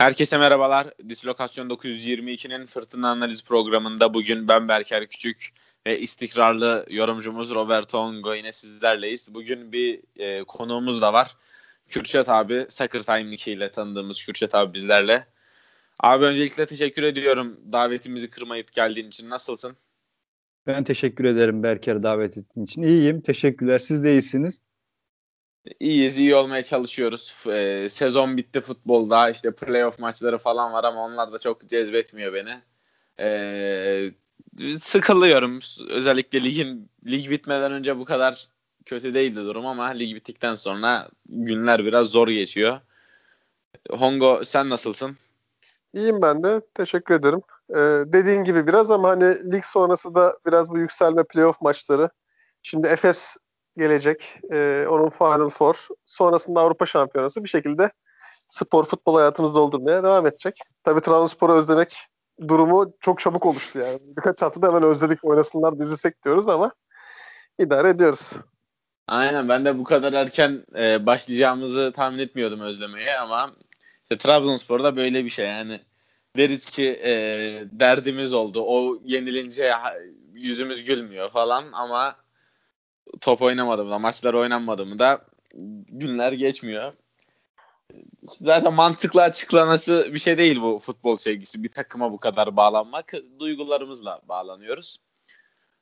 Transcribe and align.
Herkese 0.00 0.38
merhabalar. 0.38 0.86
Dislokasyon 1.08 1.68
922'nin 1.70 2.66
fırtına 2.66 3.10
analiz 3.10 3.44
programında 3.44 4.14
bugün 4.14 4.48
ben 4.48 4.68
Berker 4.68 5.06
Küçük 5.06 5.48
ve 5.86 6.00
istikrarlı 6.00 6.86
yorumcumuz 6.90 7.54
Roberto 7.54 7.98
Ongo 7.98 8.34
yine 8.34 8.52
sizlerleyiz. 8.52 9.34
Bugün 9.34 9.72
bir 9.72 10.00
e, 10.16 10.44
konuğumuz 10.44 11.02
da 11.02 11.12
var. 11.12 11.36
Kürşat 11.88 12.28
abi, 12.28 12.66
Soccer 12.68 13.00
Time 13.00 13.34
ile 13.34 13.70
tanıdığımız 13.70 14.24
Kürşat 14.24 14.54
abi 14.54 14.74
bizlerle. 14.74 15.26
Abi 15.98 16.24
öncelikle 16.24 16.66
teşekkür 16.66 17.02
ediyorum 17.02 17.60
davetimizi 17.72 18.30
kırmayıp 18.30 18.72
geldiğin 18.72 19.08
için. 19.08 19.30
Nasılsın? 19.30 19.76
Ben 20.66 20.84
teşekkür 20.84 21.24
ederim 21.24 21.62
Berker 21.62 22.02
davet 22.02 22.38
ettiğin 22.38 22.66
için. 22.66 22.82
İyiyim. 22.82 23.20
Teşekkürler. 23.20 23.78
Siz 23.78 24.04
de 24.04 24.12
iyisiniz. 24.12 24.62
İyiyiz, 25.80 26.18
iyi 26.18 26.34
olmaya 26.34 26.62
çalışıyoruz. 26.62 27.44
Ee, 27.48 27.88
sezon 27.90 28.36
bitti 28.36 28.60
futbolda. 28.60 29.30
işte 29.30 29.50
playoff 29.54 29.98
maçları 29.98 30.38
falan 30.38 30.72
var 30.72 30.84
ama 30.84 31.04
onlar 31.04 31.32
da 31.32 31.38
çok 31.38 31.68
cezbetmiyor 31.68 32.34
beni. 32.34 32.60
Ee, 33.20 34.12
sıkılıyorum. 34.78 35.58
Özellikle 35.88 36.44
ligin 36.44 36.90
lig 37.06 37.30
bitmeden 37.30 37.72
önce 37.72 37.98
bu 37.98 38.04
kadar 38.04 38.48
kötü 38.86 39.14
değildi 39.14 39.40
durum 39.40 39.66
ama 39.66 39.86
lig 39.86 40.14
bittikten 40.14 40.54
sonra 40.54 41.08
günler 41.26 41.84
biraz 41.84 42.06
zor 42.06 42.28
geçiyor. 42.28 42.80
Hongo 43.90 44.40
sen 44.44 44.70
nasılsın? 44.70 45.16
İyiyim 45.94 46.22
ben 46.22 46.42
de. 46.42 46.60
Teşekkür 46.74 47.14
ederim. 47.14 47.40
Ee, 47.70 48.12
dediğin 48.12 48.44
gibi 48.44 48.66
biraz 48.66 48.90
ama 48.90 49.08
hani 49.08 49.52
lig 49.52 49.64
sonrası 49.64 50.14
da 50.14 50.38
biraz 50.46 50.70
bu 50.70 50.78
yükselme 50.78 51.24
playoff 51.24 51.60
maçları. 51.60 52.10
Şimdi 52.62 52.86
Efes 52.86 53.36
gelecek. 53.76 54.38
Ee, 54.52 54.86
onun 54.88 55.10
Final 55.10 55.48
Four. 55.48 55.88
Sonrasında 56.06 56.60
Avrupa 56.60 56.86
Şampiyonası 56.86 57.44
bir 57.44 57.48
şekilde 57.48 57.90
spor, 58.48 58.84
futbol 58.84 59.14
hayatımızda 59.14 59.58
doldurmaya 59.58 60.02
devam 60.02 60.26
edecek. 60.26 60.58
Tabii 60.84 61.00
Trabzonspor'u 61.00 61.54
özlemek 61.54 61.96
durumu 62.48 62.92
çok 63.00 63.20
çabuk 63.20 63.46
oluştu 63.46 63.78
yani. 63.78 63.98
Birkaç 64.02 64.42
haftada 64.42 64.66
hemen 64.66 64.82
özledik 64.82 65.24
oynasınlar 65.24 65.78
dizilsek 65.78 66.24
diyoruz 66.24 66.48
ama 66.48 66.72
idare 67.58 67.88
ediyoruz. 67.88 68.32
Aynen 69.08 69.48
ben 69.48 69.64
de 69.64 69.78
bu 69.78 69.84
kadar 69.84 70.12
erken 70.12 70.64
e, 70.78 71.06
başlayacağımızı 71.06 71.92
tahmin 71.92 72.18
etmiyordum 72.18 72.60
özlemeye 72.60 73.18
ama 73.18 73.50
işte 74.02 74.18
Trabzonspor'da 74.18 74.96
böyle 74.96 75.24
bir 75.24 75.30
şey 75.30 75.46
yani 75.46 75.80
deriz 76.36 76.66
ki 76.66 77.00
e, 77.04 77.12
derdimiz 77.72 78.32
oldu. 78.32 78.64
O 78.66 78.98
yenilince 79.04 79.72
yüzümüz 80.32 80.84
gülmüyor 80.84 81.30
falan 81.30 81.64
ama 81.72 82.14
top 83.20 83.42
oynamadım 83.42 83.90
da 83.90 83.98
maçlar 83.98 84.34
oynanmadı 84.34 84.98
da 84.98 85.20
günler 85.88 86.32
geçmiyor. 86.32 86.92
Zaten 88.22 88.74
mantıklı 88.74 89.22
açıklaması 89.22 90.10
bir 90.12 90.18
şey 90.18 90.38
değil 90.38 90.60
bu 90.60 90.78
futbol 90.78 91.16
sevgisi. 91.16 91.62
Bir 91.62 91.68
takıma 91.68 92.12
bu 92.12 92.18
kadar 92.18 92.56
bağlanmak. 92.56 93.12
Duygularımızla 93.38 94.20
bağlanıyoruz. 94.28 94.98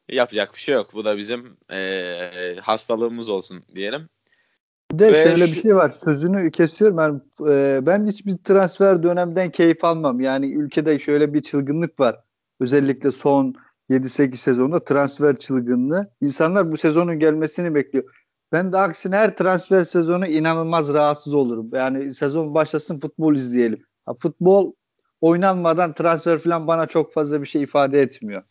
Yapacak 0.08 0.54
bir 0.54 0.58
şey 0.58 0.74
yok. 0.74 0.94
Bu 0.94 1.04
da 1.04 1.16
bizim 1.16 1.56
e, 1.72 2.56
hastalığımız 2.62 3.28
olsun 3.28 3.62
diyelim. 3.74 4.08
Bir 4.92 4.98
de 4.98 5.12
Ve 5.12 5.24
şöyle 5.24 5.46
şu... 5.46 5.52
bir 5.52 5.62
şey 5.62 5.76
var. 5.76 5.92
Sözünü 6.04 6.50
kesiyorum. 6.50 6.96
Ben, 6.96 7.22
e, 7.52 7.86
ben 7.86 8.06
hiçbir 8.06 8.36
transfer 8.44 9.02
dönemden 9.02 9.50
keyif 9.50 9.84
almam. 9.84 10.20
Yani 10.20 10.52
ülkede 10.52 10.98
şöyle 10.98 11.34
bir 11.34 11.42
çılgınlık 11.42 12.00
var. 12.00 12.20
Özellikle 12.60 13.12
son 13.12 13.54
7-8 13.90 14.36
sezonda 14.36 14.84
transfer 14.84 15.38
çılgınlığı. 15.38 16.10
İnsanlar 16.20 16.72
bu 16.72 16.76
sezonun 16.76 17.18
gelmesini 17.18 17.74
bekliyor. 17.74 18.04
Ben 18.52 18.72
de 18.72 18.78
aksine 18.78 19.16
her 19.16 19.36
transfer 19.36 19.84
sezonu 19.84 20.26
inanılmaz 20.26 20.92
rahatsız 20.92 21.34
olurum. 21.34 21.70
Yani 21.72 22.14
sezon 22.14 22.54
başlasın 22.54 23.00
futbol 23.00 23.34
izleyelim. 23.34 23.86
Ha, 24.06 24.14
futbol 24.14 24.72
oynanmadan 25.20 25.92
transfer 25.92 26.38
falan 26.38 26.66
bana 26.66 26.86
çok 26.86 27.12
fazla 27.12 27.42
bir 27.42 27.46
şey 27.46 27.62
ifade 27.62 28.02
etmiyor. 28.02 28.42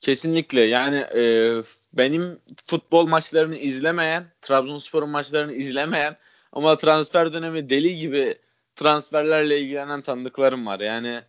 Kesinlikle 0.00 0.60
yani 0.60 0.96
e, 0.96 1.52
benim 1.92 2.38
futbol 2.66 3.06
maçlarını 3.06 3.56
izlemeyen, 3.56 4.24
Trabzonspor'un 4.42 5.10
maçlarını 5.10 5.52
izlemeyen 5.52 6.16
ama 6.52 6.76
transfer 6.76 7.32
dönemi 7.32 7.70
deli 7.70 7.96
gibi 7.96 8.38
transferlerle 8.76 9.60
ilgilenen 9.60 10.02
tanıdıklarım 10.02 10.66
var. 10.66 10.80
Yani 10.80 11.20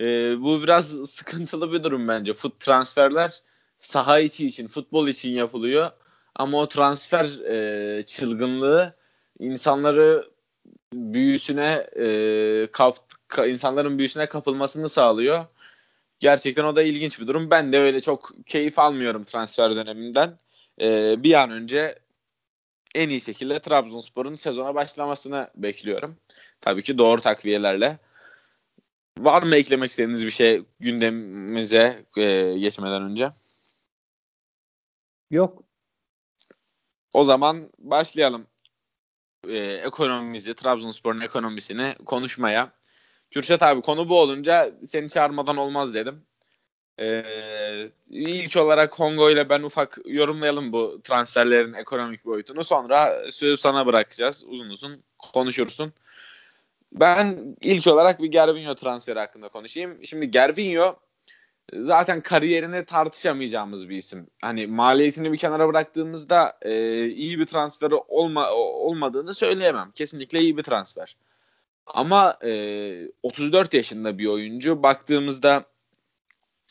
e, 0.00 0.04
bu 0.42 0.62
biraz 0.62 0.88
sıkıntılı 1.10 1.72
bir 1.72 1.82
durum 1.82 2.08
bence. 2.08 2.32
Fut 2.32 2.60
transferler 2.60 3.40
saha 3.80 4.20
içi 4.20 4.46
için, 4.46 4.68
futbol 4.68 5.08
için 5.08 5.30
yapılıyor. 5.30 5.90
Ama 6.34 6.58
o 6.58 6.68
transfer 6.68 7.24
e, 7.24 8.02
çılgınlığı 8.02 8.94
insanları 9.38 10.24
büyüsüne 10.92 11.86
e, 11.96 12.68
kap, 12.72 12.96
ka, 13.28 13.46
insanların 13.46 13.98
büyüsüne 13.98 14.26
kapılmasını 14.26 14.88
sağlıyor. 14.88 15.44
Gerçekten 16.20 16.64
o 16.64 16.76
da 16.76 16.82
ilginç 16.82 17.20
bir 17.20 17.26
durum. 17.26 17.50
Ben 17.50 17.72
de 17.72 17.78
öyle 17.78 18.00
çok 18.00 18.30
keyif 18.46 18.78
almıyorum 18.78 19.24
transfer 19.24 19.76
döneminden. 19.76 20.38
E, 20.80 21.14
bir 21.22 21.34
an 21.34 21.50
önce 21.50 21.98
en 22.94 23.08
iyi 23.08 23.20
şekilde 23.20 23.58
Trabzonspor'un 23.58 24.34
sezona 24.34 24.74
başlamasını 24.74 25.50
bekliyorum. 25.56 26.16
Tabii 26.60 26.82
ki 26.82 26.98
doğru 26.98 27.20
takviyelerle. 27.20 27.98
Var 29.18 29.42
mı 29.42 29.56
eklemek 29.56 29.90
istediğiniz 29.90 30.26
bir 30.26 30.30
şey 30.30 30.62
gündemimize 30.80 32.04
e, 32.16 32.58
geçmeden 32.58 33.02
önce? 33.02 33.32
Yok. 35.30 35.62
O 37.12 37.24
zaman 37.24 37.70
başlayalım 37.78 38.46
e, 39.48 39.56
ekonomimizi, 39.58 40.54
Trabzonspor'un 40.54 41.20
ekonomisini 41.20 41.94
konuşmaya. 42.04 42.72
Kürşat 43.30 43.62
abi 43.62 43.82
konu 43.82 44.08
bu 44.08 44.20
olunca 44.20 44.70
seni 44.86 45.08
çağırmadan 45.08 45.56
olmaz 45.56 45.94
dedim. 45.94 46.26
Ee, 47.00 47.90
ilk 48.10 48.56
olarak 48.56 49.00
Hongo 49.00 49.30
ile 49.30 49.48
ben 49.48 49.62
ufak 49.62 49.98
yorumlayalım 50.04 50.72
bu 50.72 51.00
transferlerin 51.04 51.72
ekonomik 51.72 52.24
boyutunu. 52.24 52.64
Sonra 52.64 53.30
sözü 53.30 53.56
sana 53.56 53.86
bırakacağız. 53.86 54.44
Uzun 54.46 54.70
uzun 54.70 55.02
konuşursun. 55.18 55.92
Ben 56.92 57.56
ilk 57.60 57.86
olarak 57.86 58.22
bir 58.22 58.26
Gervinho 58.26 58.74
transferi 58.74 59.18
hakkında 59.18 59.48
konuşayım. 59.48 60.06
Şimdi 60.06 60.30
Gervinho 60.30 60.96
zaten 61.72 62.20
kariyerini 62.20 62.84
tartışamayacağımız 62.84 63.88
bir 63.88 63.96
isim. 63.96 64.26
Hani 64.42 64.66
maliyetini 64.66 65.32
bir 65.32 65.38
kenara 65.38 65.68
bıraktığımızda 65.68 66.58
e, 66.62 67.04
iyi 67.08 67.38
bir 67.38 67.46
transferi 67.46 67.94
olma, 67.94 68.50
olmadığını 68.52 69.34
söyleyemem. 69.34 69.92
Kesinlikle 69.94 70.40
iyi 70.40 70.56
bir 70.56 70.62
transfer. 70.62 71.16
Ama 71.86 72.38
e, 72.44 73.10
34 73.22 73.74
yaşında 73.74 74.18
bir 74.18 74.26
oyuncu. 74.26 74.82
Baktığımızda 74.82 75.64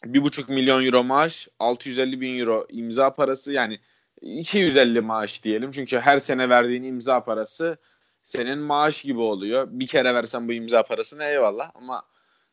1,5 0.03 0.53
milyon 0.53 0.86
euro 0.86 1.03
maaş, 1.03 1.47
650 1.59 2.22
bin 2.22 2.40
euro 2.40 2.66
imza 2.70 3.14
parası 3.14 3.53
yani 3.53 3.80
250 4.22 5.02
maaş 5.02 5.44
diyelim. 5.44 5.72
Çünkü 5.72 6.00
her 6.00 6.20
sene 6.20 6.50
verdiğin 6.50 6.84
imza 6.84 7.24
parası 7.24 7.78
senin 8.25 8.58
maaş 8.58 9.03
gibi 9.03 9.19
oluyor. 9.19 9.68
Bir 9.72 9.88
kere 9.88 10.13
versen 10.13 10.47
bu 10.47 10.53
imza 10.53 10.84
parasını 10.84 11.24
eyvallah 11.24 11.72
ama 11.75 12.03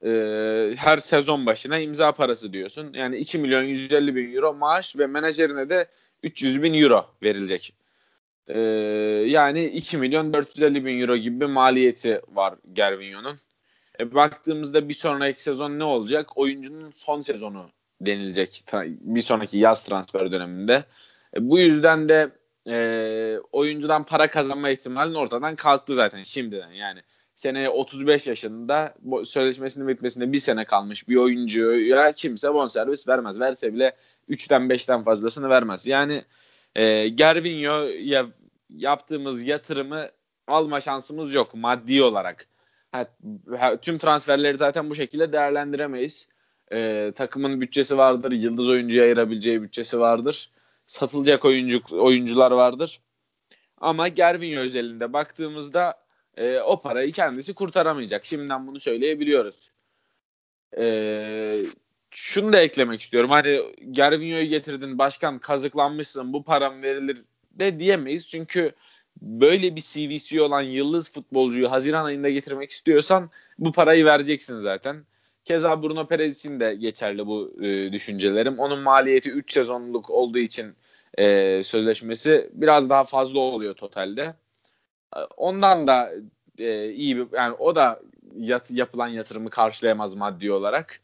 e, 0.05 0.10
her 0.77 0.99
sezon 0.99 1.47
başına 1.47 1.78
imza 1.78 2.12
parası 2.12 2.53
diyorsun. 2.53 2.93
Yani 2.94 3.16
2 3.16 3.38
milyon 3.38 3.62
150 3.62 4.16
bin 4.16 4.34
euro 4.34 4.55
maaş 4.55 4.97
ve 4.97 5.06
menajerine 5.06 5.71
de 5.71 5.87
300 6.22 6.62
bin 6.62 6.75
euro 6.75 7.06
verilecek. 7.22 7.75
E, 8.49 8.61
yani 9.27 9.65
2 9.65 9.99
milyon 9.99 10.32
450 10.32 10.84
bin 10.84 11.00
euro 11.00 11.16
gibi 11.16 11.41
bir 11.41 11.47
maliyeti 11.47 12.21
var 12.28 12.55
Gervinho'nun. 12.72 13.38
E, 14.00 14.15
baktığımızda 14.15 14.88
bir 14.88 14.94
sonraki 14.94 15.43
sezon 15.43 15.78
ne 15.78 15.84
olacak? 15.84 16.38
Oyuncunun 16.38 16.91
son 16.94 17.21
sezonu 17.21 17.71
denilecek 18.00 18.65
bir 19.00 19.21
sonraki 19.21 19.59
yaz 19.59 19.84
transfer 19.84 20.32
döneminde. 20.32 20.84
E, 21.37 21.50
bu 21.50 21.59
yüzden 21.59 22.09
de 22.09 22.31
e, 22.69 23.38
oyuncudan 23.53 24.05
para 24.05 24.31
kazanma 24.31 24.70
ihtimalinin 24.70 25.14
ortadan 25.14 25.56
kalktı 25.56 25.94
zaten 25.94 26.23
şimdiden 26.23 26.70
yani. 26.70 27.00
Seneye 27.35 27.69
35 27.69 28.26
yaşında 28.26 28.94
sözleşmesinin 29.25 29.88
bitmesine 29.88 30.32
bir 30.32 30.38
sene 30.38 30.64
kalmış 30.64 31.09
bir 31.09 31.17
oyuncuya 31.17 32.12
kimse 32.12 32.55
bonservis 32.55 33.09
vermez. 33.09 33.41
Verse 33.41 33.75
bile 33.75 33.97
3'ten 34.31 34.62
5'ten 34.62 35.05
fazlasını 35.05 35.49
vermez. 35.49 35.87
Yani 35.87 36.23
e, 36.76 37.09
Gervinho'ya 37.09 38.26
yaptığımız 38.70 39.47
yatırımı 39.47 40.09
alma 40.47 40.81
şansımız 40.81 41.35
yok 41.35 41.55
maddi 41.55 42.03
olarak. 42.03 42.47
Ha, 42.93 43.06
tüm 43.82 43.99
transferleri 43.99 44.56
zaten 44.56 44.91
bu 44.91 44.94
şekilde 44.94 45.32
değerlendiremeyiz. 45.32 46.29
E, 46.73 47.12
takımın 47.17 47.61
bütçesi 47.61 47.99
vardır, 47.99 48.32
yıldız 48.32 48.69
oyuncuya 48.69 49.05
ayırabileceği 49.05 49.62
bütçesi 49.62 50.00
vardır 50.00 50.50
satılacak 50.87 51.44
oyuncu 51.44 51.81
oyuncular 51.90 52.50
vardır. 52.50 53.00
Ama 53.79 54.08
Gervinho 54.08 54.61
özelinde 54.61 55.12
baktığımızda 55.12 55.94
e, 56.37 56.61
o 56.61 56.81
parayı 56.81 57.12
kendisi 57.12 57.55
kurtaramayacak. 57.55 58.26
Şimdiden 58.26 58.67
bunu 58.67 58.81
söyleyebiliyoruz. 58.81 59.70
E, 60.79 61.64
şunu 62.11 62.52
da 62.52 62.61
eklemek 62.61 63.00
istiyorum. 63.00 63.31
Hani 63.31 63.61
Gervinho'yu 63.90 64.44
getirdin 64.44 64.99
başkan 64.99 65.38
kazıklanmışsın 65.38 66.32
bu 66.32 66.44
param 66.44 66.82
verilir 66.82 67.23
de 67.50 67.81
diyemeyiz. 67.81 68.28
Çünkü 68.28 68.73
böyle 69.23 69.76
bir 69.76 69.81
CVC 69.81 70.43
olan 70.43 70.62
yıldız 70.62 71.12
futbolcuyu 71.12 71.70
Haziran 71.70 72.05
ayında 72.05 72.31
getirmek 72.31 72.70
istiyorsan 72.70 73.31
bu 73.58 73.73
parayı 73.73 74.05
vereceksin 74.05 74.61
zaten. 74.61 75.05
Keza 75.44 75.83
Bruno 75.83 76.06
Perez 76.06 76.39
için 76.39 76.61
de 76.61 76.75
geçerli 76.75 77.27
bu 77.27 77.53
e, 77.62 77.93
düşüncelerim. 77.93 78.59
Onun 78.59 78.79
maliyeti 78.79 79.31
3 79.31 79.53
sezonluk 79.53 80.11
olduğu 80.11 80.39
için 80.39 80.75
e, 81.19 81.62
sözleşmesi 81.62 82.50
biraz 82.53 82.91
daha 82.91 83.05
fazla 83.05 83.39
oluyor 83.41 83.75
totalde. 83.75 84.35
Ondan 85.37 85.87
da 85.87 86.12
e, 86.59 86.91
iyi 86.91 87.17
bir 87.17 87.27
yani 87.33 87.55
o 87.55 87.75
da 87.75 88.00
yat, 88.37 88.71
yapılan 88.71 89.09
yatırımı 89.09 89.50
karşılayamaz 89.50 90.15
maddi 90.15 90.53
olarak. 90.53 91.00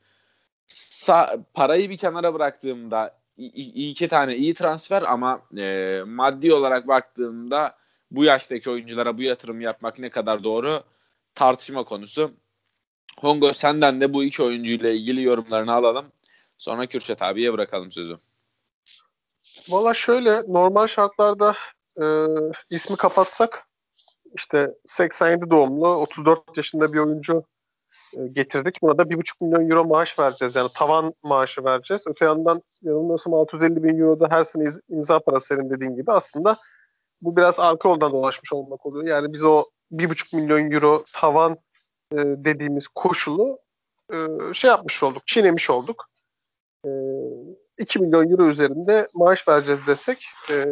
Sa, 0.69 1.38
parayı 1.55 1.91
bir 1.91 1.96
kenara 1.96 2.34
bıraktığımda 2.34 3.19
iki 3.37 4.08
tane 4.08 4.37
iyi 4.37 4.55
transfer 4.55 5.02
ama 5.02 5.43
e, 5.58 6.02
maddi 6.06 6.52
olarak 6.52 6.88
baktığımda 6.88 7.76
bu 8.11 8.25
yaştaki 8.25 8.70
oyunculara 8.70 9.19
bu 9.19 9.23
yatırım 9.23 9.61
yapmak 9.61 9.99
ne 9.99 10.11
kadar 10.11 10.44
doğru 10.44 10.82
tartışma 11.34 11.84
konusu. 11.84 12.32
Hongo 13.20 13.52
senden 13.52 14.00
de 14.00 14.14
bu 14.14 14.25
iki 14.25 14.43
oyuncuyla 14.43 14.90
ilgili 14.90 15.22
yorumlarını 15.22 15.72
alalım. 15.72 16.12
Sonra 16.58 16.87
Kürşet 16.87 17.22
abiye 17.22 17.52
bırakalım 17.52 17.93
sözü. 17.93 18.19
Valla 19.69 19.94
şöyle 19.94 20.43
normal 20.49 20.87
şartlarda 20.87 21.55
e, 22.02 22.05
ismi 22.70 22.96
kapatsak 22.96 23.69
işte 24.34 24.75
87 24.87 25.50
doğumlu 25.50 25.88
34 25.88 26.56
yaşında 26.56 26.93
bir 26.93 26.99
oyuncu 26.99 27.44
e, 28.16 28.26
getirdik. 28.26 28.82
Buna 28.82 28.99
da 28.99 29.02
1,5 29.02 29.44
milyon 29.44 29.70
euro 29.70 29.84
maaş 29.84 30.19
vereceğiz. 30.19 30.56
Yani 30.56 30.69
tavan 30.75 31.14
maaşı 31.22 31.64
vereceğiz. 31.64 32.02
Öte 32.06 32.25
yandan 32.25 32.62
yanılmıyorsam 32.82 33.34
650 33.34 33.82
bin 33.82 33.99
euro 33.99 34.20
da 34.20 34.31
her 34.31 34.44
sene 34.44 34.69
imza 34.88 35.20
parası 35.20 35.46
senin 35.46 35.70
dediğin 35.70 35.96
gibi 35.96 36.12
aslında 36.12 36.56
bu 37.22 37.37
biraz 37.37 37.60
arka 37.60 37.88
yoldan 37.88 38.12
dolaşmış 38.12 38.52
olmak 38.52 38.87
oluyor. 38.87 39.06
Yani 39.06 39.32
biz 39.32 39.44
o 39.44 39.64
1,5 39.93 40.37
milyon 40.37 40.70
euro 40.70 41.05
tavan 41.14 41.58
e, 42.12 42.16
dediğimiz 42.16 42.88
koşulu 42.88 43.58
e, 44.12 44.16
şey 44.55 44.70
yapmış 44.70 45.02
olduk, 45.02 45.26
çiğnemiş 45.26 45.70
olduk. 45.70 46.08
E, 46.84 46.90
2 47.78 47.99
milyon 47.99 48.31
euro 48.31 48.49
üzerinde 48.49 49.08
maaş 49.14 49.49
vereceğiz 49.49 49.81
desek 49.87 50.26
e, 50.50 50.66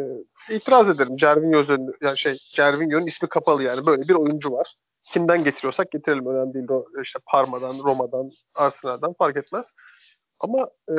itiraz 0.49 0.89
ederim. 0.89 1.17
Cervinho 1.17 1.63
yani 2.01 2.17
şey 2.17 2.33
Cervinho'nun 2.33 3.05
ismi 3.05 3.29
kapalı 3.29 3.63
yani 3.63 3.85
böyle 3.85 4.01
bir 4.01 4.13
oyuncu 4.13 4.51
var. 4.51 4.75
Kimden 5.03 5.43
getiriyorsak 5.43 5.91
getirelim 5.91 6.25
önemli 6.25 6.53
değil. 6.53 6.67
İşte 7.03 7.19
Parma'dan, 7.25 7.75
Roma'dan, 7.85 8.31
Arsenal'dan 8.55 9.13
fark 9.13 9.37
etmez. 9.37 9.65
Ama 10.39 10.69
e, 10.89 10.95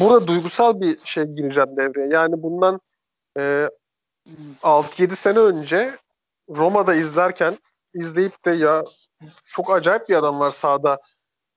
burada 0.00 0.26
duygusal 0.26 0.80
bir 0.80 0.98
şey 1.04 1.24
gireceğim 1.24 1.76
devreye. 1.76 2.08
Yani 2.08 2.42
bundan 2.42 2.80
e, 3.38 3.68
6-7 4.62 5.16
sene 5.16 5.38
önce 5.38 5.96
Roma'da 6.48 6.94
izlerken 6.94 7.58
izleyip 7.94 8.44
de 8.44 8.50
ya 8.50 8.84
çok 9.44 9.70
acayip 9.70 10.08
bir 10.08 10.14
adam 10.14 10.40
var 10.40 10.50
sahada. 10.50 10.98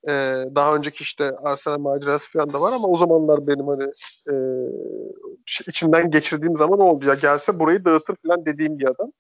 Ee, 0.08 0.46
daha 0.56 0.76
önceki 0.76 1.04
işte 1.04 1.32
Arsenal 1.32 1.80
macerası 1.80 2.32
falan 2.32 2.54
da 2.54 2.62
var 2.62 2.74
ama 2.74 2.88
o 2.88 2.98
zamanlar 2.98 3.48
benim 3.48 3.68
hani 3.68 3.84
e, 4.32 4.36
içimden 5.68 6.12
geçirdiğim 6.12 6.58
zaman 6.58 6.80
oldu 6.80 7.06
ya 7.06 7.14
gelse 7.14 7.60
burayı 7.60 7.86
dağıtır 7.86 8.16
falan 8.16 8.46
dediğim 8.46 8.80
bir 8.80 8.88
adam. 8.90 9.12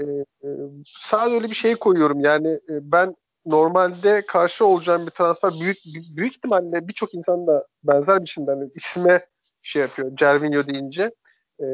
Ee, 0.00 0.04
e, 0.44 0.48
sadece 0.84 1.34
öyle 1.34 1.48
bir 1.48 1.54
şey 1.54 1.74
koyuyorum 1.74 2.20
yani 2.20 2.48
e, 2.48 2.92
ben 2.92 3.16
normalde 3.46 4.22
karşı 4.26 4.66
olacağım 4.66 5.06
bir 5.06 5.10
transfer 5.10 5.52
büyük 5.60 5.78
büyük 6.16 6.36
ihtimalle 6.36 6.88
birçok 6.88 7.14
insan 7.14 7.46
da 7.46 7.66
benzer 7.84 8.22
bir 8.24 8.28
şeyden 8.28 8.52
yani 8.52 8.70
isme 8.74 9.26
şey 9.62 9.82
yapıyor 9.82 10.16
Cervinho 10.16 10.66
deyince. 10.66 11.14
E, 11.60 11.66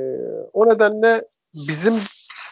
o 0.52 0.68
nedenle 0.68 1.24
bizim 1.54 1.94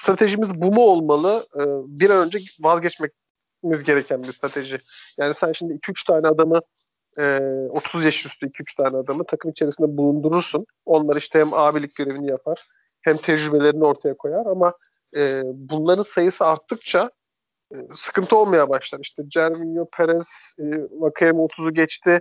stratejimiz 0.07 0.61
bu 0.61 0.73
mu 0.73 0.81
olmalı? 0.81 1.47
E, 1.55 1.61
bir 2.01 2.11
an 2.11 2.27
önce 2.27 2.39
vazgeçmemiz 2.61 3.85
gereken 3.85 4.23
bir 4.23 4.33
strateji. 4.33 4.79
Yani 5.19 5.35
sen 5.35 5.53
şimdi 5.53 5.75
2-3 5.75 6.07
tane 6.07 6.29
adamı 6.29 6.61
e, 7.19 7.39
30 7.71 8.05
yaş 8.05 8.27
üstü 8.27 8.47
2-3 8.47 8.77
tane 8.77 8.97
adamı 8.97 9.27
takım 9.27 9.51
içerisinde 9.51 9.97
bulundurursun. 9.97 10.67
Onlar 10.85 11.17
işte 11.17 11.39
hem 11.39 11.55
abilik 11.55 11.97
görevini 11.97 12.31
yapar 12.31 12.63
hem 13.03 13.17
tecrübelerini 13.17 13.85
ortaya 13.85 14.17
koyar 14.17 14.47
ama 14.47 14.75
e, 15.17 15.43
bunların 15.55 16.03
sayısı 16.03 16.45
arttıkça 16.45 17.11
e, 17.75 17.77
sıkıntı 17.97 18.37
olmaya 18.37 18.69
başlar. 18.69 18.99
İşte 19.03 19.23
Cervinho, 19.29 19.89
Perez, 19.97 20.29
e, 20.59 20.65
Vakayeme 20.91 21.39
30'u 21.39 21.75
geçti. 21.75 22.19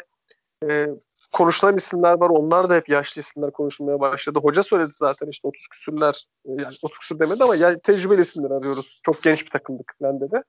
E, 0.70 0.88
konuşulan 1.36 1.78
isimler 1.78 2.14
var. 2.14 2.30
Onlar 2.30 2.70
da 2.70 2.76
hep 2.76 2.90
yaşlı 2.90 3.22
isimler 3.22 3.52
konuşulmaya 3.52 4.00
başladı. 4.00 4.40
Hoca 4.40 4.64
söyledi 4.64 4.92
zaten 4.94 5.28
işte 5.28 5.48
30 5.48 5.68
küsürler 5.68 6.28
e, 6.46 6.52
yani 6.52 6.76
30 6.82 6.98
küsür 7.00 7.20
demedi 7.20 7.44
ama 7.44 7.56
yani 7.56 7.80
tecrübeli 7.80 8.22
isimler 8.22 8.52
arıyoruz. 8.52 9.00
Çok 9.04 9.24
genç 9.24 9.46
bir 9.46 9.50
takımdık 9.50 9.94
falan 10.00 10.22
dedi. 10.22 10.42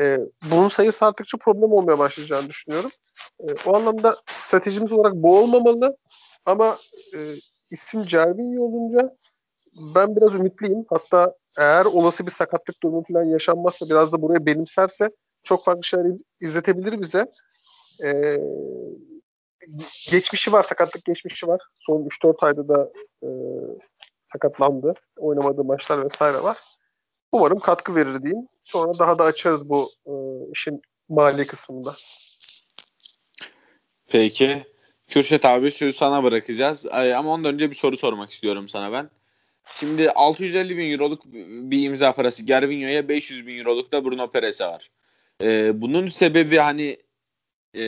E, 0.00 0.18
bunun 0.50 0.68
sayısı 0.68 1.06
arttıkça 1.06 1.38
problem 1.38 1.72
olmaya 1.72 1.98
başlayacağını 1.98 2.48
düşünüyorum. 2.48 2.90
E, 3.40 3.46
o 3.66 3.76
anlamda 3.76 4.16
stratejimiz 4.26 4.92
olarak 4.92 5.14
bu 5.14 5.38
olmamalı 5.38 5.96
ama 6.46 6.76
e, 7.14 7.18
isim 7.70 8.02
Cervinho 8.02 8.62
olunca 8.62 9.16
ben 9.94 10.16
biraz 10.16 10.40
ümitliyim. 10.40 10.84
Hatta 10.90 11.34
eğer 11.58 11.84
olası 11.84 12.26
bir 12.26 12.32
sakatlık 12.32 12.82
durumu 12.82 13.04
falan 13.12 13.24
yaşanmazsa 13.24 13.86
biraz 13.90 14.12
da 14.12 14.22
buraya 14.22 14.46
benimserse 14.46 15.10
çok 15.42 15.64
farklı 15.64 15.84
şeyler 15.84 16.12
izletebilir 16.40 17.00
bize. 17.00 17.30
Ee, 18.04 18.40
geçmişi 20.10 20.52
var, 20.52 20.62
sakatlık 20.62 21.04
geçmişi 21.04 21.46
var. 21.46 21.60
Son 21.78 22.08
3-4 22.24 22.46
ayda 22.46 22.68
da 22.68 22.90
e, 23.22 23.28
sakatlandı. 24.32 24.94
Oynamadığı 25.18 25.64
maçlar 25.64 26.04
vesaire 26.04 26.42
var. 26.42 26.58
Umarım 27.32 27.58
katkı 27.58 27.94
verir 27.94 28.22
diyeyim. 28.22 28.48
Sonra 28.64 28.98
daha 28.98 29.18
da 29.18 29.24
açarız 29.24 29.68
bu 29.68 29.90
e, 30.06 30.12
işin 30.52 30.82
mali 31.08 31.46
kısmında. 31.46 31.94
Peki. 34.08 34.62
Kürşet 35.08 35.44
abi 35.44 35.70
sözü 35.70 35.92
sana 35.92 36.24
bırakacağız. 36.24 36.86
Ama 36.86 37.32
ondan 37.32 37.54
önce 37.54 37.70
bir 37.70 37.74
soru 37.74 37.96
sormak 37.96 38.30
istiyorum 38.30 38.68
sana 38.68 38.92
ben. 38.92 39.10
Şimdi 39.74 40.10
650 40.10 40.76
bin 40.76 40.92
euroluk 40.92 41.24
bir 41.70 41.82
imza 41.82 42.12
parası 42.12 42.44
Gervinho'ya 42.44 43.08
500 43.08 43.46
bin 43.46 43.58
euroluk 43.58 43.92
da 43.92 44.04
Bruno 44.04 44.30
Perez'e 44.30 44.66
var. 44.66 44.90
Ee, 45.42 45.80
bunun 45.80 46.06
sebebi 46.06 46.56
hani 46.56 46.96
e, 47.74 47.84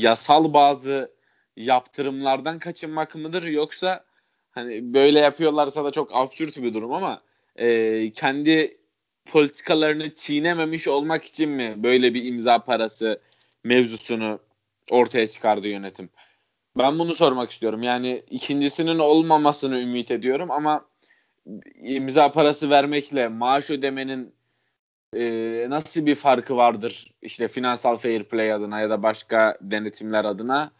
yasal 0.00 0.52
bazı 0.52 1.12
yaptırımlardan 1.56 2.58
kaçınmak 2.58 3.14
mıdır 3.14 3.42
yoksa 3.42 4.04
hani 4.50 4.94
böyle 4.94 5.20
yapıyorlarsa 5.20 5.84
da 5.84 5.90
çok 5.90 6.10
absürt 6.16 6.56
bir 6.56 6.74
durum 6.74 6.92
ama 6.92 7.22
e, 7.56 8.12
kendi 8.12 8.78
politikalarını 9.26 10.14
çiğnememiş 10.14 10.88
olmak 10.88 11.24
için 11.24 11.50
mi 11.50 11.74
böyle 11.76 12.14
bir 12.14 12.24
imza 12.24 12.58
parası 12.58 13.20
mevzusunu 13.64 14.38
ortaya 14.90 15.28
çıkardı 15.28 15.68
yönetim? 15.68 16.10
Ben 16.78 16.98
bunu 16.98 17.14
sormak 17.14 17.50
istiyorum. 17.50 17.82
Yani 17.82 18.22
ikincisinin 18.30 18.98
olmamasını 18.98 19.80
ümit 19.80 20.10
ediyorum 20.10 20.50
ama 20.50 20.84
imza 21.82 22.32
parası 22.32 22.70
vermekle 22.70 23.28
maaş 23.28 23.70
ödemenin 23.70 24.34
e, 25.16 25.66
nasıl 25.70 26.06
bir 26.06 26.14
farkı 26.14 26.56
vardır 26.56 27.12
işte 27.22 27.48
finansal 27.48 27.96
fair 27.96 28.24
play 28.24 28.52
adına 28.52 28.80
ya 28.80 28.90
da 28.90 29.02
başka 29.02 29.58
denetimler 29.60 30.24
adına 30.24 30.70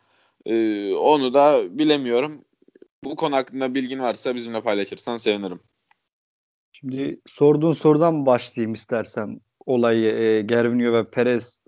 e, 0.46 0.94
onu 0.94 1.34
da 1.34 1.78
bilemiyorum. 1.78 2.44
Bu 3.04 3.16
konu 3.16 3.36
hakkında 3.36 3.74
bilgin 3.74 3.98
varsa 3.98 4.34
bizimle 4.34 4.60
paylaşırsan 4.60 5.16
sevinirim. 5.16 5.60
Şimdi 6.72 7.20
sorduğun 7.26 7.72
sorudan 7.72 8.26
başlayayım 8.26 8.74
istersen 8.74 9.40
olayı 9.66 10.12
e, 10.12 10.42
Gervinho 10.42 10.92
ve 10.92 11.10
Perez 11.10 11.60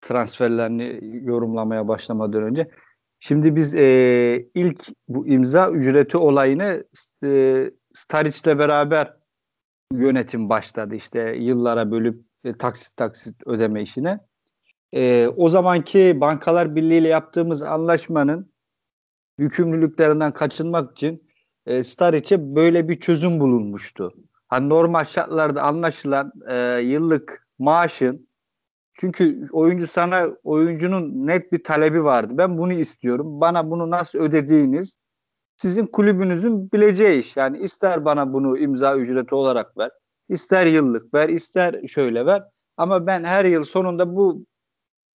transferlerini 0.00 0.98
yorumlamaya 1.26 1.88
başlamadan 1.88 2.42
önce. 2.42 2.70
Şimdi 3.20 3.56
biz 3.56 3.74
e, 3.74 4.48
ilk 4.54 4.84
bu 5.08 5.26
imza 5.26 5.70
ücreti 5.70 6.16
olayını 6.16 6.84
e, 7.24 7.70
Staric'le 7.94 8.58
beraber 8.58 9.19
yönetim 9.92 10.48
başladı 10.48 10.94
işte 10.94 11.36
yıllara 11.38 11.90
bölüp 11.90 12.24
e, 12.44 12.56
taksit 12.56 12.96
taksit 12.96 13.46
ödeme 13.46 13.82
işine. 13.82 14.20
E, 14.94 15.28
o 15.36 15.48
zamanki 15.48 16.20
Bankalar 16.20 16.76
Birliği 16.76 16.98
ile 16.98 17.08
yaptığımız 17.08 17.62
anlaşmanın 17.62 18.52
yükümlülüklerinden 19.38 20.32
kaçınmak 20.32 20.92
için 20.92 21.30
e, 21.66 21.82
Staric'e 21.82 22.54
böyle 22.54 22.88
bir 22.88 23.00
çözüm 23.00 23.40
bulunmuştu. 23.40 24.12
Hani 24.48 24.68
normal 24.68 25.04
şartlarda 25.04 25.62
anlaşılan 25.62 26.32
e, 26.48 26.56
yıllık 26.80 27.46
maaşın 27.58 28.28
çünkü 28.92 29.46
oyuncu 29.52 29.86
sana 29.86 30.28
oyuncunun 30.44 31.26
net 31.26 31.52
bir 31.52 31.64
talebi 31.64 32.04
vardı. 32.04 32.32
Ben 32.38 32.58
bunu 32.58 32.72
istiyorum. 32.72 33.40
Bana 33.40 33.70
bunu 33.70 33.90
nasıl 33.90 34.18
ödediğiniz 34.18 34.98
sizin 35.60 35.86
kulübünüzün 35.86 36.72
bileceği 36.72 37.20
iş. 37.20 37.36
Yani 37.36 37.58
ister 37.58 38.04
bana 38.04 38.32
bunu 38.32 38.58
imza 38.58 38.96
ücreti 38.96 39.34
olarak 39.34 39.78
ver, 39.78 39.90
ister 40.28 40.66
yıllık 40.66 41.14
ver, 41.14 41.28
ister 41.28 41.86
şöyle 41.86 42.26
ver. 42.26 42.42
Ama 42.76 43.06
ben 43.06 43.24
her 43.24 43.44
yıl 43.44 43.64
sonunda 43.64 44.16
bu 44.16 44.44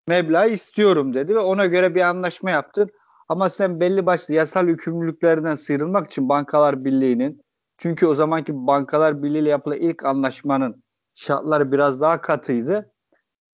meblağı 0.07 0.49
istiyorum 0.49 1.13
dedi 1.13 1.35
ve 1.35 1.39
ona 1.39 1.65
göre 1.65 1.95
bir 1.95 2.01
anlaşma 2.01 2.51
yaptın. 2.51 2.89
Ama 3.29 3.49
sen 3.49 3.79
belli 3.79 4.05
başlı 4.05 4.33
yasal 4.33 4.67
yükümlülüklerden 4.67 5.55
sıyrılmak 5.55 6.07
için 6.07 6.29
Bankalar 6.29 6.85
Birliği'nin 6.85 7.41
Çünkü 7.77 8.07
o 8.07 8.15
zamanki 8.15 8.53
Bankalar 8.55 9.23
Birliği 9.23 9.39
ile 9.39 9.49
yapılan 9.49 9.77
ilk 9.77 10.05
anlaşmanın 10.05 10.83
şartları 11.15 11.71
biraz 11.71 12.01
daha 12.01 12.21
katıydı. 12.21 12.91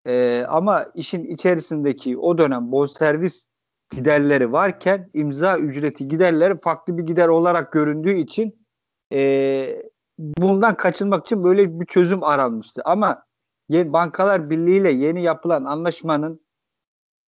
Ee, 0.06 0.46
ama 0.50 0.86
işin 0.96 1.26
içerisindeki 1.26 2.18
o 2.18 2.38
dönem 2.38 2.72
bonservis 2.72 3.46
giderleri 3.92 4.52
varken 4.52 5.10
imza 5.14 5.58
ücreti 5.58 6.08
giderleri 6.08 6.60
farklı 6.60 6.98
bir 6.98 7.04
gider 7.04 7.28
olarak 7.28 7.72
göründüğü 7.72 8.14
için 8.14 8.68
e, 9.14 9.84
bundan 10.20 10.78
kaçınmak 10.78 11.26
için 11.26 11.44
böyle 11.44 11.80
bir 11.80 11.86
çözüm 11.86 12.24
aranmıştı. 12.24 12.82
Ama 12.86 13.24
Bankalar 13.72 14.50
Birliği 14.50 14.78
ile 14.78 14.92
yeni 14.92 15.22
yapılan 15.22 15.66
anlaşmanın 15.66 16.42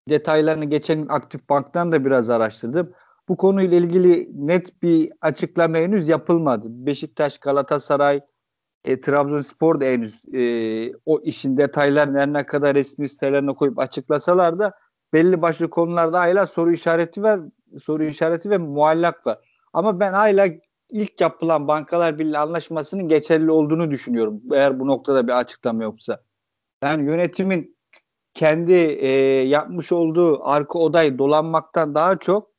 detaylarını 0.09 0.64
geçen 0.64 1.07
aktif 1.09 1.49
banktan 1.49 1.92
da 1.92 2.04
biraz 2.04 2.31
araştırdım. 2.31 2.92
Bu 3.28 3.37
konuyla 3.37 3.78
ilgili 3.78 4.28
net 4.35 4.83
bir 4.83 5.11
açıklama 5.21 5.76
henüz 5.76 6.09
yapılmadı. 6.09 6.66
Beşiktaş, 6.71 7.38
Galatasaray, 7.38 8.21
e, 8.85 9.00
Trabzonspor 9.00 9.81
da 9.81 9.85
henüz 9.85 10.35
e, 10.35 10.92
o 11.07 11.21
işin 11.21 11.57
detaylarını 11.57 12.33
ne 12.33 12.47
kadar 12.47 12.75
resmi 12.75 13.09
sitelerine 13.09 13.54
koyup 13.54 13.78
açıklasalar 13.78 14.59
da 14.59 14.73
belli 15.12 15.42
başlı 15.42 15.71
konularda 15.71 16.21
hala 16.21 16.47
soru 16.47 16.73
işareti 16.73 17.23
var, 17.23 17.40
soru 17.83 18.04
işareti 18.04 18.50
ve 18.50 18.59
muallak 18.59 19.26
var. 19.26 19.38
Ama 19.73 20.00
ben 20.00 20.12
hala 20.12 20.49
ilk 20.90 21.21
yapılan 21.21 21.69
Bankalar 21.69 22.19
Birliği 22.19 22.38
anlaşmasının 22.38 23.09
geçerli 23.09 23.50
olduğunu 23.50 23.90
düşünüyorum. 23.90 24.42
Eğer 24.52 24.81
bu 24.81 24.87
noktada 24.87 25.26
bir 25.26 25.33
açıklama 25.33 25.83
yoksa. 25.83 26.23
Yani 26.83 27.04
yönetimin 27.04 27.76
kendi 28.35 28.73
e, 28.73 29.09
yapmış 29.49 29.92
olduğu 29.92 30.45
arka 30.45 30.78
odayı 30.78 31.19
dolanmaktan 31.19 31.95
daha 31.95 32.19
çok 32.19 32.50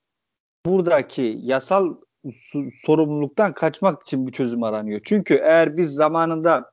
buradaki 0.65 1.39
yasal 1.41 1.95
sorumluluktan 2.85 3.53
kaçmak 3.53 4.01
için 4.01 4.27
bir 4.27 4.31
çözüm 4.31 4.63
aranıyor. 4.63 5.01
Çünkü 5.03 5.33
eğer 5.33 5.77
biz 5.77 5.93
zamanında 5.93 6.71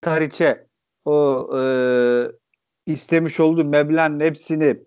Tariç'e 0.00 0.66
o 1.04 1.48
e, 1.58 1.62
istemiş 2.86 3.40
olduğu 3.40 3.64
meblağın 3.64 4.20
hepsini 4.20 4.84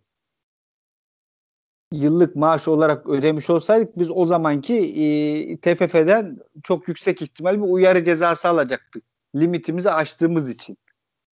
yıllık 1.92 2.36
maaş 2.36 2.68
olarak 2.68 3.10
ödemiş 3.10 3.50
olsaydık 3.50 4.00
biz 4.00 4.12
o 4.12 4.26
zamanki 4.26 4.76
e, 4.76 5.58
TFF'den 5.58 6.38
çok 6.64 6.88
yüksek 6.88 7.22
ihtimal 7.22 7.58
bir 7.58 7.68
uyarı 7.68 8.04
cezası 8.04 8.48
alacaktık. 8.50 9.04
Limitimizi 9.36 9.92
aştığımız 9.92 10.50
için. 10.50 10.78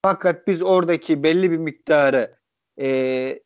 Fakat 0.02 0.46
biz 0.46 0.62
oradaki 0.62 1.23
belli 1.23 1.50
bir 1.50 1.56
miktarı 1.56 2.37
e, 2.80 3.40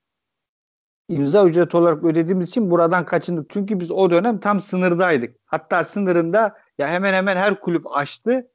imza 1.08 1.46
ücret 1.46 1.74
olarak 1.74 2.04
ödediğimiz 2.04 2.48
için 2.48 2.70
buradan 2.70 3.06
kaçındık. 3.06 3.50
Çünkü 3.50 3.80
biz 3.80 3.90
o 3.90 4.10
dönem 4.10 4.40
tam 4.40 4.60
sınırdaydık. 4.60 5.36
Hatta 5.46 5.84
sınırında 5.84 6.56
ya 6.78 6.88
hemen 6.88 7.12
hemen 7.12 7.36
her 7.36 7.60
kulüp 7.60 7.96
açtı. 7.96 8.50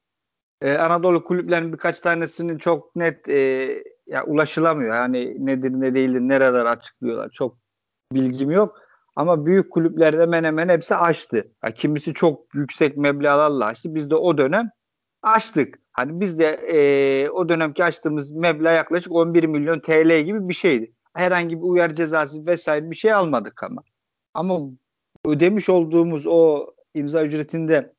Ee, 0.61 0.77
Anadolu 0.77 1.23
kulüplerinin 1.23 1.73
birkaç 1.73 1.99
tanesinin 1.99 2.57
çok 2.57 2.95
net 2.95 3.29
e, 3.29 3.83
ya 4.07 4.25
ulaşılamıyor. 4.25 4.95
Yani 4.95 5.45
nedir 5.45 5.71
ne 5.71 5.93
değildir 5.93 6.19
nereler 6.19 6.65
açıklıyorlar. 6.65 7.29
Çok 7.29 7.62
bilgim 8.15 8.51
yok. 8.51 8.79
Ama 9.15 9.45
büyük 9.45 9.71
kulüpler 9.71 10.13
hemen 10.13 10.43
hemen 10.43 10.69
hepsi 10.69 10.95
açtı. 10.95 11.51
Ya 11.63 11.73
kimisi 11.73 12.13
çok 12.13 12.55
yüksek 12.55 12.97
meblağlarla 12.97 13.65
açtı. 13.65 13.95
Biz 13.95 14.09
de 14.09 14.15
o 14.15 14.37
dönem 14.37 14.69
açtık. 15.21 15.79
Hani 15.91 16.19
biz 16.19 16.39
de 16.39 16.47
e, 16.47 17.29
o 17.29 17.49
dönemki 17.49 17.83
açtığımız 17.83 18.31
meblağ 18.31 18.71
yaklaşık 18.71 19.11
11 19.11 19.43
milyon 19.43 19.79
TL 19.79 20.21
gibi 20.21 20.49
bir 20.49 20.53
şeydi 20.53 20.93
herhangi 21.13 21.57
bir 21.57 21.63
uyarı 21.63 21.95
cezası 21.95 22.45
vesaire 22.45 22.91
bir 22.91 22.95
şey 22.95 23.13
almadık 23.13 23.63
ama. 23.63 23.83
Ama 24.33 24.59
ödemiş 25.25 25.69
olduğumuz 25.69 26.27
o 26.27 26.67
imza 26.93 27.23
ücretinde 27.23 27.93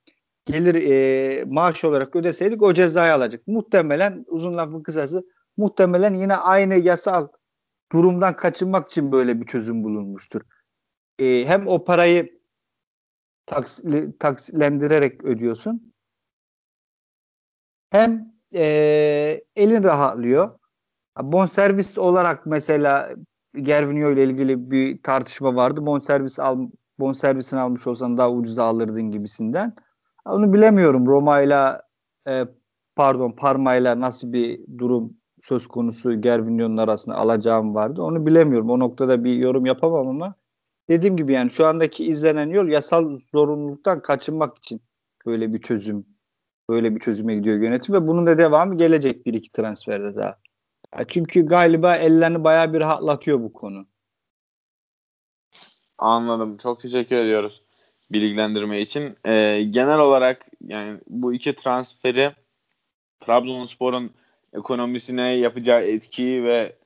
gelir 0.47 0.75
e, 0.75 1.45
maaş 1.45 1.85
olarak 1.85 2.17
ödeseydik 2.17 2.63
o 2.63 2.75
cezayı 2.75 3.15
alacak. 3.15 3.47
Muhtemelen 3.47 4.25
uzun 4.29 4.57
lafın 4.57 4.83
kısası 4.83 5.27
muhtemelen 5.57 6.15
yine 6.15 6.37
aynı 6.37 6.75
yasal 6.75 7.29
durumdan 7.95 8.37
kaçınmak 8.37 8.91
için 8.91 9.13
böyle 9.13 9.41
bir 9.41 9.47
çözüm 9.47 9.85
bulunmuştur. 9.85 10.41
E, 11.19 11.45
hem 11.47 11.67
o 11.69 11.85
parayı 11.85 12.41
taksili, 13.47 14.19
taksilendirerek 14.19 15.25
ödüyorsun 15.25 15.93
hem 17.91 18.35
e, 18.55 18.65
elin 19.57 19.83
rahatlıyor 19.83 20.59
Bonservis 21.23 21.99
olarak 21.99 22.47
mesela 22.47 23.11
Gervinho 23.63 24.11
ile 24.11 24.25
ilgili 24.25 24.71
bir 24.71 25.03
tartışma 25.03 25.57
vardı. 25.57 25.87
Bonservis 25.87 26.41
al 26.41 26.69
bonservisini 26.99 27.61
almış 27.61 27.87
olsan 27.87 28.19
daha 28.19 28.31
ucuza 28.31 28.65
alırdın 28.65 29.11
gibisinden. 29.11 29.75
Onu 30.25 30.53
bilemiyorum. 30.53 31.07
Roma 31.07 31.41
ile 31.41 31.81
e, 32.29 32.45
pardon 32.97 33.33
Parma 33.33 33.75
ile 33.75 34.01
nasıl 34.01 34.33
bir 34.33 34.61
durum 34.79 35.17
söz 35.45 35.67
konusu 35.67 36.21
Gervinho'nun 36.21 36.77
arasında 36.77 37.17
alacağım 37.17 37.75
vardı. 37.75 38.03
Onu 38.03 38.27
bilemiyorum. 38.27 38.71
O 38.71 38.79
noktada 38.79 39.25
bir 39.25 39.37
yorum 39.37 39.67
yapamam 39.67 40.09
ama 40.09 40.35
dediğim 40.89 41.17
gibi 41.17 41.33
yani 41.33 41.51
şu 41.51 41.67
andaki 41.67 42.07
izlenen 42.07 42.49
yol 42.51 42.69
yasal 42.69 43.19
zorunluluktan 43.33 44.03
kaçınmak 44.03 44.59
için 44.59 44.83
böyle 45.27 45.53
bir 45.53 45.59
çözüm 45.59 46.07
böyle 46.71 46.95
bir 46.95 47.01
çözüme 47.01 47.35
gidiyor 47.35 47.57
yönetim 47.57 47.95
ve 47.95 48.07
bunun 48.07 48.27
da 48.27 48.39
devamı 48.39 48.77
gelecek 48.77 49.27
bir 49.27 49.35
iki 49.35 49.53
transferde 49.53 50.17
daha. 50.17 50.39
Çünkü 51.09 51.47
galiba 51.47 51.97
ellerini 51.97 52.45
bayağı 52.45 52.73
bir 52.73 52.81
rahatlatıyor 52.81 53.41
bu 53.41 53.53
konu. 53.53 53.87
Anladım. 55.99 56.57
Çok 56.57 56.81
teşekkür 56.81 57.17
ediyoruz 57.17 57.63
bilgilendirme 58.13 58.81
için. 58.81 59.17
Ee, 59.27 59.63
genel 59.71 59.99
olarak 59.99 60.47
yani 60.61 61.01
bu 61.09 61.35
iki 61.35 61.57
transferi 61.57 62.33
Trabzonspor'un 63.21 64.11
ekonomisine 64.55 65.37
yapacağı 65.37 65.83
etkiyi 65.83 66.45
ve 66.45 66.77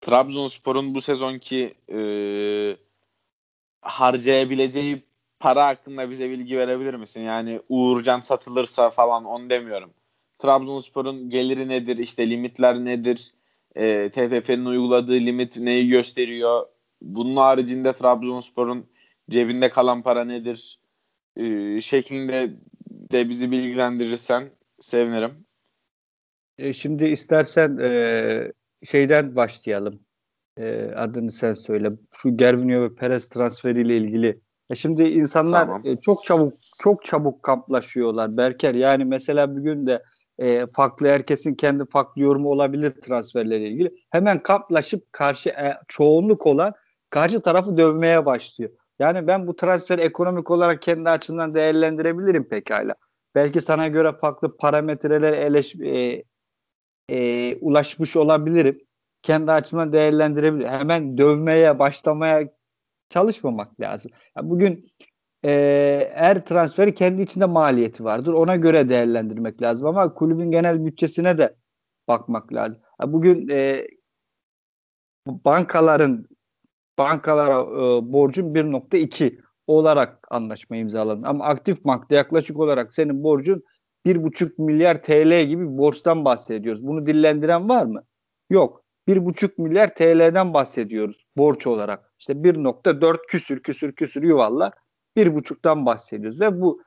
Trabzonspor'un 0.00 0.94
bu 0.94 1.00
sezonki 1.00 1.74
e, 1.92 1.98
harcayabileceği 3.80 5.02
para 5.40 5.66
hakkında 5.66 6.10
bize 6.10 6.30
bilgi 6.30 6.56
verebilir 6.56 6.94
misin? 6.94 7.20
Yani 7.20 7.60
Uğurcan 7.68 8.20
satılırsa 8.20 8.90
falan 8.90 9.24
onu 9.24 9.50
demiyorum. 9.50 9.94
Trabzonspor'un 10.38 11.28
geliri 11.28 11.68
nedir? 11.68 11.98
İşte 11.98 12.30
limitler 12.30 12.84
nedir? 12.84 13.32
E, 13.76 14.10
TFF'nin 14.10 14.64
uyguladığı 14.64 15.12
limit 15.12 15.56
neyi 15.56 15.88
gösteriyor? 15.88 16.66
Bunun 17.02 17.36
haricinde 17.36 17.92
Trabzonspor'un 17.92 18.86
cebinde 19.30 19.70
kalan 19.70 20.02
para 20.02 20.24
nedir? 20.24 20.78
E, 21.36 21.80
şeklinde 21.80 22.50
de 22.90 23.28
bizi 23.28 23.50
bilgilendirirsen 23.50 24.50
sevinirim. 24.80 25.46
E, 26.58 26.72
şimdi 26.72 27.04
istersen 27.04 27.78
e, 27.78 28.52
şeyden 28.84 29.36
başlayalım. 29.36 30.00
E, 30.56 30.90
adını 30.96 31.30
sen 31.30 31.54
söyle. 31.54 31.92
Şu 32.12 32.36
Gervinho 32.36 32.82
ve 32.82 32.94
Perez 32.94 33.28
transferiyle 33.28 33.96
ilgili. 33.96 34.40
E 34.70 34.74
şimdi 34.74 35.02
insanlar 35.02 35.60
tamam. 35.66 35.82
e, 35.84 36.00
çok 36.00 36.24
çabuk 36.24 36.54
çok 36.82 37.04
çabuk 37.04 37.42
kamplaşıyorlar 37.42 38.36
Berker. 38.36 38.74
Yani 38.74 39.04
mesela 39.04 39.56
bugün 39.56 39.86
de 39.86 40.02
e, 40.38 40.66
farklı 40.66 41.08
herkesin 41.08 41.54
kendi 41.54 41.84
farklı 41.86 42.22
yorumu 42.22 42.48
olabilir 42.48 42.90
transferlerle 42.90 43.68
ilgili. 43.68 43.94
Hemen 44.10 44.42
kaplaşıp 44.42 45.12
karşı 45.12 45.50
e, 45.50 45.76
çoğunluk 45.88 46.46
olan 46.46 46.72
karşı 47.10 47.40
tarafı 47.40 47.76
dövmeye 47.76 48.26
başlıyor. 48.26 48.70
Yani 48.98 49.26
ben 49.26 49.46
bu 49.46 49.56
transfer 49.56 49.98
ekonomik 49.98 50.50
olarak 50.50 50.82
kendi 50.82 51.10
açımdan 51.10 51.54
değerlendirebilirim 51.54 52.48
pekala. 52.48 52.94
Belki 53.34 53.60
sana 53.60 53.88
göre 53.88 54.12
farklı 54.20 54.56
parametrelere 54.56 55.36
eleş, 55.36 55.74
e, 55.74 56.22
e, 57.08 57.56
ulaşmış 57.60 58.16
olabilirim. 58.16 58.80
Kendi 59.22 59.52
açımdan 59.52 59.92
değerlendirebilirim. 59.92 60.70
Hemen 60.70 61.18
dövmeye 61.18 61.78
başlamaya 61.78 62.48
çalışmamak 63.08 63.80
lazım. 63.80 64.10
Yani 64.36 64.50
bugün 64.50 64.90
e, 65.44 66.10
her 66.14 66.46
transferi 66.46 66.94
kendi 66.94 67.22
içinde 67.22 67.46
maliyeti 67.46 68.04
vardır. 68.04 68.32
Ona 68.32 68.56
göre 68.56 68.88
değerlendirmek 68.88 69.62
lazım 69.62 69.86
ama 69.86 70.14
kulübün 70.14 70.50
genel 70.50 70.86
bütçesine 70.86 71.38
de 71.38 71.56
bakmak 72.08 72.52
lazım. 72.52 72.80
Bugün 73.06 73.48
e, 73.48 73.88
bankaların 75.26 76.26
bankalara 76.98 77.60
e, 77.60 78.12
borcun 78.12 78.54
1.2 78.54 79.40
olarak 79.66 80.26
anlaşma 80.30 80.76
imzalandı. 80.76 81.26
Ama 81.26 81.44
aktif 81.44 81.84
bankta 81.84 82.14
yaklaşık 82.14 82.60
olarak 82.60 82.94
senin 82.94 83.22
borcun 83.22 83.62
1.5 84.06 84.62
milyar 84.62 85.02
TL 85.02 85.44
gibi 85.44 85.78
borçtan 85.78 86.24
bahsediyoruz. 86.24 86.86
Bunu 86.86 87.06
dillendiren 87.06 87.68
var 87.68 87.86
mı? 87.86 88.04
Yok. 88.50 88.84
1.5 89.08 89.50
milyar 89.58 89.94
TL'den 89.94 90.54
bahsediyoruz 90.54 91.26
borç 91.36 91.66
olarak. 91.66 92.12
İşte 92.18 92.32
1.4 92.32 93.26
küsür 93.28 93.62
küsür 93.62 93.92
küsür 93.92 94.22
yuvalla 94.22 94.70
bir 95.16 95.34
buçuktan 95.34 95.86
bahsediyoruz 95.86 96.40
ve 96.40 96.60
bu 96.60 96.82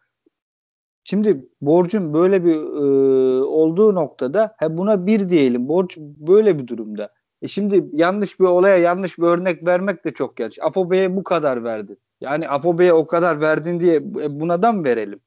şimdi 1.03 1.45
borcun 1.61 2.13
böyle 2.13 2.45
bir 2.45 2.55
e, 2.55 3.43
olduğu 3.43 3.95
noktada 3.95 4.55
he 4.57 4.77
buna 4.77 5.05
bir 5.07 5.29
diyelim 5.29 5.67
borç 5.67 5.97
böyle 5.99 6.59
bir 6.59 6.67
durumda. 6.67 7.13
E 7.41 7.47
şimdi 7.47 7.85
yanlış 7.93 8.39
bir 8.39 8.45
olaya 8.45 8.77
yanlış 8.77 9.17
bir 9.17 9.23
örnek 9.23 9.65
vermek 9.65 10.05
de 10.05 10.13
çok 10.13 10.39
yanlış. 10.39 10.59
Afobe'ye 10.61 11.15
bu 11.15 11.23
kadar 11.23 11.63
verdin. 11.63 11.97
Yani 12.21 12.49
Afobe'ye 12.49 12.93
o 12.93 13.07
kadar 13.07 13.41
verdin 13.41 13.79
diye 13.79 13.95
e, 13.95 14.39
buna 14.39 14.61
da 14.61 14.71
mı 14.71 14.83
verelim? 14.83 15.19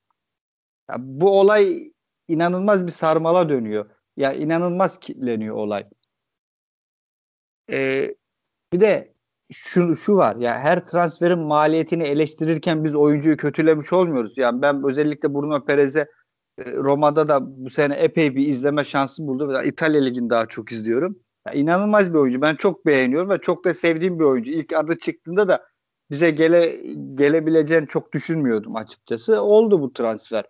Ya 0.91 0.97
bu 0.99 1.41
olay 1.41 1.93
inanılmaz 2.29 2.87
bir 2.87 2.93
sarmala 2.93 3.49
dönüyor. 3.49 3.91
Ya 4.17 4.33
inanılmaz 4.33 5.01
kitleniyor 5.01 5.57
olay. 5.57 5.87
Ee, 7.71 8.15
bir 8.73 8.81
de 8.81 9.15
şu, 9.53 9.97
şu 9.97 10.17
var 10.17 10.37
ya 10.37 10.59
her 10.59 10.87
transferin 10.87 11.39
maliyetini 11.39 12.03
eleştirirken 12.03 12.85
biz 12.85 12.95
oyuncuyu 12.95 13.37
kötülemiş 13.37 13.93
olmuyoruz. 13.93 14.39
Yani 14.39 14.63
ben 14.63 14.83
özellikle 14.89 15.35
Bruno 15.35 15.65
Perez'e 15.65 16.01
e, 16.59 16.73
Roma'da 16.73 17.29
da 17.29 17.65
bu 17.65 17.71
sene 17.71 17.95
epey 17.95 18.37
bir 18.37 18.47
izleme 18.47 18.85
şansı 18.85 19.27
buldum. 19.27 19.65
İtalya 19.65 20.03
Ligi'ni 20.03 20.31
daha 20.31 20.47
çok 20.47 20.73
izliyorum. 20.73 21.19
Ya 21.47 21.53
inanılmaz 21.53 22.13
bir 22.13 22.19
oyuncu. 22.19 22.43
Ben 22.43 22.57
çok 22.57 22.87
beğeniyorum 22.87 23.31
ve 23.31 23.39
çok 23.39 23.65
da 23.65 23.75
sevdiğim 23.75 24.19
bir 24.19 24.25
oyuncu. 24.25 24.53
İlk 24.53 24.73
adı 24.73 24.99
çıktığında 24.99 25.49
da 25.49 25.67
bize 26.11 26.31
gele 26.31 26.77
gelebileceğini 27.15 27.87
çok 27.87 28.13
düşünmüyordum 28.13 28.77
açıkçası. 28.77 29.43
Oldu 29.43 29.81
bu 29.81 29.93
transfer. 29.93 30.45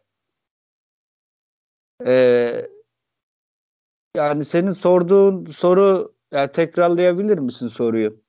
Ee, 2.06 2.66
yani 4.16 4.44
senin 4.44 4.72
sorduğun 4.72 5.46
soru 5.46 6.14
yani 6.32 6.52
tekrarlayabilir 6.52 7.38
misin 7.38 7.68
soruyu? 7.68 8.22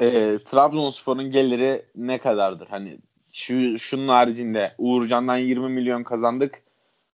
E, 0.00 0.38
Trabzonspor'un 0.44 1.30
geliri 1.30 1.86
ne 1.94 2.18
kadardır? 2.18 2.66
Hani 2.66 2.98
şu 3.32 3.78
şunun 3.78 4.08
haricinde 4.08 4.74
Uğurcan'dan 4.78 5.36
20 5.36 5.68
milyon 5.68 6.02
kazandık. 6.02 6.62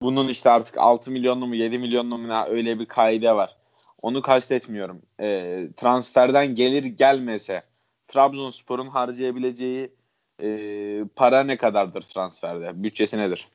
Bunun 0.02 0.28
işte 0.28 0.50
artık 0.50 0.78
6 0.78 1.10
milyonlu 1.10 1.46
mu 1.46 1.54
7 1.54 1.78
milyonlu 1.78 2.18
mu 2.18 2.44
öyle 2.48 2.78
bir 2.78 2.86
kaide 2.86 3.32
var. 3.32 3.56
Onu 4.02 4.22
kastetmiyorum. 4.22 5.02
E, 5.20 5.58
transferden 5.76 6.54
gelir 6.54 6.84
gelmese 6.84 7.62
Trabzonspor'un 8.08 8.86
harcayabileceği 8.86 9.97
e, 10.42 11.04
para 11.16 11.44
ne 11.44 11.56
kadardır 11.56 12.02
transferde? 12.02 12.82
Bütçesi 12.82 13.18
nedir? 13.18 13.48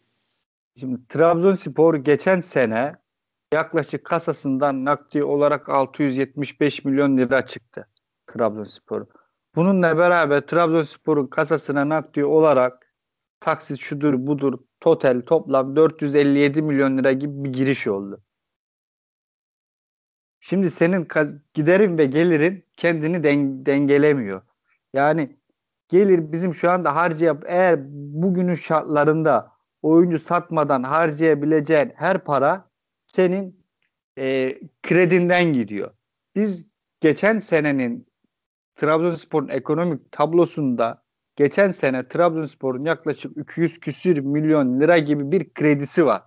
Şimdi 0.79 1.07
Trabzonspor 1.07 1.95
geçen 1.95 2.39
sene 2.39 2.95
yaklaşık 3.53 4.05
kasasından 4.05 4.85
nakdi 4.85 5.23
olarak 5.23 5.69
675 5.69 6.85
milyon 6.85 7.17
lira 7.17 7.47
çıktı 7.47 7.87
Trabzonspor. 8.27 9.05
Bununla 9.55 9.97
beraber 9.97 10.41
Trabzonspor'un 10.41 11.27
kasasına 11.27 11.89
nakdi 11.89 12.25
olarak 12.25 12.93
taksit 13.39 13.79
şudur 13.79 14.13
budur 14.27 14.59
total 14.79 15.21
toplam 15.21 15.75
457 15.75 16.61
milyon 16.61 16.97
lira 16.97 17.11
gibi 17.11 17.43
bir 17.43 17.53
giriş 17.53 17.87
oldu. 17.87 18.23
Şimdi 20.39 20.69
senin 20.69 21.07
giderin 21.53 21.97
ve 21.97 22.05
gelirin 22.05 22.65
kendini 22.77 23.23
den- 23.23 23.65
dengelemiyor. 23.65 24.41
Yani 24.93 25.37
gelir 25.93 26.31
bizim 26.31 26.53
şu 26.53 26.71
anda 26.71 26.95
harcayıp 26.95 27.43
eğer 27.47 27.79
bugünün 28.23 28.55
şartlarında 28.55 29.51
oyuncu 29.81 30.19
satmadan 30.19 30.83
harcayabileceğin 30.83 31.91
her 31.95 32.23
para 32.23 32.69
senin 33.05 33.65
e, 34.17 34.57
kredinden 34.83 35.53
gidiyor. 35.53 35.91
Biz 36.35 36.67
geçen 36.99 37.39
senenin 37.39 38.07
Trabzonspor'un 38.75 39.47
ekonomik 39.47 40.11
tablosunda 40.11 41.03
geçen 41.35 41.71
sene 41.71 42.07
Trabzonspor'un 42.07 42.85
yaklaşık 42.85 43.37
200 43.37 43.79
küsür 43.79 44.17
milyon 44.17 44.79
lira 44.79 44.97
gibi 44.97 45.31
bir 45.31 45.53
kredisi 45.53 46.05
var. 46.05 46.23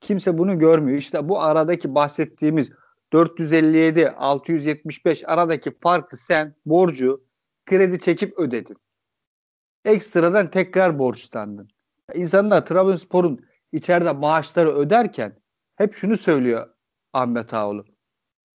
Kimse 0.00 0.38
bunu 0.38 0.58
görmüyor. 0.58 0.98
İşte 0.98 1.28
bu 1.28 1.42
aradaki 1.42 1.94
bahsettiğimiz 1.94 2.70
457, 3.12 4.10
675 4.10 5.22
aradaki 5.26 5.78
farkı 5.80 6.16
sen 6.16 6.54
borcu 6.66 7.24
kredi 7.66 7.98
çekip 7.98 8.38
ödedin. 8.38 8.76
Ekstradan 9.84 10.50
tekrar 10.50 10.98
borçlandın. 10.98 11.68
İnsanlar 12.14 12.66
Trabzonspor'un 12.66 13.40
içeride 13.72 14.12
maaşları 14.12 14.76
öderken 14.76 15.36
hep 15.76 15.94
şunu 15.94 16.16
söylüyor 16.16 16.68
Ahmet 17.12 17.54
Ağoğlu. 17.54 17.84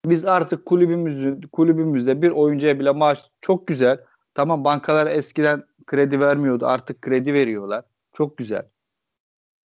Biz 0.06 0.24
artık 0.24 0.66
kulübümüzü, 0.66 1.40
kulübümüzde 1.52 2.22
bir 2.22 2.30
oyuncuya 2.30 2.80
bile 2.80 2.90
maaş 2.90 3.30
çok 3.40 3.66
güzel. 3.66 4.00
Tamam 4.34 4.64
bankalar 4.64 5.06
eskiden 5.06 5.64
kredi 5.86 6.20
vermiyordu. 6.20 6.66
Artık 6.66 7.02
kredi 7.02 7.34
veriyorlar. 7.34 7.84
Çok 8.12 8.38
güzel. 8.38 8.68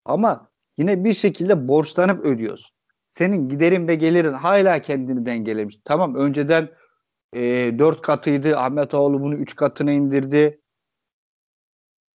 Ama 0.04 0.50
yine 0.78 1.04
bir 1.04 1.14
şekilde 1.14 1.68
borçlanıp 1.68 2.24
ödüyoruz. 2.24 2.72
Senin 3.10 3.48
giderin 3.48 3.88
ve 3.88 3.94
gelirin 3.94 4.32
hala 4.32 4.78
kendini 4.78 5.26
dengelemiş. 5.26 5.78
Tamam 5.84 6.14
önceden 6.14 6.68
e, 7.32 7.40
4 7.78 8.02
katıydı. 8.02 8.56
Ahmet 8.56 8.94
Ağoğlu 8.94 9.20
bunu 9.20 9.34
3 9.34 9.56
katına 9.56 9.90
indirdi. 9.92 10.59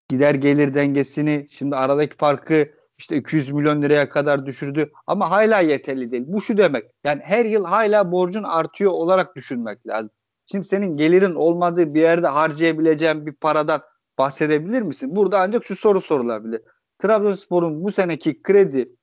Gider 0.09 0.35
gelir 0.35 0.73
dengesini 0.73 1.47
şimdi 1.49 1.75
aradaki 1.75 2.17
farkı 2.17 2.69
işte 2.97 3.17
200 3.17 3.49
milyon 3.49 3.81
liraya 3.81 4.09
kadar 4.09 4.45
düşürdü 4.45 4.91
ama 5.07 5.31
hala 5.31 5.59
yeterli 5.59 6.11
değil. 6.11 6.23
Bu 6.27 6.41
şu 6.41 6.57
demek 6.57 6.91
yani 7.03 7.21
her 7.23 7.45
yıl 7.45 7.65
hala 7.65 8.11
borcun 8.11 8.43
artıyor 8.43 8.91
olarak 8.91 9.35
düşünmek 9.35 9.87
lazım. 9.87 10.11
Şimdi 10.45 10.67
senin 10.67 10.97
gelirin 10.97 11.35
olmadığı 11.35 11.93
bir 11.93 12.01
yerde 12.01 12.27
harcayabileceğin 12.27 13.25
bir 13.25 13.33
paradan 13.33 13.81
bahsedebilir 14.17 14.81
misin? 14.81 15.15
Burada 15.15 15.41
ancak 15.41 15.65
şu 15.65 15.75
soru 15.75 16.01
sorulabilir. 16.01 16.61
Trabzonspor'un 16.99 17.83
bu 17.83 17.91
seneki 17.91 18.41
kredi 18.41 18.95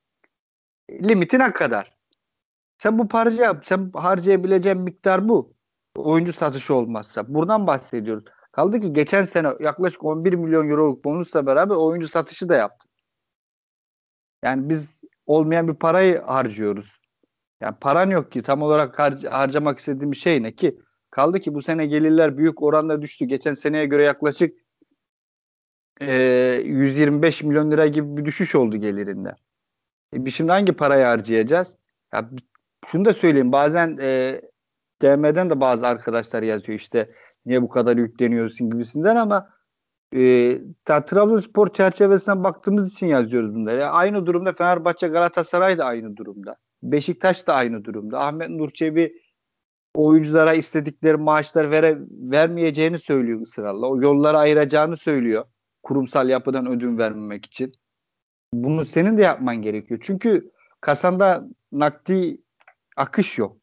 limiti 0.91 1.39
ne 1.39 1.53
kadar? 1.53 1.97
Sen 2.79 2.99
bu 2.99 3.09
parça 3.09 3.43
yap. 3.43 3.67
Sen 3.67 3.91
harcayabileceğin 3.95 4.79
miktar 4.79 5.29
bu. 5.29 5.55
Oyuncu 5.97 6.33
satışı 6.33 6.75
olmazsa. 6.75 7.35
Buradan 7.35 7.67
bahsediyoruz. 7.67 8.25
Kaldı 8.53 8.81
ki 8.81 8.93
geçen 8.93 9.25
sene 9.25 9.53
yaklaşık 9.61 10.05
11 10.05 10.33
milyon 10.33 10.69
euroluk 10.69 11.05
bonusla 11.05 11.47
beraber 11.47 11.75
oyuncu 11.75 12.09
satışı 12.09 12.49
da 12.49 12.55
yaptı. 12.57 12.89
Yani 14.45 14.69
biz 14.69 15.01
olmayan 15.27 15.69
bir 15.69 15.75
parayı 15.75 16.21
harcıyoruz. 16.21 17.01
Yani 17.61 17.77
paran 17.81 18.11
yok 18.11 18.33
ki 18.33 18.43
tam 18.43 18.63
olarak 18.63 18.99
har- 18.99 19.29
harcamak 19.29 19.79
istediğim 19.79 20.15
şey 20.15 20.43
ne 20.43 20.55
ki? 20.55 20.79
Kaldı 21.11 21.41
ki 21.41 21.55
bu 21.55 21.63
sene 21.63 21.87
gelirler 21.87 22.39
büyük 22.39 22.63
oranda 22.63 23.03
düştü. 23.03 23.25
Geçen 23.25 23.53
seneye 23.53 23.87
göre 23.87 24.05
yaklaşık 24.05 24.59
e, 26.01 26.15
125 26.65 27.43
milyon 27.43 27.71
lira 27.71 27.87
gibi 27.87 28.17
bir 28.17 28.25
düşüş 28.25 28.55
oldu 28.55 28.77
gelirinde. 28.77 29.35
E, 30.15 30.25
biz 30.25 30.35
şimdi 30.35 30.53
hangi 30.53 30.73
parayı 30.73 31.05
harcayacağız? 31.05 31.75
Ya, 32.13 32.31
şunu 32.87 33.05
da 33.05 33.15
söyleyeyim 33.15 33.53
bazen 33.53 33.99
e, 34.01 34.41
DM'den 35.03 35.51
de 35.51 35.61
bazı 35.61 35.87
arkadaşlar 35.87 36.43
yazıyor 36.43 36.79
işte 36.79 37.11
niye 37.47 37.63
bu 37.63 37.69
kadar 37.69 37.97
yükleniyorsun 37.97 38.71
gibisinden 38.71 39.17
ama 39.17 39.51
e, 40.15 40.21
Trabzonspor 40.85 41.69
çerçevesinden 41.69 42.45
baktığımız 42.45 42.93
için 42.93 43.07
yazıyoruz 43.07 43.55
bunları. 43.55 43.77
Yani 43.77 43.91
aynı 43.91 44.27
durumda 44.27 44.53
Fenerbahçe 44.53 45.09
Galatasaray 45.09 45.79
da 45.79 45.85
aynı 45.85 46.17
durumda. 46.17 46.57
Beşiktaş 46.83 47.47
da 47.47 47.55
aynı 47.55 47.85
durumda. 47.85 48.21
Ahmet 48.21 48.49
Nur 48.49 48.71
Çebi 48.71 49.23
oyunculara 49.95 50.55
istedikleri 50.55 51.17
maaşlar 51.17 51.71
vere, 51.71 51.99
vermeyeceğini 52.11 52.99
söylüyor 52.99 53.41
ısrarla. 53.41 53.87
O 53.87 54.01
yolları 54.01 54.39
ayıracağını 54.39 54.97
söylüyor. 54.97 55.45
Kurumsal 55.83 56.29
yapıdan 56.29 56.67
ödün 56.67 56.99
vermemek 56.99 57.47
için. 57.47 57.73
Bunu 58.53 58.85
senin 58.85 59.19
de 59.19 59.23
yapman 59.23 59.57
gerekiyor. 59.57 60.01
Çünkü 60.03 60.51
kasanda 60.81 61.49
nakdi 61.73 62.41
akış 62.97 63.39
yok. 63.39 63.57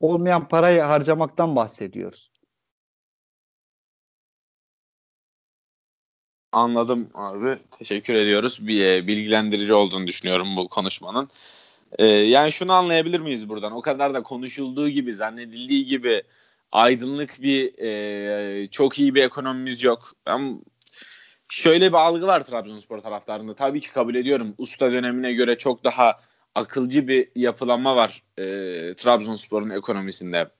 Olmayan 0.00 0.48
parayı 0.48 0.80
harcamaktan 0.80 1.56
bahsediyoruz. 1.56 2.31
Anladım 6.52 7.10
abi. 7.14 7.56
Teşekkür 7.78 8.14
ediyoruz. 8.14 8.66
Bir 8.66 8.84
e, 8.84 9.06
bilgilendirici 9.06 9.74
olduğunu 9.74 10.06
düşünüyorum 10.06 10.56
bu 10.56 10.68
konuşmanın. 10.68 11.30
E, 11.98 12.06
yani 12.06 12.52
şunu 12.52 12.72
anlayabilir 12.72 13.20
miyiz 13.20 13.48
buradan? 13.48 13.72
O 13.72 13.82
kadar 13.82 14.14
da 14.14 14.22
konuşulduğu 14.22 14.88
gibi, 14.88 15.12
zannedildiği 15.12 15.86
gibi 15.86 16.22
aydınlık 16.72 17.42
bir 17.42 17.78
e, 17.78 18.66
çok 18.66 18.98
iyi 18.98 19.14
bir 19.14 19.24
ekonomimiz 19.24 19.82
yok. 19.84 20.12
Ben 20.26 20.60
şöyle 21.48 21.88
bir 21.88 21.96
algı 21.96 22.26
var 22.26 22.44
Trabzonspor 22.44 22.98
taraftarında. 22.98 23.54
Tabii 23.54 23.80
ki 23.80 23.92
kabul 23.92 24.14
ediyorum. 24.14 24.54
Usta 24.58 24.92
dönemine 24.92 25.32
göre 25.32 25.58
çok 25.58 25.84
daha 25.84 26.20
akılcı 26.54 27.08
bir 27.08 27.28
yapılanma 27.36 27.96
var 27.96 28.22
e, 28.38 28.44
Trabzonspor'un 28.94 29.70
ekonomisinde. 29.70 30.50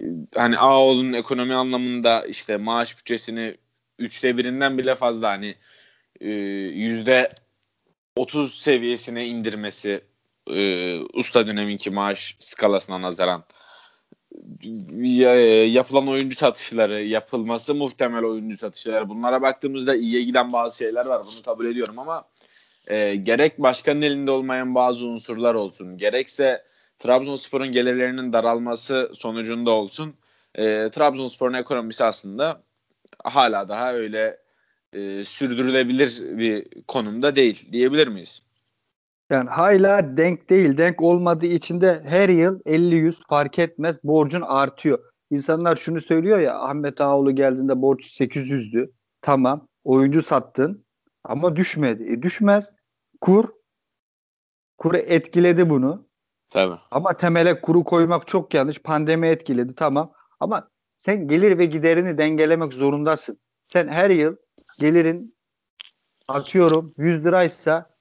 E, 0.00 0.04
hani 0.36 0.58
Ağoğlu'nun 0.58 1.12
ekonomi 1.12 1.54
anlamında 1.54 2.26
işte 2.26 2.56
maaş 2.56 2.98
bütçesini 2.98 3.56
üçte 3.98 4.36
birinden 4.36 4.78
bile 4.78 4.94
fazla 4.94 5.28
hani 5.28 5.54
e, 6.20 6.30
yüzde 6.74 7.32
otuz 8.16 8.54
seviyesine 8.54 9.26
indirmesi 9.26 10.00
e, 10.50 10.98
usta 11.00 11.46
döneminki 11.46 11.90
maaş 11.90 12.36
skalasına 12.38 13.02
nazaran 13.02 13.44
yapılan 15.66 16.08
oyuncu 16.08 16.36
satışları, 16.36 17.02
yapılması 17.02 17.74
muhtemel 17.74 18.24
oyuncu 18.24 18.56
satışları 18.56 19.08
bunlara 19.08 19.42
baktığımızda 19.42 19.94
iyiye 19.94 20.22
giden 20.22 20.52
bazı 20.52 20.76
şeyler 20.76 21.06
var. 21.06 21.22
Bunu 21.22 21.42
kabul 21.44 21.66
ediyorum 21.66 21.98
ama 21.98 22.24
e, 22.86 23.14
gerek 23.14 23.58
başkanın 23.58 24.02
elinde 24.02 24.30
olmayan 24.30 24.74
bazı 24.74 25.06
unsurlar 25.06 25.54
olsun, 25.54 25.98
gerekse 25.98 26.64
Trabzonspor'un 26.98 27.72
gelirlerinin 27.72 28.32
daralması 28.32 29.10
sonucunda 29.14 29.70
olsun. 29.70 30.14
E, 30.54 30.90
Trabzonspor'un 30.90 31.54
ekonomisi 31.54 32.04
aslında 32.04 32.62
hala 33.24 33.68
daha 33.68 33.94
öyle 33.94 34.38
e, 34.92 35.24
sürdürülebilir 35.24 36.38
bir 36.38 36.82
konumda 36.88 37.36
değil 37.36 37.72
diyebilir 37.72 38.08
miyiz? 38.08 38.42
Yani 39.30 39.50
hala 39.50 40.16
denk 40.16 40.50
değil. 40.50 40.76
Denk 40.76 41.02
olmadığı 41.02 41.46
için 41.46 41.80
de 41.80 42.02
her 42.04 42.28
yıl 42.28 42.60
50-100 42.60 43.26
fark 43.28 43.58
etmez 43.58 44.04
borcun 44.04 44.40
artıyor. 44.40 44.98
İnsanlar 45.30 45.76
şunu 45.76 46.00
söylüyor 46.00 46.38
ya 46.38 46.58
Ahmet 46.58 47.00
Ağoğlu 47.00 47.34
geldiğinde 47.34 47.82
borç 47.82 48.20
800'dü. 48.20 48.90
Tamam 49.22 49.68
oyuncu 49.84 50.22
sattın 50.22 50.84
ama 51.24 51.56
düşmedi. 51.56 52.12
E, 52.12 52.22
düşmez. 52.22 52.72
Kur. 53.20 53.48
Kuru 54.78 54.96
etkiledi 54.96 55.70
bunu. 55.70 56.06
Tabii. 56.48 56.78
Ama 56.90 57.16
temele 57.16 57.60
kuru 57.60 57.84
koymak 57.84 58.26
çok 58.26 58.54
yanlış. 58.54 58.78
Pandemi 58.78 59.26
etkiledi 59.26 59.74
tamam. 59.74 60.12
Ama 60.40 60.68
sen 60.96 61.28
gelir 61.28 61.58
ve 61.58 61.64
giderini 61.64 62.18
dengelemek 62.18 62.72
zorundasın. 62.72 63.38
Sen 63.64 63.88
her 63.88 64.10
yıl 64.10 64.36
gelirin 64.78 65.36
atıyorum 66.28 66.94
100 66.98 67.24
liraysa 67.24 67.96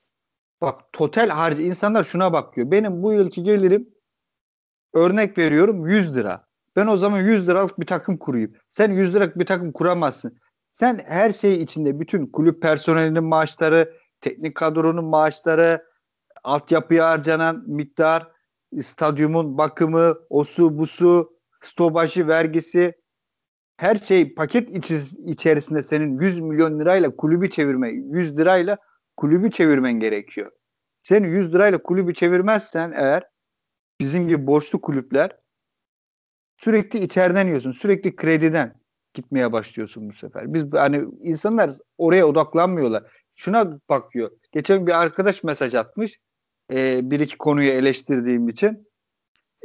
bak 0.62 0.82
total 0.94 1.30
harcı 1.30 1.62
insanlar 1.62 2.04
şuna 2.04 2.34
bakıyor. 2.34 2.72
Benim 2.72 3.04
bu 3.04 3.14
yılki 3.14 3.44
gelirim 3.44 3.90
örnek 4.94 5.38
veriyorum 5.38 5.88
100 5.88 6.16
lira. 6.16 6.48
Ben 6.76 6.88
o 6.88 6.98
zaman 6.98 7.22
100 7.22 7.48
liralık 7.48 7.80
bir 7.80 7.86
takım 7.86 8.18
kurayım. 8.18 8.54
Sen 8.72 8.92
100 8.92 9.16
liralık 9.16 9.40
bir 9.40 9.46
takım 9.46 9.72
kuramazsın. 9.72 10.38
Sen 10.72 11.04
her 11.08 11.32
şey 11.32 11.62
içinde 11.62 12.00
bütün 12.00 12.28
kulüp 12.28 12.62
personelinin 12.62 13.24
maaşları, 13.24 13.94
teknik 14.22 14.56
kadronun 14.56 15.06
maaşları, 15.06 15.86
altyapıya 16.44 17.10
harcanan 17.10 17.64
miktar, 17.68 18.32
stadyumun 18.80 19.58
bakımı, 19.58 20.16
osu 20.30 20.78
busu, 20.78 21.34
stobaşı 21.67 22.28
vergisi 22.28 22.93
her 23.78 23.95
şey 23.95 24.34
paket 24.34 24.69
içerisinde 25.26 25.84
senin 25.84 26.19
100 26.19 26.39
milyon 26.39 26.80
lirayla 26.80 27.15
kulübü 27.15 27.49
çevirme, 27.49 27.89
100 27.89 28.38
lirayla 28.38 28.78
kulübü 29.17 29.52
çevirmen 29.52 29.93
gerekiyor. 29.93 30.52
Sen 31.04 31.23
100 31.23 31.54
lirayla 31.54 31.84
kulübü 31.84 32.13
çevirmezsen 32.13 32.91
eğer 32.91 33.23
bizim 33.99 34.28
gibi 34.28 34.47
borçlu 34.47 34.82
kulüpler 34.82 35.32
sürekli 36.58 36.99
içeriden 36.99 37.45
yiyorsun. 37.45 37.71
Sürekli 37.71 38.15
krediden 38.15 38.76
gitmeye 39.13 39.52
başlıyorsun 39.52 40.10
bu 40.10 40.13
sefer. 40.13 40.54
Biz 40.54 40.73
hani 40.73 41.06
insanlar 41.21 41.71
oraya 41.97 42.28
odaklanmıyorlar. 42.28 43.04
Şuna 43.36 43.80
bakıyor. 43.89 44.32
Geçen 44.52 44.88
bir 44.88 45.02
arkadaş 45.02 45.43
mesaj 45.43 45.76
atmış. 45.76 46.19
E, 46.71 47.12
bir 47.12 47.19
iki 47.19 47.38
konuyu 47.38 47.69
eleştirdiğim 47.69 48.49
için. 48.49 48.88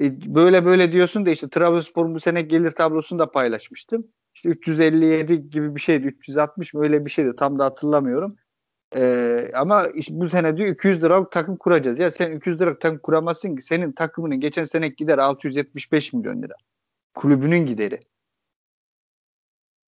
E, 0.00 0.34
böyle 0.34 0.64
böyle 0.64 0.92
diyorsun 0.92 1.26
da 1.26 1.30
işte 1.30 1.48
Trabzonspor'un 1.48 2.14
bu 2.14 2.20
sene 2.20 2.42
gelir 2.42 2.70
tablosunu 2.70 3.18
da 3.18 3.30
paylaşmıştım. 3.30 4.08
İşte 4.34 4.48
357 4.48 5.50
gibi 5.50 5.74
bir 5.74 5.80
şeydi. 5.80 6.06
360 6.06 6.74
mı 6.74 6.82
öyle 6.82 7.04
bir 7.04 7.10
şeydi. 7.10 7.36
Tam 7.36 7.58
da 7.58 7.64
hatırlamıyorum. 7.64 8.36
Ee, 8.96 9.50
ama 9.54 9.86
işte 9.86 10.20
bu 10.20 10.28
sene 10.28 10.56
diyor 10.56 10.68
200 10.68 11.04
liralık 11.04 11.32
takım 11.32 11.56
kuracağız. 11.56 11.98
Ya 11.98 12.10
sen 12.10 12.32
200 12.32 12.60
liralık 12.60 12.80
takım 12.80 12.98
kuramazsın 12.98 13.56
ki. 13.56 13.62
Senin 13.62 13.92
takımının 13.92 14.40
geçen 14.40 14.64
sene 14.64 14.88
gider 14.88 15.18
675 15.18 16.12
milyon 16.12 16.42
lira. 16.42 16.54
Kulübünün 17.14 17.66
gideri. 17.66 18.00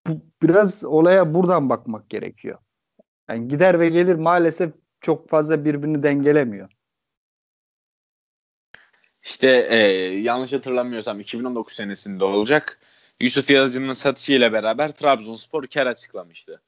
Bu, 0.07 0.21
biraz 0.43 0.85
olaya 0.85 1.35
buradan 1.35 1.69
bakmak 1.69 2.11
gerekiyor. 2.11 2.59
Yani 3.29 3.49
gider 3.49 3.81
ve 3.81 3.89
gelir 3.89 4.15
maalesef 4.15 4.73
çok 5.01 5.29
fazla 5.29 5.65
birbirini 5.65 6.03
dengelemiyor. 6.03 6.76
İşte 9.27 9.67
e, 9.71 9.77
yanlış 10.21 10.53
hatırlamıyorsam 10.53 11.21
2019 11.21 11.75
senesinde 11.75 12.25
olacak. 12.25 12.81
Yusuf 13.21 13.51
Yazıcı'nın 13.51 13.95
satışıyla 13.95 14.53
beraber 14.53 14.93
Trabzonspor 14.93 15.67
kar 15.67 15.87
açıklamıştı. 15.87 16.63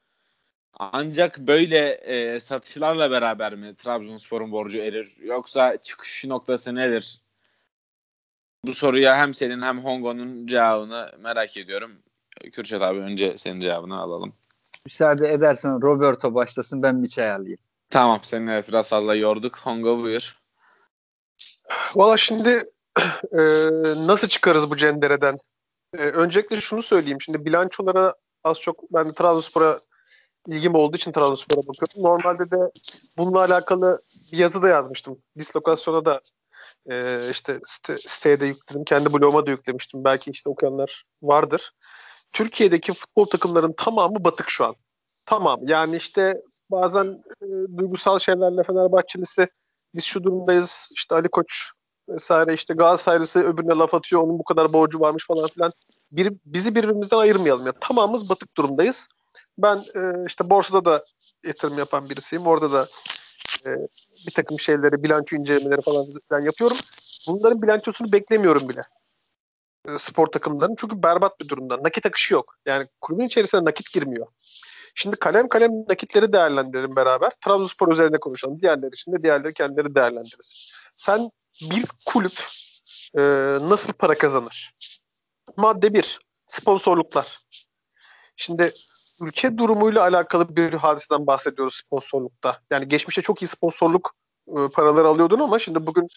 Ancak 0.73 1.39
böyle 1.39 1.89
e, 1.89 2.39
satışlarla 2.39 3.11
beraber 3.11 3.55
mi 3.55 3.75
Trabzonspor'un 3.75 4.51
borcu 4.51 4.77
erir 4.77 5.17
yoksa 5.21 5.77
çıkış 5.77 6.25
noktası 6.25 6.75
nedir? 6.75 7.21
Bu 8.65 8.73
soruya 8.73 9.17
hem 9.17 9.33
senin 9.33 9.61
hem 9.61 9.79
Hongo'nun 9.79 10.47
cevabını 10.47 11.11
merak 11.19 11.57
ediyorum. 11.57 11.91
Kürşat 12.51 12.81
abi 12.81 12.99
önce 12.99 13.37
senin 13.37 13.59
cevabını 13.59 13.99
alalım. 13.99 14.33
Müsaade 14.85 15.33
edersen 15.33 15.81
Roberto 15.81 16.33
başlasın 16.33 16.83
ben 16.83 17.03
bir 17.03 17.09
çay 17.09 17.31
alayım. 17.31 17.59
Tamam 17.89 18.19
seni 18.23 18.47
biraz 18.67 18.89
fazla 18.89 19.15
yorduk. 19.15 19.57
Hongo 19.57 19.99
buyur. 19.99 20.38
Valla 21.95 22.17
şimdi 22.17 22.49
e, 23.31 23.39
nasıl 24.07 24.27
çıkarız 24.27 24.71
bu 24.71 24.77
cendereden? 24.77 25.37
E, 25.93 25.97
öncelikle 25.97 26.61
şunu 26.61 26.83
söyleyeyim. 26.83 27.21
Şimdi 27.21 27.45
bilançolara 27.45 28.13
az 28.43 28.59
çok 28.59 28.93
ben 28.93 29.09
de 29.09 29.13
Trabzonspor'a 29.13 29.79
ilgim 30.47 30.75
olduğu 30.75 30.97
için 30.97 31.11
Trabzonspor'a 31.11 31.67
bakıyorum. 31.67 32.03
Normalde 32.03 32.51
de 32.51 32.71
bununla 33.17 33.39
alakalı 33.39 34.01
bir 34.31 34.37
yazı 34.37 34.61
da 34.61 34.69
yazmıştım. 34.69 35.17
Dislokasyona 35.37 36.05
da 36.05 36.21
e, 36.91 37.21
işte 37.31 37.59
site, 37.65 37.97
siteye 37.97 38.39
de 38.39 38.45
yükledim. 38.45 38.83
Kendi 38.83 39.13
bloguma 39.13 39.45
da 39.45 39.51
yüklemiştim. 39.51 40.03
Belki 40.03 40.31
işte 40.31 40.49
okuyanlar 40.49 41.05
vardır. 41.21 41.71
Türkiye'deki 42.31 42.93
futbol 42.93 43.25
takımların 43.25 43.73
tamamı 43.77 44.23
batık 44.23 44.49
şu 44.49 44.65
an. 44.65 44.75
Tamam. 45.25 45.59
Yani 45.63 45.95
işte 45.95 46.41
bazen 46.71 47.23
e, 47.41 47.47
duygusal 47.77 48.19
şeylerle 48.19 48.63
Fenerbahçelisi 48.63 49.47
biz 49.95 50.03
şu 50.03 50.23
durumdayız. 50.23 50.89
İşte 50.95 51.15
Ali 51.15 51.29
Koç 51.29 51.71
vesaire 52.09 52.53
işte 52.53 52.73
Galatasaraylısı 52.73 53.39
öbürüne 53.39 53.73
laf 53.73 53.93
atıyor. 53.93 54.21
Onun 54.21 54.39
bu 54.39 54.43
kadar 54.43 54.73
borcu 54.73 54.99
varmış 54.99 55.27
falan 55.27 55.47
filan. 55.47 55.71
Bir, 56.11 56.33
bizi 56.45 56.75
birbirimizden 56.75 57.17
ayırmayalım. 57.17 57.65
ya. 57.65 57.71
Tamamımız 57.71 58.29
batık 58.29 58.57
durumdayız. 58.57 59.07
Ben 59.57 59.77
e, 59.95 60.25
işte 60.27 60.49
borsada 60.49 60.85
da 60.85 61.03
yatırım 61.45 61.77
yapan 61.77 62.09
birisiyim. 62.09 62.47
Orada 62.47 62.71
da 62.71 62.87
e, 63.65 63.69
bir 64.27 64.31
takım 64.35 64.59
şeyleri, 64.59 65.03
bilanço 65.03 65.35
incelemeleri 65.35 65.81
falan 65.81 66.05
filan 66.29 66.41
yapıyorum. 66.41 66.77
Bunların 67.27 67.61
bilançosunu 67.61 68.11
beklemiyorum 68.11 68.69
bile. 68.69 68.81
E, 69.87 69.99
spor 69.99 70.27
takımlarının. 70.27 70.75
Çünkü 70.79 71.03
berbat 71.03 71.39
bir 71.39 71.47
durumda. 71.47 71.83
Nakit 71.83 72.05
akışı 72.05 72.33
yok. 72.33 72.55
Yani 72.65 72.87
kulübün 73.01 73.25
içerisine 73.25 73.65
nakit 73.65 73.93
girmiyor. 73.93 74.27
Şimdi 74.95 75.15
kalem 75.15 75.49
kalem 75.49 75.71
nakitleri 75.89 76.33
değerlendirelim 76.33 76.95
beraber. 76.95 77.31
Trabzonspor 77.45 77.91
üzerinde 77.91 78.19
konuşalım. 78.19 78.61
Diğerleri 78.61 78.93
için 78.93 79.11
de 79.11 79.23
diğerleri 79.23 79.53
kendileri 79.53 79.95
değerlendiririz. 79.95 80.71
Sen 80.95 81.31
bir 81.61 81.85
kulüp 82.05 82.43
e, 83.17 83.21
nasıl 83.61 83.93
para 83.93 84.17
kazanır? 84.17 84.73
Madde 85.57 85.93
bir, 85.93 86.19
sponsorluklar. 86.47 87.39
Şimdi 88.35 88.73
ülke 89.21 89.57
durumuyla 89.57 90.01
alakalı 90.01 90.55
bir 90.55 90.73
hadiseden 90.73 91.27
bahsediyoruz 91.27 91.81
sponsorlukta. 91.85 92.59
Yani 92.71 92.87
geçmişte 92.87 93.21
çok 93.21 93.41
iyi 93.41 93.47
sponsorluk 93.47 94.15
e, 94.47 94.67
paraları 94.73 95.07
alıyordun 95.07 95.39
ama 95.39 95.59
şimdi 95.59 95.85
bugün 95.85 96.07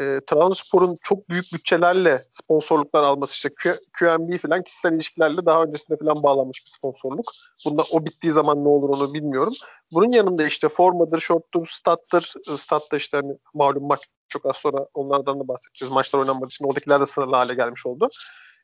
e, 0.00 0.20
Trabzonspor'un 0.26 0.96
çok 1.02 1.28
büyük 1.28 1.52
bütçelerle 1.52 2.24
sponsorluklar 2.30 3.02
alması 3.02 3.32
işte 3.34 3.48
Q, 3.54 3.78
QNB 3.98 4.40
falan 4.42 4.62
kişisel 4.62 4.92
ilişkilerle 4.92 5.46
daha 5.46 5.62
öncesinde 5.62 5.98
falan 5.98 6.22
bağlanmış 6.22 6.64
bir 6.66 6.70
sponsorluk. 6.70 7.32
Bunda 7.64 7.82
o 7.92 8.04
bittiği 8.04 8.32
zaman 8.32 8.64
ne 8.64 8.68
olur 8.68 8.88
onu 8.88 9.14
bilmiyorum. 9.14 9.52
Bunun 9.92 10.12
yanında 10.12 10.46
işte 10.46 10.68
formadır, 10.68 11.20
shorttur, 11.20 11.66
stattır. 11.66 12.32
Statta 12.58 12.96
işte 12.96 13.16
hani 13.16 13.32
malum 13.54 13.86
maç 13.86 14.00
çok 14.28 14.46
az 14.46 14.56
sonra 14.56 14.86
onlardan 14.94 15.40
da 15.40 15.48
bahsedeceğiz. 15.48 15.92
Maçlar 15.92 16.20
oynanmadığı 16.20 16.48
için 16.48 16.64
oradakiler 16.64 17.00
de 17.00 17.06
sınırlı 17.06 17.36
hale 17.36 17.54
gelmiş 17.54 17.86
oldu. 17.86 18.08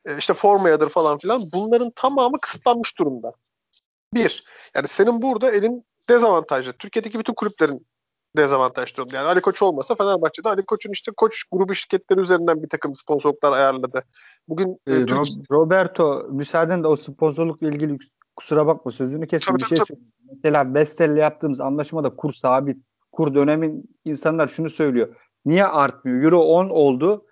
E, 0.06 0.18
işte 0.18 0.34
formayadır 0.34 0.88
falan 0.88 1.18
filan. 1.18 1.52
Bunların 1.52 1.92
tamamı 1.96 2.40
kısıtlanmış 2.40 2.98
durumda. 2.98 3.32
Bir, 4.14 4.44
yani 4.74 4.88
senin 4.88 5.22
burada 5.22 5.50
elin 5.50 5.84
dezavantajlı. 6.08 6.72
Türkiye'deki 6.72 7.18
bütün 7.18 7.34
kulüplerin 7.34 7.86
dezavantaj 8.36 8.96
durumda. 8.96 9.16
Yani 9.16 9.26
Ali 9.26 9.40
Koç 9.40 9.62
olmasa 9.62 9.94
Fenerbahçe'de 9.94 10.48
Ali 10.48 10.62
Koç'un 10.62 10.92
işte 10.92 11.12
Koç 11.16 11.44
grubu 11.52 11.74
şirketleri 11.74 12.20
üzerinden 12.20 12.62
bir 12.62 12.68
takım 12.68 12.96
sponsorluklar 12.96 13.52
ayarladı. 13.52 14.04
Bugün 14.48 14.80
ee, 14.86 15.06
Türk... 15.06 15.18
Roberto 15.50 16.28
müsaaden 16.30 16.82
de 16.82 16.88
o 16.88 16.96
sponsorlukla 16.96 17.68
ilgili 17.68 17.98
kusura 18.36 18.66
bakma 18.66 18.90
sözünü 18.90 19.26
kesin 19.26 19.56
bir 19.56 19.64
şey 19.64 19.78
söyleyeyim. 19.78 20.12
Mesela 20.30 20.74
Vestel'le 20.74 21.16
yaptığımız 21.16 21.60
anlaşmada 21.60 22.16
kur 22.16 22.32
sabit. 22.32 22.78
Kur 23.12 23.34
dönemin 23.34 23.84
insanlar 24.04 24.48
şunu 24.48 24.70
söylüyor. 24.70 25.16
Niye 25.44 25.64
artmıyor? 25.64 26.22
Euro 26.22 26.40
10 26.40 26.68
oldu. 26.68 27.26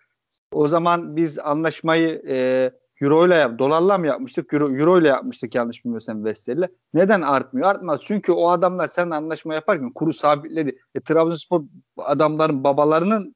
O 0.53 0.69
zaman 0.69 1.17
biz 1.17 1.39
anlaşmayı 1.39 2.23
e, 2.29 2.71
Euro 3.01 3.27
ile 3.27 3.35
yap, 3.35 3.59
dolarla 3.59 3.99
mı 3.99 4.07
yapmıştık? 4.07 4.53
Euro, 4.53 4.77
Euro 4.77 5.01
ile 5.01 5.09
yapmıştık 5.09 5.55
yanlış 5.55 5.85
bilmiyorsam 5.85 6.25
Vestel'le. 6.25 6.69
Neden 6.95 7.23
artmıyor? 7.23 7.69
Artmaz. 7.69 8.01
Çünkü 8.05 8.33
o 8.33 8.49
adamlar 8.49 8.89
seninle 8.89 9.15
anlaşma 9.15 9.55
yaparken 9.55 9.93
kuru 9.93 10.13
sabitledi. 10.13 10.79
E, 10.95 11.01
Trabzonspor 11.01 11.63
adamların 11.97 12.65
babalarının 12.65 13.35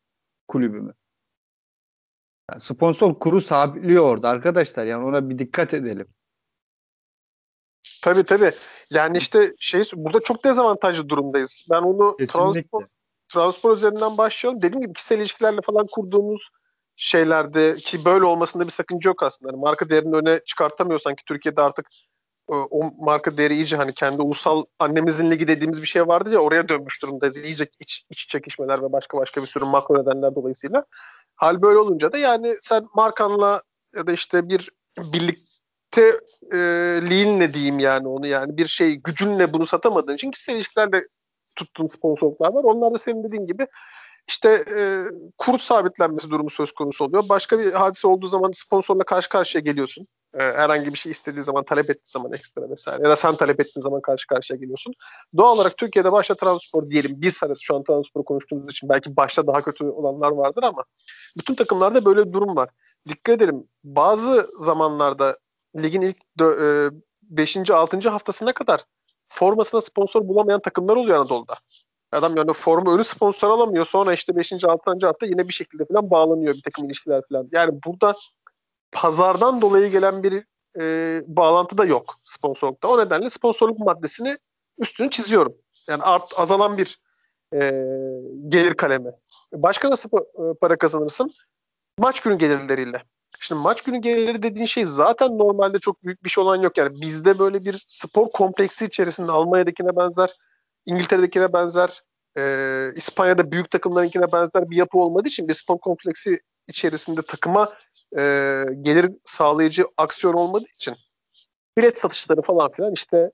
kulübü 0.48 0.80
mü? 0.80 0.94
Yani 2.50 2.60
sponsor 2.60 3.18
kuru 3.18 3.40
sabitliyor 3.40 4.04
orada 4.04 4.28
arkadaşlar. 4.28 4.84
Yani 4.84 5.04
ona 5.04 5.30
bir 5.30 5.38
dikkat 5.38 5.74
edelim. 5.74 6.06
Tabii 8.02 8.24
tabii. 8.24 8.52
Yani 8.90 9.18
işte 9.18 9.54
şey 9.58 9.84
burada 9.94 10.20
çok 10.20 10.44
dezavantajlı 10.44 11.08
durumdayız. 11.08 11.66
Ben 11.70 11.82
onu 11.82 12.16
Trabzonspor, 12.16 12.84
Trabzonspor 13.28 13.76
üzerinden 13.76 14.18
başlayalım. 14.18 14.62
Dediğim 14.62 14.80
gibi 14.80 14.92
kişisel 14.92 15.18
ilişkilerle 15.18 15.60
falan 15.60 15.86
kurduğumuz 15.92 16.50
şeylerde 17.02 17.76
ki 17.76 18.04
böyle 18.04 18.24
olmasında 18.24 18.66
bir 18.66 18.72
sakınca 18.72 19.10
yok 19.10 19.22
aslında. 19.22 19.52
Yani 19.52 19.60
marka 19.60 19.90
değerini 19.90 20.16
öne 20.16 20.40
çıkartamıyorsan 20.46 21.14
ki 21.14 21.22
Türkiye'de 21.26 21.62
artık 21.62 21.86
o 22.48 22.90
marka 22.98 23.36
değeri 23.36 23.54
iyice 23.54 23.76
hani 23.76 23.94
kendi 23.94 24.22
ulusal 24.22 24.64
annemizin 24.78 25.30
ligi 25.30 25.48
dediğimiz 25.48 25.82
bir 25.82 25.86
şey 25.86 26.06
vardı 26.06 26.30
ya 26.30 26.38
oraya 26.38 26.68
dönmüş 26.68 27.02
durumda. 27.02 27.30
İyice 27.44 27.66
iç, 27.80 28.04
iç 28.10 28.28
çekişmeler 28.28 28.82
ve 28.82 28.92
başka 28.92 29.18
başka 29.18 29.42
bir 29.42 29.46
sürü 29.46 29.64
makro 29.64 30.02
nedenler 30.02 30.34
dolayısıyla. 30.34 30.84
Hal 31.36 31.62
böyle 31.62 31.78
olunca 31.78 32.12
da 32.12 32.18
yani 32.18 32.56
sen 32.60 32.86
markanla 32.94 33.62
ya 33.96 34.06
da 34.06 34.12
işte 34.12 34.48
bir 34.48 34.70
birlikte 34.98 36.20
e, 36.52 36.58
liğinle 37.10 37.54
diyeyim 37.54 37.78
yani 37.78 38.08
onu 38.08 38.26
yani 38.26 38.56
bir 38.56 38.66
şey 38.66 38.94
gücünle 38.94 39.52
bunu 39.52 39.66
satamadığın 39.66 40.14
için 40.14 40.30
kişisel 40.30 40.56
ilişkilerle 40.56 41.06
tuttuğun 41.56 41.88
sponsorluklar 41.88 42.52
var. 42.52 42.64
Onlar 42.64 42.94
da 42.94 42.98
senin 42.98 43.24
dediğin 43.24 43.46
gibi 43.46 43.66
işte 44.28 44.64
e, 44.76 45.04
kur 45.38 45.58
sabitlenmesi 45.58 46.30
durumu 46.30 46.50
söz 46.50 46.72
konusu 46.72 47.04
oluyor. 47.04 47.24
Başka 47.28 47.58
bir 47.58 47.72
hadise 47.72 48.08
olduğu 48.08 48.28
zaman 48.28 48.50
sponsorla 48.54 49.04
karşı 49.04 49.28
karşıya 49.28 49.62
geliyorsun. 49.62 50.06
E, 50.34 50.38
herhangi 50.38 50.92
bir 50.92 50.98
şey 50.98 51.12
istediği 51.12 51.44
zaman, 51.44 51.64
talep 51.64 51.90
ettiği 51.90 52.10
zaman 52.10 52.32
ekstra 52.32 52.70
vesaire. 52.70 53.02
Ya 53.02 53.10
da 53.10 53.16
sen 53.16 53.36
talep 53.36 53.60
ettiğin 53.60 53.82
zaman 53.82 54.00
karşı 54.00 54.26
karşıya 54.26 54.58
geliyorsun. 54.58 54.94
Doğal 55.36 55.54
olarak 55.54 55.76
Türkiye'de 55.76 56.12
başta 56.12 56.34
Trabzonspor 56.34 56.90
diyelim. 56.90 57.12
Biz 57.16 57.42
hani 57.42 57.54
şu 57.60 57.76
an 57.76 57.84
Trabzonspor'u 57.84 58.24
konuştuğumuz 58.24 58.72
için 58.72 58.88
belki 58.88 59.16
başta 59.16 59.46
daha 59.46 59.62
kötü 59.62 59.84
olanlar 59.84 60.30
vardır 60.30 60.62
ama 60.62 60.84
bütün 61.38 61.54
takımlarda 61.54 62.04
böyle 62.04 62.26
bir 62.26 62.32
durum 62.32 62.56
var. 62.56 62.68
Dikkat 63.08 63.36
edelim. 63.36 63.64
Bazı 63.84 64.50
zamanlarda 64.58 65.38
ligin 65.76 66.00
ilk 66.00 66.16
5. 67.22 67.56
E, 67.56 67.74
6. 67.74 68.08
haftasına 68.08 68.52
kadar 68.52 68.84
formasına 69.28 69.80
sponsor 69.80 70.28
bulamayan 70.28 70.60
takımlar 70.60 70.96
oluyor 70.96 71.18
Anadolu'da. 71.18 71.54
Adam 72.12 72.36
yani 72.36 72.52
formu 72.52 72.94
önü 72.94 73.04
sponsor 73.04 73.50
alamıyor. 73.50 73.86
Sonra 73.86 74.12
işte 74.12 74.36
5. 74.36 74.64
6. 74.64 75.06
hafta 75.06 75.26
yine 75.26 75.48
bir 75.48 75.52
şekilde 75.52 75.84
falan 75.84 76.10
bağlanıyor 76.10 76.54
bir 76.54 76.62
takım 76.62 76.84
ilişkiler 76.84 77.22
falan. 77.28 77.48
Yani 77.52 77.78
burada 77.86 78.14
pazardan 78.92 79.60
dolayı 79.60 79.90
gelen 79.90 80.22
bir 80.22 80.44
e, 80.80 81.22
bağlantı 81.26 81.78
da 81.78 81.84
yok 81.84 82.14
sponsorlukta. 82.24 82.88
O 82.88 82.98
nedenle 82.98 83.30
sponsorluk 83.30 83.78
maddesini 83.78 84.36
üstünü 84.78 85.10
çiziyorum. 85.10 85.54
Yani 85.88 86.02
art, 86.02 86.32
azalan 86.36 86.78
bir 86.78 86.98
e, 87.54 87.58
gelir 88.48 88.74
kalemi. 88.74 89.10
Başka 89.52 89.90
nasıl 89.90 90.08
e, 90.18 90.54
para 90.60 90.78
kazanırsın? 90.78 91.30
Maç 91.98 92.20
günü 92.20 92.38
gelirleriyle. 92.38 93.02
Şimdi 93.40 93.60
maç 93.60 93.82
günü 93.82 93.98
gelirleri 93.98 94.42
dediğin 94.42 94.66
şey 94.66 94.84
zaten 94.84 95.38
normalde 95.38 95.78
çok 95.78 96.04
büyük 96.04 96.24
bir 96.24 96.30
şey 96.30 96.44
olan 96.44 96.56
yok. 96.56 96.78
Yani 96.78 97.00
bizde 97.00 97.38
böyle 97.38 97.64
bir 97.64 97.84
spor 97.88 98.30
kompleksi 98.30 98.84
içerisinde 98.84 99.32
Almanya'dakine 99.32 99.96
benzer, 99.96 100.30
İngiltere'dekine 100.86 101.52
benzer, 101.52 102.02
e, 102.38 102.92
İspanya'da 102.96 103.50
büyük 103.50 103.70
takımlarınkine 103.70 104.32
benzer 104.32 104.70
bir 104.70 104.76
yapı 104.76 104.98
olmadığı 104.98 105.28
için 105.28 105.48
bir 105.48 105.64
kompleksi 105.82 106.40
içerisinde 106.68 107.22
takıma 107.22 107.72
e, 108.18 108.64
gelir 108.82 109.10
sağlayıcı 109.24 109.84
aksiyon 109.96 110.34
olmadığı 110.34 110.68
için 110.76 110.94
bilet 111.78 111.98
satışları 111.98 112.42
falan 112.42 112.72
filan 112.72 112.92
işte 112.92 113.30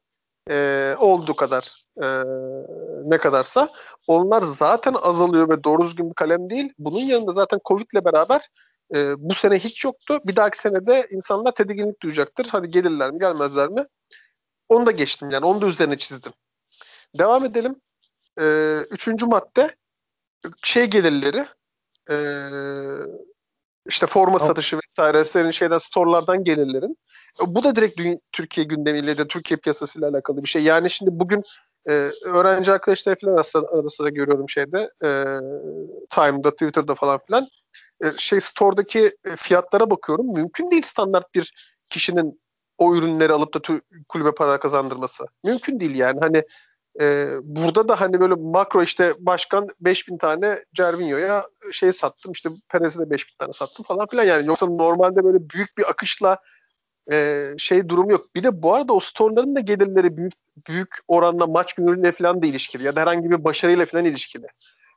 e, 0.50 0.94
olduğu 0.98 1.36
kadar 1.36 1.82
e, 2.02 2.06
ne 3.04 3.18
kadarsa 3.18 3.68
onlar 4.06 4.42
zaten 4.42 4.94
azalıyor 4.94 5.48
ve 5.48 5.64
doğru 5.64 5.84
düzgün 5.84 6.10
bir 6.10 6.14
kalem 6.14 6.50
değil. 6.50 6.72
Bunun 6.78 7.00
yanında 7.00 7.32
zaten 7.32 7.60
Covid 7.68 7.86
ile 7.92 8.04
beraber 8.04 8.48
e, 8.94 9.14
bu 9.18 9.34
sene 9.34 9.58
hiç 9.58 9.84
yoktu. 9.84 10.20
Bir 10.24 10.36
dahaki 10.36 10.58
senede 10.58 11.06
insanlar 11.10 11.52
tedirginlik 11.52 12.02
duyacaktır. 12.02 12.48
Hadi 12.52 12.70
gelirler 12.70 13.10
mi 13.10 13.18
gelmezler 13.18 13.68
mi? 13.68 13.86
Onu 14.68 14.86
da 14.86 14.90
geçtim 14.90 15.30
yani. 15.30 15.46
Onu 15.46 15.60
da 15.60 15.66
üzerine 15.66 15.98
çizdim. 15.98 16.32
Devam 17.18 17.44
edelim. 17.44 17.76
E, 18.40 18.76
üçüncü 18.90 19.26
madde 19.26 19.76
şey 20.62 20.84
gelirleri 20.84 21.46
e, 22.10 22.16
işte 23.88 24.06
forma 24.06 24.38
satışı 24.38 24.76
vesaire 24.76 25.24
senin 25.24 25.50
şeyden 25.50 25.78
storelardan 25.78 26.44
gelirlerin. 26.44 26.98
E, 27.42 27.54
bu 27.54 27.64
da 27.64 27.76
direkt 27.76 28.00
Türkiye 28.32 28.66
gündemiyle 28.66 29.18
de 29.18 29.28
Türkiye 29.28 29.58
piyasasıyla 29.58 30.08
alakalı 30.08 30.42
bir 30.42 30.48
şey. 30.48 30.62
Yani 30.62 30.90
şimdi 30.90 31.10
bugün 31.12 31.42
e, 31.88 31.92
öğrenci 32.24 32.72
arkadaşlar 32.72 33.16
falan 33.20 33.34
arasında, 33.34 33.68
arada 33.68 33.90
sıra 33.90 34.08
görüyorum 34.08 34.48
şeyde 34.48 34.90
e, 35.04 35.08
Time'da, 36.10 36.50
Twitter'da 36.50 36.94
falan 36.94 37.20
filan. 37.26 37.46
E, 38.04 38.06
şey 38.16 38.40
store'daki 38.40 39.16
e, 39.24 39.36
fiyatlara 39.36 39.90
bakıyorum. 39.90 40.32
Mümkün 40.32 40.70
değil 40.70 40.82
standart 40.82 41.34
bir 41.34 41.52
kişinin 41.90 42.40
o 42.78 42.94
ürünleri 42.94 43.32
alıp 43.32 43.54
da 43.54 43.80
kulübe 44.08 44.34
para 44.34 44.60
kazandırması. 44.60 45.24
Mümkün 45.44 45.80
değil 45.80 45.94
yani. 45.94 46.20
Hani 46.20 46.42
e, 47.00 47.28
burada 47.42 47.88
da 47.88 48.00
hani 48.00 48.20
böyle 48.20 48.34
makro 48.34 48.82
işte 48.82 49.14
başkan 49.18 49.68
5000 49.80 50.18
tane 50.18 50.64
Cervinho'ya 50.74 51.46
şey 51.72 51.92
sattım 51.92 52.32
işte 52.32 52.50
Perez'e 52.68 52.98
de 52.98 53.10
5000 53.10 53.34
tane 53.38 53.52
sattım 53.52 53.84
falan 53.84 54.06
filan 54.06 54.24
yani 54.24 54.46
yoksa 54.46 54.66
normalde 54.66 55.24
böyle 55.24 55.50
büyük 55.50 55.78
bir 55.78 55.90
akışla 55.90 56.38
e, 57.12 57.46
şey 57.58 57.88
durum 57.88 58.10
yok. 58.10 58.26
Bir 58.34 58.42
de 58.42 58.62
bu 58.62 58.74
arada 58.74 58.92
o 58.92 59.00
storeların 59.00 59.56
da 59.56 59.60
gelirleri 59.60 60.16
büyük 60.16 60.34
büyük 60.68 60.96
oranda 61.08 61.46
maç 61.46 61.72
günleriyle 61.72 62.12
falan 62.12 62.42
da 62.42 62.46
ilişkili 62.46 62.84
ya 62.84 62.96
da 62.96 63.00
herhangi 63.00 63.30
bir 63.30 63.44
başarıyla 63.44 63.86
falan 63.86 64.04
ilişkili. 64.04 64.46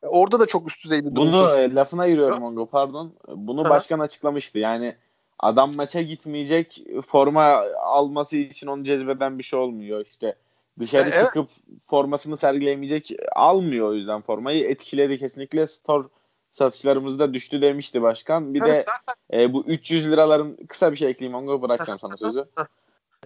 E, 0.03 0.07
orada 0.07 0.39
da 0.39 0.45
çok 0.45 0.67
üst 0.67 0.83
düzey 0.83 1.05
bir 1.05 1.15
durum. 1.15 1.33
Bunu 1.33 1.49
e, 1.49 1.75
lafına 1.75 2.09
giriyorum 2.09 2.43
Ongo 2.43 2.65
pardon. 2.65 3.13
Bunu 3.27 3.69
başkan 3.69 3.99
açıklamıştı. 3.99 4.59
Yani 4.59 4.95
adam 5.39 5.75
maça 5.75 6.01
gitmeyecek 6.01 6.83
forma 7.05 7.43
alması 7.83 8.37
için 8.37 8.67
onu 8.67 8.83
cezbeden 8.83 9.37
bir 9.37 9.43
şey 9.43 9.59
olmuyor 9.59 10.05
işte 10.05 10.35
Dışarı 10.79 11.09
evet. 11.09 11.25
çıkıp 11.25 11.49
formasını 11.81 12.37
sergileyemeyecek 12.37 13.11
almıyor 13.35 13.89
o 13.89 13.93
yüzden 13.93 14.21
formayı. 14.21 14.65
Etkiledi 14.65 15.19
kesinlikle 15.19 15.67
store 15.67 16.07
satışlarımızda 16.51 17.33
düştü 17.33 17.61
demişti 17.61 18.01
başkan. 18.01 18.53
Bir 18.53 18.61
evet, 18.61 18.69
de 18.69 18.83
zaten... 18.83 19.41
e, 19.41 19.53
bu 19.53 19.63
300 19.65 20.11
liraların 20.11 20.57
kısa 20.67 20.91
bir 20.91 20.97
şey 20.97 21.09
ekleyeyim 21.09 21.37
onu 21.37 21.61
bırakacağım 21.61 21.99
sana 21.99 22.17
sözü. 22.17 22.45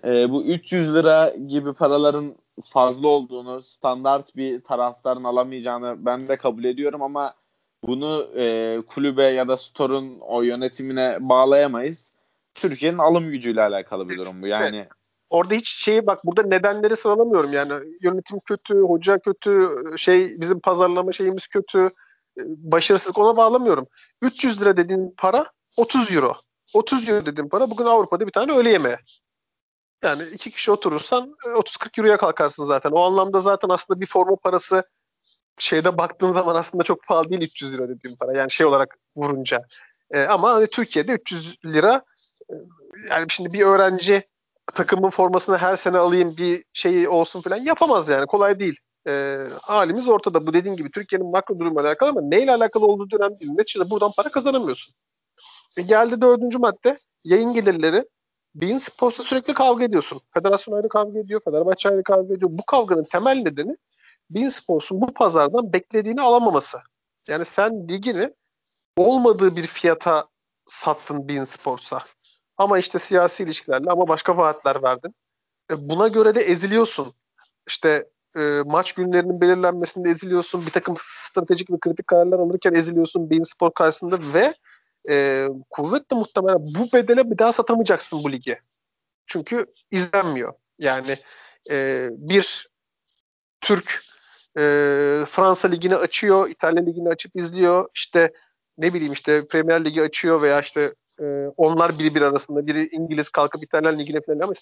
E, 0.03 0.31
bu 0.31 0.43
300 0.43 0.95
lira 0.95 1.29
gibi 1.47 1.73
paraların 1.73 2.36
fazla 2.63 3.08
olduğunu, 3.08 3.62
standart 3.62 4.36
bir 4.36 4.62
taraftarın 4.62 5.23
alamayacağını 5.23 6.05
ben 6.05 6.27
de 6.27 6.38
kabul 6.38 6.63
ediyorum 6.63 7.01
ama 7.01 7.34
bunu 7.84 8.27
e, 8.36 8.77
kulübe 8.88 9.23
ya 9.23 9.47
da 9.47 9.58
store'un 9.58 10.19
o 10.19 10.41
yönetimine 10.41 11.17
bağlayamayız. 11.19 12.13
Türkiye'nin 12.53 12.97
alım 12.97 13.31
gücüyle 13.31 13.62
alakalı 13.62 14.10
bir 14.10 14.17
durum 14.17 14.41
bu. 14.41 14.47
Yani 14.47 14.88
orada 15.35 15.55
hiç 15.55 15.83
şeyi 15.83 16.07
bak 16.07 16.25
burada 16.25 16.43
nedenleri 16.43 16.97
sıralamıyorum 16.97 17.53
yani 17.53 17.73
yönetim 18.01 18.39
kötü, 18.39 18.79
hoca 18.79 19.19
kötü, 19.19 19.69
şey 19.97 20.41
bizim 20.41 20.59
pazarlama 20.59 21.11
şeyimiz 21.11 21.47
kötü, 21.47 21.79
e, 22.39 22.41
başarısızlık 22.45 23.17
ona 23.17 23.37
bağlamıyorum. 23.37 23.87
300 24.21 24.61
lira 24.61 24.77
dediğin 24.77 25.13
para 25.17 25.45
30 25.77 26.13
euro. 26.13 26.35
30 26.73 27.09
euro 27.09 27.25
dediğin 27.25 27.49
para 27.49 27.69
bugün 27.69 27.85
Avrupa'da 27.85 28.27
bir 28.27 28.31
tane 28.31 28.53
öğle 28.53 28.69
yemeği. 28.69 28.97
Yani 30.03 30.23
iki 30.33 30.51
kişi 30.51 30.71
oturursan 30.71 31.35
30-40 31.43 31.85
e, 31.85 31.89
euroya 31.97 32.17
kalkarsın 32.17 32.65
zaten. 32.65 32.91
O 32.91 32.99
anlamda 33.01 33.39
zaten 33.39 33.69
aslında 33.69 34.01
bir 34.01 34.05
forma 34.05 34.35
parası 34.35 34.83
şeyde 35.59 35.97
baktığın 35.97 36.31
zaman 36.31 36.55
aslında 36.55 36.83
çok 36.83 37.03
pahalı 37.07 37.29
değil 37.29 37.41
300 37.41 37.73
lira 37.73 37.89
dediğim 37.89 38.17
para. 38.17 38.37
Yani 38.37 38.51
şey 38.51 38.65
olarak 38.65 38.97
vurunca. 39.15 39.59
E, 40.11 40.23
ama 40.23 40.53
hani 40.53 40.67
Türkiye'de 40.67 41.13
300 41.13 41.55
lira 41.65 42.01
e, 42.49 42.53
yani 43.09 43.25
şimdi 43.29 43.53
bir 43.53 43.65
öğrenci 43.65 44.23
takımın 44.73 45.10
formasını 45.10 45.58
her 45.58 45.75
sene 45.75 45.97
alayım 45.97 46.38
bir 46.38 46.63
şeyi 46.73 47.10
olsun 47.10 47.41
falan 47.41 47.58
yapamaz 47.58 48.10
yani. 48.10 48.25
Kolay 48.25 48.60
değil. 48.60 48.80
E, 49.08 49.38
halimiz 49.62 50.08
ortada. 50.08 50.47
Bu 50.47 50.54
dediğin 50.54 50.75
gibi 50.75 50.91
Türkiye'nin 50.91 51.32
makro 51.32 51.60
durumu 51.60 51.80
alakalı 51.80 52.10
ama 52.10 52.21
neyle 52.21 52.51
alakalı 52.51 52.86
olduğu 52.86 53.12
dönem 53.12 53.39
değil. 53.39 53.51
Neticede 53.51 53.89
buradan 53.89 54.12
para 54.17 54.30
kazanamıyorsun. 54.30 54.95
E, 55.78 55.82
geldi 55.82 56.21
dördüncü 56.21 56.58
madde. 56.58 56.97
Yayın 57.23 57.54
gelirleri. 57.54 58.06
Bein 58.56 58.78
Sports'ta 58.78 59.23
sürekli 59.23 59.54
kavga 59.54 59.84
ediyorsun. 59.84 60.21
Federasyon 60.34 60.75
ayrı 60.75 60.89
kavga 60.89 61.19
ediyor. 61.19 61.41
Fenerbahçe 61.45 61.89
ayrı 61.89 62.04
kavga 62.04 62.34
ediyor. 62.34 62.51
Bu 62.54 62.65
kavganın 62.65 63.04
temel 63.04 63.38
nedeni 63.38 63.78
Bein 64.30 64.49
Sports'un 64.49 65.01
bu 65.01 65.13
pazardan 65.13 65.73
beklediğini 65.73 66.21
alamaması. 66.21 66.80
Yani 67.28 67.45
sen 67.45 67.88
ligini 67.88 68.34
olmadığı 68.97 69.56
bir 69.56 69.67
fiyata 69.67 70.28
sattın 70.67 71.28
Bein 71.28 71.43
Sports'a. 71.43 72.04
Ama 72.57 72.79
işte 72.79 72.99
siyasi 72.99 73.43
ilişkilerle 73.43 73.91
ama 73.91 74.07
başka 74.07 74.37
vaatler 74.37 74.83
verdin. 74.83 75.15
E, 75.71 75.89
buna 75.89 76.07
göre 76.07 76.35
de 76.35 76.41
eziliyorsun. 76.41 77.13
İşte 77.67 78.09
e, 78.37 78.61
maç 78.65 78.93
günlerinin 78.93 79.41
belirlenmesinde 79.41 80.09
eziliyorsun. 80.09 80.65
Bir 80.65 80.71
takım 80.71 80.95
stratejik 80.99 81.71
ve 81.71 81.79
kritik 81.79 82.07
kararlar 82.07 82.39
alırken 82.39 82.73
eziliyorsun 82.73 83.29
Bein 83.29 83.43
Spor 83.43 83.73
karşısında 83.73 84.19
ve 84.33 84.53
e, 85.09 85.47
kuvvetle 85.69 86.15
muhtemelen 86.15 86.59
bu 86.59 86.97
bedele 86.97 87.31
bir 87.31 87.37
daha 87.37 87.53
satamayacaksın 87.53 88.23
bu 88.23 88.31
ligi. 88.31 88.57
Çünkü 89.27 89.65
izlenmiyor. 89.91 90.53
Yani 90.79 91.17
e, 91.69 92.07
bir 92.11 92.69
Türk 93.61 94.03
e, 94.57 94.61
Fransa 95.27 95.67
ligini 95.67 95.95
açıyor, 95.95 96.49
İtalya 96.49 96.83
ligini 96.83 97.09
açıp 97.09 97.35
izliyor. 97.35 97.89
İşte 97.93 98.33
ne 98.77 98.93
bileyim 98.93 99.13
işte 99.13 99.47
Premier 99.47 99.85
Ligi 99.85 100.01
açıyor 100.01 100.41
veya 100.41 100.61
işte 100.61 100.93
e, 101.21 101.47
onlar 101.58 101.99
biri 101.99 102.15
bir 102.15 102.21
arasında 102.21 102.67
biri 102.67 102.88
İngiliz 102.91 103.30
kalkıp 103.30 103.63
İtalyan 103.63 103.99
ligine 103.99 104.21
falan 104.21 104.39
ama 104.39 104.54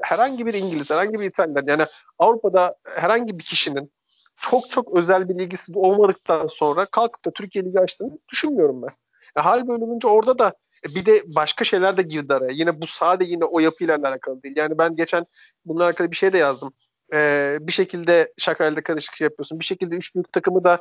herhangi 0.00 0.46
bir 0.46 0.54
İngiliz, 0.54 0.90
herhangi 0.90 1.20
bir 1.20 1.24
İtalyan 1.24 1.64
yani 1.66 1.84
Avrupa'da 2.18 2.74
herhangi 2.84 3.38
bir 3.38 3.44
kişinin 3.44 3.92
çok 4.40 4.70
çok 4.70 4.96
özel 4.98 5.28
bir 5.28 5.34
ilgisi 5.34 5.72
olmadıktan 5.74 6.46
sonra 6.46 6.86
kalkıp 6.86 7.24
da 7.24 7.30
Türkiye 7.30 7.64
Ligi 7.64 7.80
açtığını 7.80 8.18
düşünmüyorum 8.28 8.82
ben. 8.82 8.90
E, 9.36 9.40
hal 9.40 9.68
olunca 9.68 10.08
orada 10.08 10.38
da 10.38 10.52
e, 10.86 10.94
bir 10.94 11.06
de 11.06 11.22
başka 11.26 11.64
şeyler 11.64 11.96
de 11.96 12.02
girdi 12.02 12.34
araya. 12.34 12.52
Yine 12.52 12.80
bu 12.80 12.86
sadece 12.86 13.30
yine 13.30 13.44
o 13.44 13.60
yapıyla 13.60 13.96
alakalı 13.96 14.42
değil. 14.42 14.54
Yani 14.56 14.78
ben 14.78 14.96
geçen 14.96 15.26
bununla 15.64 15.84
alakalı 15.84 16.10
bir 16.10 16.16
şey 16.16 16.32
de 16.32 16.38
yazdım. 16.38 16.72
Ee, 17.12 17.58
bir 17.60 17.72
şekilde 17.72 18.32
şakayla 18.38 18.82
karışık 18.82 19.16
şey 19.16 19.24
yapıyorsun. 19.24 19.60
Bir 19.60 19.64
şekilde 19.64 19.96
üç 19.96 20.14
büyük 20.14 20.32
takımı 20.32 20.64
da 20.64 20.78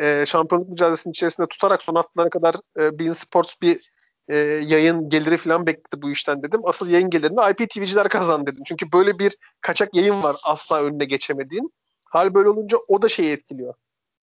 e, 0.00 0.24
şampiyonluk 0.26 0.68
mücadelesinin 0.68 1.12
içerisinde 1.12 1.46
tutarak 1.46 1.82
son 1.82 1.94
haftalara 1.94 2.30
kadar 2.30 2.56
e, 2.78 2.98
Bein 2.98 3.12
Sports 3.12 3.54
bir 3.62 3.90
e, 4.28 4.36
yayın 4.66 5.08
geliri 5.08 5.36
falan 5.36 5.66
bekledi 5.66 6.02
bu 6.02 6.10
işten 6.10 6.42
dedim. 6.42 6.60
Asıl 6.64 6.88
yayın 6.88 7.10
gelirini 7.10 7.40
IPTV'ciler 7.50 8.08
kazandı 8.08 8.52
dedim. 8.52 8.62
Çünkü 8.66 8.92
böyle 8.92 9.18
bir 9.18 9.36
kaçak 9.60 9.94
yayın 9.94 10.22
var 10.22 10.36
asla 10.44 10.82
önüne 10.82 11.04
geçemediğin. 11.04 11.72
Hal 12.08 12.34
böyle 12.34 12.48
olunca 12.48 12.78
o 12.88 13.02
da 13.02 13.08
şeyi 13.08 13.32
etkiliyor. 13.32 13.74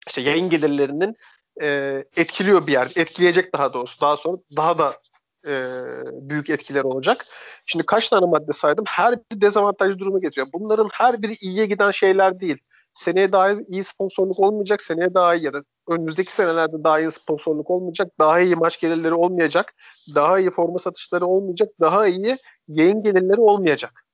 İşte 0.06 0.20
yayın 0.20 0.50
gelirlerinin 0.50 1.16
e, 1.62 2.04
etkiliyor 2.16 2.66
bir 2.66 2.72
yer. 2.72 2.92
Etkileyecek 2.96 3.52
daha 3.52 3.74
doğrusu. 3.74 4.00
Daha 4.00 4.16
sonra 4.16 4.36
daha 4.56 4.78
da 4.78 4.94
e, 5.46 5.52
büyük 6.12 6.50
etkiler 6.50 6.84
olacak. 6.84 7.26
Şimdi 7.66 7.86
kaç 7.86 8.08
tane 8.08 8.26
madde 8.26 8.52
saydım? 8.52 8.84
Her 8.88 9.18
bir 9.32 9.40
dezavantajlı 9.40 9.98
duruma 9.98 10.18
getiriyor. 10.18 10.46
Bunların 10.52 10.88
her 10.92 11.22
biri 11.22 11.32
iyiye 11.32 11.66
giden 11.66 11.90
şeyler 11.90 12.40
değil. 12.40 12.58
Seneye 12.94 13.32
daha 13.32 13.52
iyi 13.52 13.84
sponsorluk 13.84 14.38
olmayacak. 14.38 14.82
Seneye 14.82 15.14
daha 15.14 15.34
iyi 15.34 15.44
ya 15.44 15.52
da 15.52 15.62
önümüzdeki 15.88 16.32
senelerde 16.32 16.84
daha 16.84 17.00
iyi 17.00 17.12
sponsorluk 17.12 17.70
olmayacak. 17.70 18.12
Daha 18.18 18.40
iyi 18.40 18.56
maç 18.56 18.80
gelirleri 18.80 19.14
olmayacak. 19.14 19.74
Daha 20.14 20.38
iyi 20.38 20.50
forma 20.50 20.78
satışları 20.78 21.26
olmayacak. 21.26 21.68
Daha 21.80 22.06
iyi 22.06 22.36
yayın 22.68 23.02
gelirleri 23.02 23.40
olmayacak. 23.40 24.04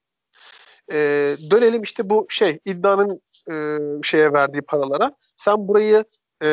Ee, 0.92 1.36
dönelim 1.50 1.82
işte 1.82 2.10
bu 2.10 2.26
şey 2.28 2.58
iddianın 2.64 3.20
e, 3.50 3.78
şeye 4.02 4.32
verdiği 4.32 4.62
paralara. 4.62 5.12
Sen 5.36 5.68
burayı 5.68 6.04
e, 6.42 6.48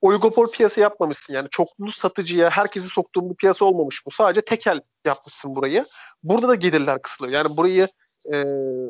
oligopol 0.00 0.50
piyasa 0.50 0.80
yapmamışsın. 0.80 1.34
Yani 1.34 1.48
çoklu 1.50 1.92
satıcıya 1.92 2.50
herkesi 2.50 2.88
soktuğun 2.88 3.30
bir 3.30 3.34
piyasa 3.34 3.64
olmamış 3.64 4.06
bu. 4.06 4.10
Sadece 4.10 4.40
tekel 4.40 4.80
yapmışsın 5.04 5.56
burayı. 5.56 5.86
Burada 6.22 6.48
da 6.48 6.54
gelirler 6.54 7.02
kısılıyor. 7.02 7.34
Yani 7.34 7.56
burayı 7.56 7.88
e, 8.34 8.44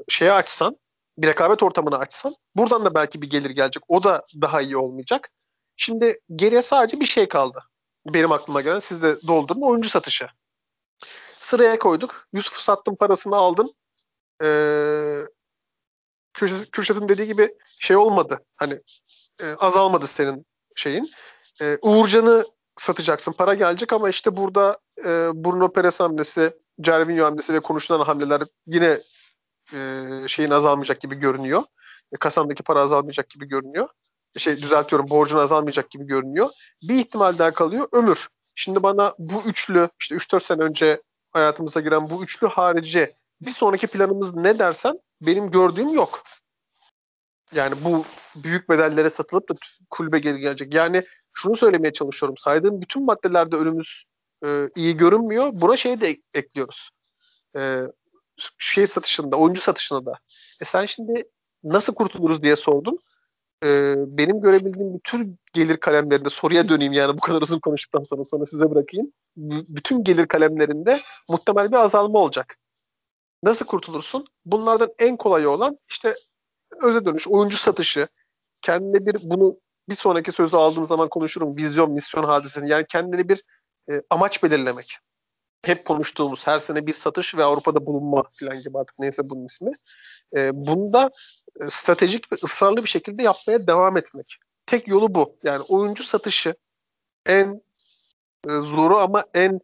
şeye 0.09 0.33
açsan 0.33 0.77
bir 1.19 1.27
rekabet 1.27 1.63
ortamını 1.63 1.99
açsan 1.99 2.35
buradan 2.57 2.85
da 2.85 2.95
belki 2.95 3.23
bir 3.23 3.31
gelir 3.31 3.51
gelecek. 3.51 3.83
O 3.89 4.05
da 4.05 4.25
daha 4.41 4.61
iyi 4.61 4.77
olmayacak. 4.77 5.31
Şimdi 5.77 6.21
geriye 6.37 6.63
sadece 6.63 7.01
bir 7.01 7.07
şey 7.07 7.29
kaldı. 7.29 7.63
Benim 8.07 8.33
aklıma 8.33 8.61
gelen 8.61 8.79
siz 8.79 9.03
de 9.03 9.17
doldurun 9.27 9.61
oyuncu 9.61 9.89
satışı. 9.89 10.29
Sıraya 11.41 11.79
koyduk. 11.79 12.27
Yusuf'u 12.33 12.63
sattım 12.63 12.97
parasını 12.97 13.37
aldım. 13.37 13.71
Ee, 14.43 15.23
Kürşat'ın 16.73 17.09
dediği 17.09 17.27
gibi 17.27 17.55
şey 17.79 17.97
olmadı. 17.97 18.45
Hani 18.57 18.81
e, 19.43 19.53
azalmadı 19.53 20.07
senin 20.07 20.47
şeyin. 20.77 21.11
E, 21.61 21.79
Uğurcan'ı 21.83 22.45
satacaksın. 22.77 23.33
Para 23.33 23.55
gelecek 23.55 23.93
ama 23.93 24.09
işte 24.09 24.37
burada 24.37 24.79
e, 24.99 25.05
Bruno 25.35 25.73
Perez 25.73 26.01
hamlesi, 26.01 26.53
Cervinho 26.81 27.25
hamlesi 27.25 27.55
ve 27.55 27.61
konuşulan 27.61 28.05
hamleler 28.05 28.43
yine 28.67 28.99
e, 29.75 30.09
şeyin 30.29 30.51
azalmayacak 30.51 31.01
gibi 31.01 31.15
görünüyor. 31.15 31.63
E, 32.13 32.17
kasandaki 32.17 32.63
para 32.63 32.81
azalmayacak 32.81 33.31
gibi 33.31 33.49
görünüyor. 33.49 33.89
E, 34.37 34.39
şey 34.39 34.57
düzeltiyorum 34.57 35.11
borcun 35.11 35.39
azalmayacak 35.39 35.91
gibi 35.91 36.07
görünüyor. 36.07 36.49
Bir 36.83 36.95
ihtimal 36.95 37.39
daha 37.39 37.51
kalıyor 37.51 37.89
ömür. 37.93 38.29
Şimdi 38.55 38.83
bana 38.83 39.15
bu 39.19 39.43
üçlü 39.47 39.89
işte 40.01 40.15
3-4 40.15 40.45
sene 40.45 40.63
önce 40.63 41.03
hayatımıza 41.31 41.81
giren 41.81 42.11
bu 42.11 42.25
üçlü 42.25 42.47
harici 42.47 43.15
bir 43.41 43.51
sonraki 43.51 43.87
planımız 43.87 44.35
ne 44.35 44.59
dersen 44.59 44.99
benim 45.21 45.51
gördüğüm 45.51 45.89
yok. 45.89 46.23
Yani 47.55 47.75
bu 47.85 48.05
büyük 48.37 48.69
bedellere 48.69 49.11
satılıp 49.11 49.49
da 49.49 49.55
kulübe 49.91 50.19
geri 50.19 50.39
gelecek. 50.39 50.75
Yani 50.75 51.03
şunu 51.33 51.57
söylemeye 51.57 51.93
çalışıyorum. 51.93 52.37
Saydığım 52.37 52.81
bütün 52.81 53.05
maddelerde 53.05 53.57
önümüz 53.57 54.05
e, 54.45 54.69
iyi 54.77 54.97
görünmüyor. 54.97 55.51
Buna 55.53 55.77
şey 55.77 56.01
de 56.01 56.17
ekliyoruz. 56.35 56.91
E, 57.57 57.83
şey 58.59 58.87
satışında, 58.87 59.37
oyuncu 59.37 59.61
satışında 59.61 60.07
da. 60.07 60.13
E 60.61 60.65
sen 60.65 60.87
şimdi 60.87 61.25
nasıl 61.65 61.95
kurtuluruz 61.95 62.43
diye 62.43 62.57
sordun. 62.57 62.99
E, 63.65 63.95
benim 63.97 64.41
görebildiğim 64.41 64.95
bütün 64.95 65.39
gelir 65.53 65.77
kalemlerinde 65.77 66.31
soruya 66.31 66.69
döneyim 66.69 66.93
yani 66.93 67.17
bu 67.17 67.21
kadar 67.21 67.43
uzun 67.43 67.59
konuştuktan 67.59 68.03
sonra 68.03 68.25
sonra 68.25 68.47
size 68.47 68.71
bırakayım. 68.71 69.13
B- 69.37 69.65
bütün 69.69 70.05
gelir 70.05 70.27
kalemlerinde 70.27 71.01
muhtemel 71.29 71.71
bir 71.73 71.77
azalma 71.77 72.19
olacak. 72.19 72.59
Nasıl 73.43 73.67
kurtulursun? 73.67 74.25
Bunlardan 74.45 74.91
en 74.99 75.17
kolayı 75.17 75.51
olan 75.51 75.79
işte 75.89 76.15
öze 76.83 77.05
dönüş, 77.05 77.29
oyuncu 77.29 77.57
satışı, 77.57 78.09
kendine 78.63 79.07
bir 79.07 79.17
bunu 79.23 79.59
bir 79.89 79.95
sonraki 79.95 80.33
sözü 80.33 80.57
aldığım 80.57 80.87
zaman 80.87 81.09
konuşurum. 81.09 81.57
Vizyon, 81.57 81.91
misyon 81.91 82.25
hadisesi. 82.25 82.67
Yani 82.69 82.87
kendine 82.89 83.29
bir 83.29 83.43
e, 83.91 84.03
amaç 84.11 84.43
belirlemek. 84.43 84.99
Hep 85.65 85.85
konuştuğumuz 85.85 86.47
her 86.47 86.59
sene 86.59 86.87
bir 86.87 86.95
satış 86.95 87.35
ve 87.35 87.45
Avrupa'da 87.45 87.87
bulunma 87.87 88.23
falan 88.41 88.63
gibi 88.63 88.79
artık 88.79 88.99
neyse 88.99 89.29
bunun 89.29 89.45
ismi. 89.45 89.73
E, 90.37 90.51
bunda 90.55 91.11
stratejik 91.69 92.33
ve 92.33 92.37
ısrarlı 92.45 92.85
bir 92.85 92.89
şekilde 92.89 93.23
yapmaya 93.23 93.67
devam 93.67 93.97
etmek. 93.97 94.37
Tek 94.67 94.89
yolu 94.89 95.15
bu. 95.15 95.37
Yani 95.45 95.63
oyuncu 95.69 96.05
satışı 96.05 96.55
en 97.27 97.63
e, 98.49 98.51
zoru 98.51 98.97
ama 98.99 99.25
en 99.35 99.61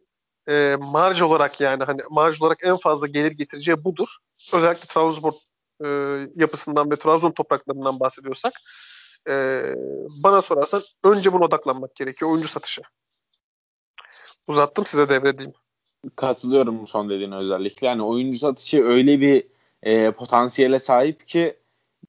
e, 0.49 0.77
marj 0.79 1.21
olarak 1.21 1.61
yani 1.61 1.83
hani 1.83 2.01
marj 2.09 2.41
olarak 2.41 2.63
en 2.63 2.77
fazla 2.77 3.07
gelir 3.07 3.31
getireceği 3.31 3.83
budur. 3.83 4.17
Özellikle 4.53 4.87
Trabzonspor 4.87 5.33
e, 5.85 5.87
yapısından 6.35 6.91
ve 6.91 6.95
Trabzon 6.95 7.31
topraklarından 7.31 7.99
bahsediyorsak 7.99 8.53
e, 9.29 9.63
bana 10.23 10.41
sorarsan 10.41 10.81
önce 11.03 11.33
buna 11.33 11.45
odaklanmak 11.45 11.95
gerekiyor. 11.95 12.31
Oyuncu 12.31 12.47
satışı. 12.47 12.81
Uzattım 14.47 14.85
size 14.85 15.09
devredeyim. 15.09 15.53
Katılıyorum 16.15 16.87
son 16.87 17.09
dediğine 17.09 17.35
özellikle. 17.35 17.87
Yani 17.87 18.03
oyuncu 18.03 18.39
satışı 18.39 18.83
öyle 18.83 19.21
bir 19.21 19.43
e, 19.83 20.11
potansiyele 20.11 20.79
sahip 20.79 21.27
ki 21.27 21.55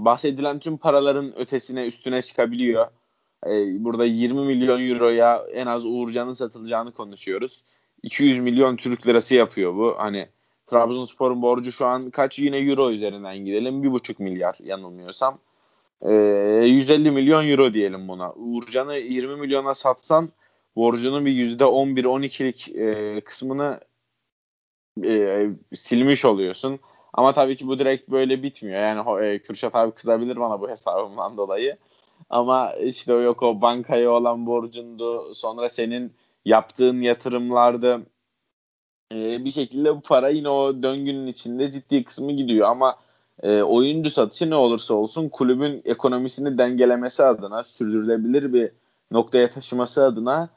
bahsedilen 0.01 0.59
tüm 0.59 0.77
paraların 0.77 1.39
ötesine 1.39 1.87
üstüne 1.87 2.23
çıkabiliyor. 2.23 2.87
E, 3.47 3.85
burada 3.85 4.05
20 4.05 4.41
milyon 4.41 4.89
euroya 4.91 5.45
en 5.53 5.67
az 5.67 5.87
Uğurcan'ın 5.87 6.33
satılacağını 6.33 6.93
konuşuyoruz. 6.93 7.63
200 8.03 8.39
milyon 8.39 8.77
Türk 8.77 9.07
lirası 9.07 9.35
yapıyor 9.35 9.75
bu. 9.75 9.95
Hani 9.99 10.29
Trabzonspor'un 10.67 11.43
borcu 11.43 11.73
şu 11.73 11.87
an 11.87 12.11
kaç 12.11 12.39
yine 12.39 12.59
euro 12.59 12.91
üzerinden 12.91 13.37
gidelim. 13.39 13.85
1,5 13.85 14.23
milyar 14.23 14.57
yanılmıyorsam. 14.65 15.39
E, 16.03 16.13
ee, 16.13 16.67
150 16.67 17.11
milyon 17.11 17.49
euro 17.49 17.75
diyelim 17.75 18.09
buna. 18.09 18.33
Uğurcan'ı 18.33 18.97
20 18.97 19.37
milyona 19.37 19.75
satsan 19.75 20.29
borcunun 20.77 21.27
bir 21.27 21.59
%11-12'lik 21.59 22.69
e, 22.69 23.21
kısmını 23.21 23.81
e, 25.05 25.47
silmiş 25.75 26.25
oluyorsun. 26.25 26.81
Ama 27.13 27.33
tabii 27.33 27.57
ki 27.57 27.67
bu 27.67 27.79
direkt 27.79 28.11
böyle 28.11 28.43
bitmiyor. 28.43 28.81
Yani 28.81 29.27
e, 29.27 29.39
Kürşat 29.39 29.75
abi 29.75 29.93
kızabilir 29.93 30.37
bana 30.37 30.61
bu 30.61 30.69
hesabımdan 30.69 31.37
dolayı. 31.37 31.77
Ama 32.31 32.73
işte 32.73 33.13
yok 33.13 33.43
o 33.43 33.61
bankaya 33.61 34.11
olan 34.11 34.47
borcundu. 34.47 35.35
Sonra 35.35 35.69
senin 35.69 36.13
yaptığın 36.45 37.01
yatırımlarda 37.01 38.01
e, 39.15 39.45
bir 39.45 39.51
şekilde 39.51 39.97
bu 39.97 40.01
para 40.01 40.29
yine 40.29 40.49
o 40.49 40.83
döngünün 40.83 41.27
içinde 41.27 41.71
ciddi 41.71 42.05
kısmı 42.05 42.33
gidiyor 42.33 42.69
ama 42.69 42.97
e, 43.43 43.63
oyuncu 43.63 44.11
satışı 44.11 44.51
ne 44.51 44.55
olursa 44.55 44.95
olsun 44.95 45.29
kulübün 45.29 45.83
ekonomisini 45.85 46.59
dengelemesi 46.59 47.25
adına 47.25 47.65
sürdürülebilir 47.65 48.53
bir 48.53 48.71
noktaya 49.11 49.49
taşıması 49.49 50.05
adına 50.05 50.49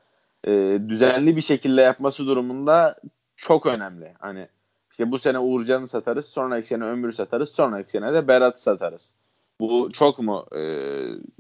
e, 0.47 0.79
düzenli 0.87 1.35
bir 1.35 1.41
şekilde 1.41 1.81
yapması 1.81 2.27
durumunda 2.27 2.95
çok 3.35 3.65
önemli. 3.65 4.13
Hani 4.19 4.47
işte 4.91 5.11
bu 5.11 5.17
sene 5.17 5.39
Uğurcan'ı 5.39 5.87
satarız, 5.87 6.25
sonraki 6.25 6.67
sene 6.67 6.83
Ömür 6.83 7.11
satarız, 7.11 7.49
sonraki 7.49 7.91
sene 7.91 8.13
de 8.13 8.27
Berat'ı 8.27 8.61
satarız. 8.61 9.13
Bu 9.59 9.89
çok 9.93 10.19
mu 10.19 10.45
e, 10.55 10.61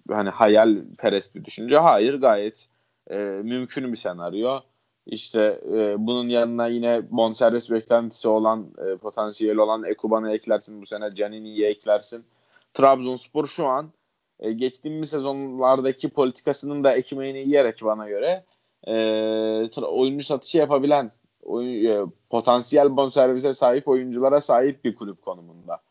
hani 0.09 0.29
hayal 0.29 0.77
perest 0.97 1.35
bir 1.35 1.45
düşünce? 1.45 1.77
Hayır 1.77 2.21
gayet 2.21 2.67
e, 3.09 3.17
mümkün 3.43 3.91
bir 3.91 3.97
senaryo. 3.97 4.59
İşte 5.05 5.61
e, 5.73 5.95
bunun 5.97 6.29
yanına 6.29 6.67
yine 6.67 7.01
bonservis 7.11 7.71
beklentisi 7.71 8.27
olan, 8.27 8.67
e, 8.77 8.95
potansiyeli 8.97 9.61
olan 9.61 9.83
Ekuban'ı 9.83 10.31
eklersin 10.31 10.81
bu 10.81 10.85
sene, 10.85 11.15
Canini'yi 11.15 11.65
eklersin. 11.65 12.25
Trabzonspor 12.73 13.47
şu 13.47 13.67
an 13.67 13.91
e, 14.39 14.51
geçtiğimiz 14.51 15.09
sezonlardaki 15.09 16.09
politikasının 16.09 16.83
da 16.83 16.95
ekmeğini 16.95 17.39
yiyerek 17.39 17.79
bana 17.83 18.09
göre 18.09 18.43
e, 18.87 19.69
oyuncu 19.81 20.25
satışı 20.25 20.57
yapabilen, 20.57 21.11
oyun, 21.43 21.85
e, 21.85 22.05
potansiyel 22.29 22.97
bonservise 22.97 23.53
sahip 23.53 23.87
oyunculara 23.87 24.41
sahip 24.41 24.85
bir 24.85 24.95
kulüp 24.95 25.21
konumunda. 25.21 25.81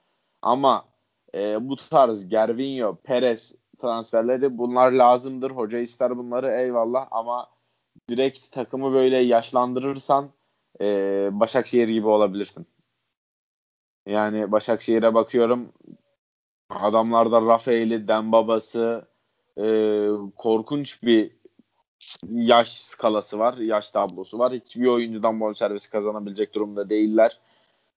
Ama 0.42 0.84
e, 1.34 1.68
bu 1.68 1.76
tarz 1.76 2.28
Gervinho, 2.28 2.96
Perez 2.96 3.54
transferleri 3.78 4.58
bunlar 4.58 4.92
lazımdır. 4.92 5.50
Hoca 5.50 5.78
ister 5.78 6.16
bunları 6.16 6.50
eyvallah 6.50 7.08
ama 7.10 7.46
direkt 8.08 8.52
takımı 8.52 8.92
böyle 8.92 9.18
yaşlandırırsan 9.18 10.30
e, 10.80 10.86
Başakşehir 11.32 11.88
gibi 11.88 12.06
olabilirsin. 12.06 12.66
Yani 14.06 14.52
Başakşehir'e 14.52 15.14
bakıyorum 15.14 15.72
adamlarda 16.70 17.42
Rafael'i, 17.42 18.08
Dembaba'sı 18.08 19.08
e, 19.58 20.08
korkunç 20.36 21.02
bir 21.02 21.37
yaş 22.30 22.68
skalası 22.68 23.38
var, 23.38 23.56
yaş 23.56 23.90
tablosu 23.90 24.38
var. 24.38 24.52
Hiçbir 24.52 24.86
oyuncudan 24.86 25.40
bonservis 25.40 25.86
kazanabilecek 25.86 26.54
durumda 26.54 26.90
değiller. 26.90 27.38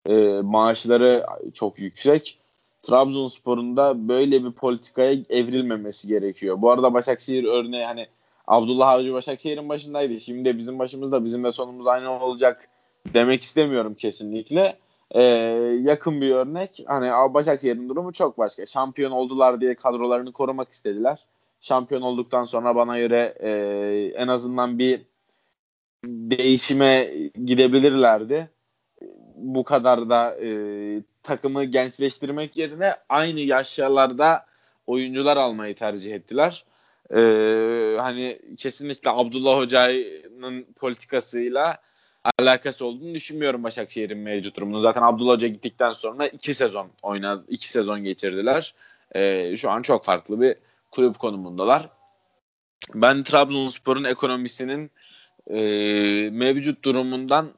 E, 0.05 0.41
maaşları 0.43 1.25
çok 1.53 1.79
yüksek. 1.79 2.37
Trabzonspor'un 2.83 3.77
da 3.77 4.07
böyle 4.07 4.43
bir 4.43 4.51
politikaya 4.51 5.11
evrilmemesi 5.29 6.07
gerekiyor. 6.07 6.61
Bu 6.61 6.71
arada 6.71 6.93
Başakşehir 6.93 7.43
örneği 7.43 7.85
hani 7.85 8.07
Abdullah 8.47 8.89
Avcı 8.89 9.13
Başakşehir'in 9.13 9.69
başındaydı. 9.69 10.19
Şimdi 10.19 10.45
de 10.45 10.57
bizim 10.57 10.79
başımızda 10.79 11.23
bizim 11.23 11.43
de 11.43 11.51
sonumuz 11.51 11.87
aynı 11.87 12.23
olacak 12.23 12.67
demek 13.13 13.41
istemiyorum 13.41 13.93
kesinlikle. 13.93 14.77
Ee, 15.11 15.23
yakın 15.81 16.21
bir 16.21 16.31
örnek. 16.31 16.83
Hani 16.87 17.33
Başakşehir'in 17.33 17.89
durumu 17.89 18.13
çok 18.13 18.37
başka. 18.37 18.65
Şampiyon 18.65 19.11
oldular 19.11 19.61
diye 19.61 19.75
kadrolarını 19.75 20.31
korumak 20.31 20.71
istediler. 20.71 21.25
Şampiyon 21.61 22.01
olduktan 22.01 22.43
sonra 22.43 22.75
bana 22.75 22.99
göre 22.99 23.37
e, 23.39 23.51
en 24.15 24.27
azından 24.27 24.79
bir 24.79 25.01
değişime 26.05 27.13
gidebilirlerdi. 27.45 28.49
Bu 29.35 29.63
kadar 29.63 30.09
da 30.09 30.35
e, 30.41 30.49
takımı 31.23 31.63
gençleştirmek 31.63 32.57
yerine 32.57 32.93
aynı 33.09 33.39
yaşlarda 33.39 34.45
oyuncular 34.87 35.37
almayı 35.37 35.75
tercih 35.75 36.13
ettiler. 36.15 36.65
Ee, 37.15 37.95
hani 37.99 38.39
kesinlikle 38.57 39.09
Abdullah 39.09 39.57
Hoca'nın 39.57 40.63
politikasıyla 40.79 41.77
alakası 42.39 42.85
olduğunu 42.85 43.13
düşünmüyorum 43.13 43.63
Başakşehir'in 43.63 44.17
mevcut 44.17 44.57
durumunu. 44.57 44.79
Zaten 44.79 45.01
Abdullah 45.01 45.33
Hoca 45.33 45.47
gittikten 45.47 45.91
sonra 45.91 46.27
iki 46.27 46.53
sezon 46.53 46.87
oynadı, 47.01 47.45
iki 47.47 47.71
sezon 47.71 48.03
geçirdiler. 48.03 48.73
Ee, 49.15 49.55
şu 49.57 49.69
an 49.71 49.81
çok 49.81 50.05
farklı 50.05 50.41
bir 50.41 50.55
kulüp 50.91 51.19
konumundalar. 51.19 51.89
Ben 52.95 53.23
Trabzonspor'un 53.23 54.03
ekonomisinin 54.03 54.91
e, 55.47 55.59
mevcut 56.31 56.83
durumundan 56.83 57.53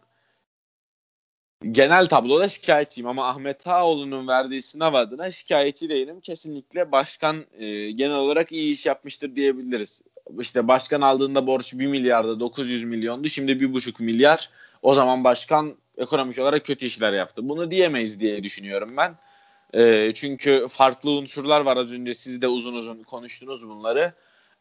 genel 1.72 2.06
tabloda 2.08 2.48
şikayetçiyim 2.48 3.08
ama 3.08 3.28
Ahmet 3.28 3.68
Ağoğlu'nun 3.68 4.28
verdiği 4.28 4.62
sınav 4.62 4.94
adına 4.94 5.32
şikayetçi 5.32 5.90
değilim. 5.90 6.20
Kesinlikle 6.20 6.92
başkan 6.92 7.46
e, 7.58 7.92
genel 7.92 8.16
olarak 8.16 8.52
iyi 8.52 8.74
iş 8.74 8.86
yapmıştır 8.86 9.36
diyebiliriz. 9.36 10.02
İşte 10.40 10.68
başkan 10.68 11.02
aldığında 11.02 11.48
borç 11.48 11.74
1 11.74 11.88
milyarda 11.88 12.40
900 12.40 12.84
milyondu. 12.84 13.30
Şimdi 13.30 13.52
1,5 13.52 14.04
milyar. 14.04 14.50
O 14.82 14.94
zaman 14.94 15.24
başkan 15.24 15.76
ekonomik 15.98 16.40
olarak 16.40 16.66
kötü 16.66 16.86
işler 16.86 17.14
yaptı. 17.14 17.50
Bunu 17.50 17.72
diyemeyiz 17.72 18.20
diye 18.20 18.44
düşünüyorum 18.44 18.98
ben. 18.98 19.16
E, 19.74 20.12
çünkü 20.12 20.66
farklı 20.70 21.12
unsurlar 21.12 21.62
var 21.62 21.78
az 21.78 21.92
önce 21.92 22.14
siz 22.14 22.42
de 22.42 22.48
uzun 22.48 22.74
uzun 22.74 23.04
konuştunuz 23.04 23.70
bunları. 23.70 24.14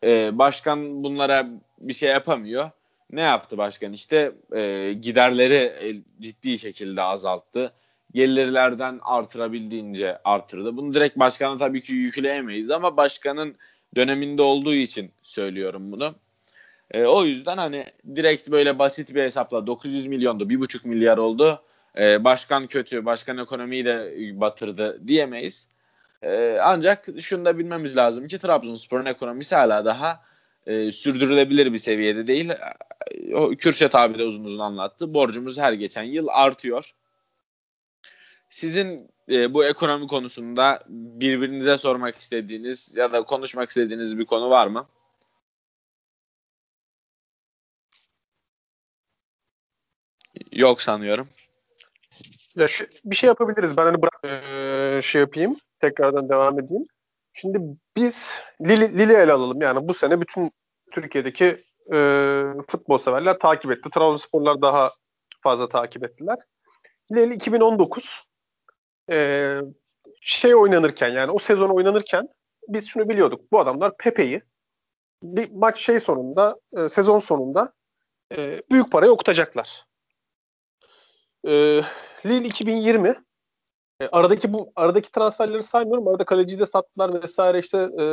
E, 0.05 0.39
başkan 0.39 1.05
bunlara 1.05 1.49
bir 1.79 1.93
şey 1.93 2.11
yapamıyor 2.11 2.71
ne 3.13 3.21
yaptı 3.21 3.59
başkan 3.59 3.93
işte 3.93 4.33
e, 4.57 4.93
giderleri 4.93 5.55
e, 5.55 6.03
ciddi 6.21 6.59
şekilde 6.59 7.03
azalttı. 7.03 7.73
Gelirlerden 8.15 9.01
artırabildiğince 9.03 10.19
artırdı. 10.25 10.77
Bunu 10.77 10.95
direkt 10.95 11.19
başkana 11.19 11.59
tabii 11.59 11.81
ki 11.81 11.93
yükleyemeyiz 11.93 12.71
ama 12.71 12.97
başkanın 12.97 13.57
döneminde 13.97 14.43
olduğu 14.43 14.75
için 14.75 15.11
söylüyorum 15.23 15.93
bunu. 15.93 16.15
E, 16.91 17.05
o 17.05 17.25
yüzden 17.25 17.57
hani 17.57 17.87
direkt 18.17 18.51
böyle 18.51 18.79
basit 18.79 19.15
bir 19.15 19.23
hesapla 19.23 19.67
900 19.67 20.07
milyondu 20.07 20.45
1,5 20.45 20.89
milyar 20.89 21.19
oldu. 21.19 21.63
E, 21.99 22.25
başkan 22.25 22.67
kötü, 22.67 23.05
başkan 23.05 23.39
ekonomiyi 23.39 23.85
de 23.85 24.15
batırdı 24.41 25.09
diyemeyiz. 25.09 25.69
E, 26.23 26.59
ancak 26.63 27.09
şunu 27.21 27.45
da 27.45 27.59
bilmemiz 27.59 27.97
lazım 27.97 28.29
ki 28.29 28.39
Trabzonspor'un 28.39 29.07
ekonomisi 29.07 29.55
hala 29.55 29.85
daha 29.85 30.21
e, 30.67 30.93
sürdürülebilir 30.93 31.73
bir 31.73 31.79
seviyede 31.79 32.27
değil. 32.27 32.51
O, 33.35 33.51
Kürşet 33.51 33.95
abi 33.95 34.19
de 34.19 34.25
uzun 34.25 34.45
uzun 34.45 34.59
anlattı. 34.59 35.15
Borcumuz 35.15 35.59
her 35.59 35.73
geçen 35.73 36.03
yıl 36.03 36.29
artıyor. 36.31 36.91
Sizin 38.49 39.11
e, 39.31 39.55
bu 39.55 39.65
ekonomi 39.65 40.07
konusunda 40.07 40.85
birbirinize 40.89 41.79
sormak 41.79 42.17
istediğiniz 42.17 42.97
ya 42.97 43.13
da 43.13 43.23
konuşmak 43.23 43.69
istediğiniz 43.69 44.19
bir 44.19 44.25
konu 44.25 44.51
var 44.51 44.67
mı? 44.67 44.87
Yok 50.53 50.81
sanıyorum. 50.83 51.29
Ya 52.57 52.69
şu, 52.69 52.87
bir 53.05 53.17
şey 53.17 53.27
yapabiliriz. 53.27 53.77
Ben 53.77 53.85
hani 53.85 54.03
bırak, 54.03 54.21
e, 54.25 55.03
şey 55.03 55.21
yapayım. 55.21 55.57
Tekrardan 55.81 56.29
devam 56.29 56.59
edeyim. 56.59 56.87
Şimdi 57.33 57.59
biz 57.97 58.41
Lili 58.61 59.13
ele 59.13 59.33
alalım. 59.33 59.63
Yani 59.63 59.89
bu 59.89 59.95
sene 59.95 60.21
bütün 60.21 60.53
Türkiye'deki 60.93 61.65
e, 61.93 62.45
futbol 62.69 62.99
severler 62.99 63.39
takip 63.39 63.73
etti. 63.73 63.91
Trabzonsporlar 63.91 64.63
daha 64.63 64.91
fazla 65.43 65.69
takip 65.69 66.05
ettiler. 66.05 66.39
Lili 67.13 67.35
2019 67.35 68.25
e, 69.11 69.59
şey 70.21 70.55
oynanırken 70.55 71.09
yani 71.09 71.31
o 71.31 71.39
sezon 71.39 71.69
oynanırken 71.69 72.29
biz 72.69 72.89
şunu 72.89 73.09
biliyorduk. 73.09 73.53
Bu 73.53 73.61
adamlar 73.61 73.97
Pepe'yi 73.97 74.43
bir 75.23 75.51
maç 75.51 75.79
şey 75.79 76.01
sonunda 76.01 76.61
e, 76.77 76.89
sezon 76.89 77.19
sonunda 77.19 77.73
e, 78.37 78.63
büyük 78.71 78.93
paraya 78.93 79.11
okutacaklar. 79.11 79.85
E, 81.47 81.81
Lille 82.27 82.47
2020 82.47 83.17
e, 84.01 84.09
aradaki 84.13 84.53
bu 84.53 84.73
aradaki 84.77 85.13
transferleri 85.13 85.63
saymıyorum. 85.63 86.09
Arada 86.09 86.25
kaleciyi 86.25 86.61
de 86.61 86.67
sattılar 86.67 87.23
vesaire 87.23 87.59
işte 87.59 87.79
e, 87.79 88.05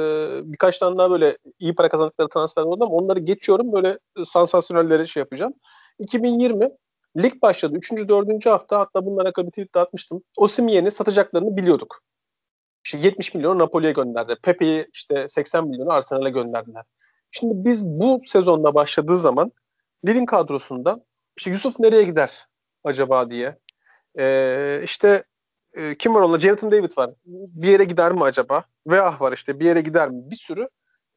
birkaç 0.43 0.77
tane 0.77 0.97
daha 0.97 1.11
böyle 1.11 1.37
iyi 1.59 1.75
para 1.75 1.89
kazandıkları 1.89 2.29
transfer 2.29 2.63
oldu 2.63 2.83
ama 2.83 2.95
onları 2.95 3.19
geçiyorum. 3.19 3.73
Böyle 3.73 3.99
sansasyonelleri 4.25 5.07
şey 5.07 5.21
yapacağım. 5.21 5.53
2020 5.99 6.69
lig 7.17 7.41
başladı. 7.41 7.77
3. 7.77 7.91
4. 7.91 8.45
hafta 8.45 8.79
hatta 8.79 9.05
bunlara 9.05 9.31
bir 9.37 9.49
tweet 9.49 9.77
atmıştım. 9.77 10.23
Osimhen'i 10.37 10.91
satacaklarını 10.91 11.57
biliyorduk. 11.57 12.01
İşte 12.85 12.97
70 12.97 13.33
milyon 13.33 13.59
Napoli'ye 13.59 13.91
gönderdi. 13.91 14.35
Pepe'yi 14.43 14.87
işte 14.93 15.27
80 15.29 15.67
milyonu 15.67 15.91
Arsenal'e 15.91 16.29
gönderdiler. 16.29 16.83
Şimdi 17.31 17.53
biz 17.69 17.85
bu 17.85 18.21
sezonda 18.25 18.73
başladığı 18.73 19.17
zaman 19.17 19.51
Lille'in 20.05 20.25
kadrosunda 20.25 20.99
işte 21.37 21.51
Yusuf 21.51 21.79
nereye 21.79 22.03
gider 22.03 22.45
acaba 22.83 23.31
diye. 23.31 23.57
Ee, 24.19 24.81
işte 24.83 25.23
e, 25.73 25.97
kim 25.97 26.15
var 26.15 26.21
onunla? 26.21 26.39
Jonathan 26.39 26.71
David 26.71 26.97
var. 26.97 27.11
Bir 27.25 27.69
yere 27.69 27.83
gider 27.83 28.11
mi 28.11 28.23
acaba? 28.23 28.63
Veah 28.87 29.21
var 29.21 29.33
işte 29.33 29.59
bir 29.59 29.65
yere 29.65 29.81
gider 29.81 30.09
mi? 30.09 30.21
Bir 30.31 30.35
sürü 30.35 30.69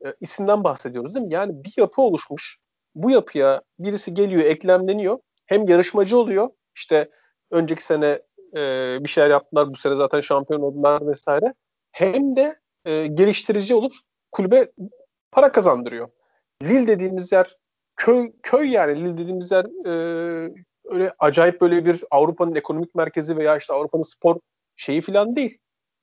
e, 0.05 0.15
isimden 0.21 0.65
bahsediyoruz 0.65 1.15
değil 1.15 1.27
mi? 1.27 1.35
Yani 1.35 1.65
bir 1.65 1.75
yapı 1.77 2.03
oluşmuş. 2.03 2.59
Bu 2.95 3.11
yapıya 3.11 3.63
birisi 3.79 4.15
geliyor, 4.15 4.43
eklemleniyor. 4.43 5.19
Hem 5.47 5.69
yarışmacı 5.69 6.19
oluyor. 6.19 6.49
İşte 6.77 7.11
önceki 7.51 7.85
sene 7.85 8.23
e, 8.57 8.99
bir 9.01 9.09
şeyler 9.09 9.31
yaptılar. 9.31 9.71
Bu 9.71 9.77
sene 9.77 9.95
zaten 9.95 10.21
şampiyon 10.21 10.61
oldular 10.61 11.07
vesaire. 11.07 11.55
Hem 11.93 12.37
de 12.37 12.55
e, 12.85 13.07
geliştirici 13.07 13.75
olup 13.75 13.93
kulübe 14.33 14.73
para 15.33 15.53
kazandırıyor. 15.53 16.09
Lille 16.63 16.89
dediğimiz 16.89 17.33
yer 17.33 17.57
köy 17.97 18.33
köy 18.43 18.71
yani 18.71 19.01
Lille 19.01 19.19
dediğimiz 19.19 19.51
yer 19.51 19.87
e, 19.87 20.55
öyle 20.93 21.13
acayip 21.19 21.61
böyle 21.61 21.85
bir 21.85 22.05
Avrupa'nın 22.11 22.55
ekonomik 22.55 22.95
merkezi 22.95 23.37
veya 23.37 23.57
işte 23.57 23.75
Avrupa'nın 23.75 24.03
spor 24.03 24.41
şeyi 24.77 25.01
falan 25.01 25.37
değil. 25.37 25.59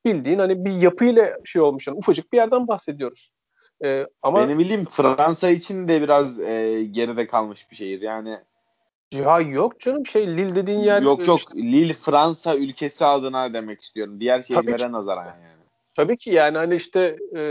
Bildiğin 0.05 0.39
hani 0.39 0.65
bir 0.65 0.71
yapıyla 0.71 1.37
şey 1.45 1.61
olmuş. 1.61 1.87
Yani 1.87 1.97
ufacık 1.97 2.33
bir 2.33 2.37
yerden 2.37 2.67
bahsediyoruz. 2.67 3.31
Ee, 3.83 4.05
ama 4.21 4.39
Benim 4.39 4.59
bildiğim 4.59 4.85
Fransa 4.85 5.49
için 5.49 5.87
de 5.87 6.01
biraz 6.01 6.39
e, 6.39 6.83
geride 6.83 7.27
kalmış 7.27 7.71
bir 7.71 7.75
şehir. 7.75 8.01
Yani 8.01 8.39
ya 9.11 9.39
yok 9.39 9.79
canım 9.79 10.05
şey 10.05 10.27
Lille 10.27 10.55
dediğin 10.55 10.79
yer 10.79 11.01
Yok 11.01 11.27
yok 11.27 11.39
işte, 11.39 11.57
Lille 11.57 11.93
Fransa 11.93 12.55
ülkesi 12.55 13.05
adına 13.05 13.53
demek 13.53 13.81
istiyorum. 13.81 14.19
Diğer 14.19 14.41
şehirlere 14.41 14.91
nazaran 14.91 15.25
yani. 15.25 15.59
Tabii 15.95 16.17
ki 16.17 16.29
yani 16.29 16.57
hani 16.57 16.75
işte 16.75 17.17
e, 17.35 17.43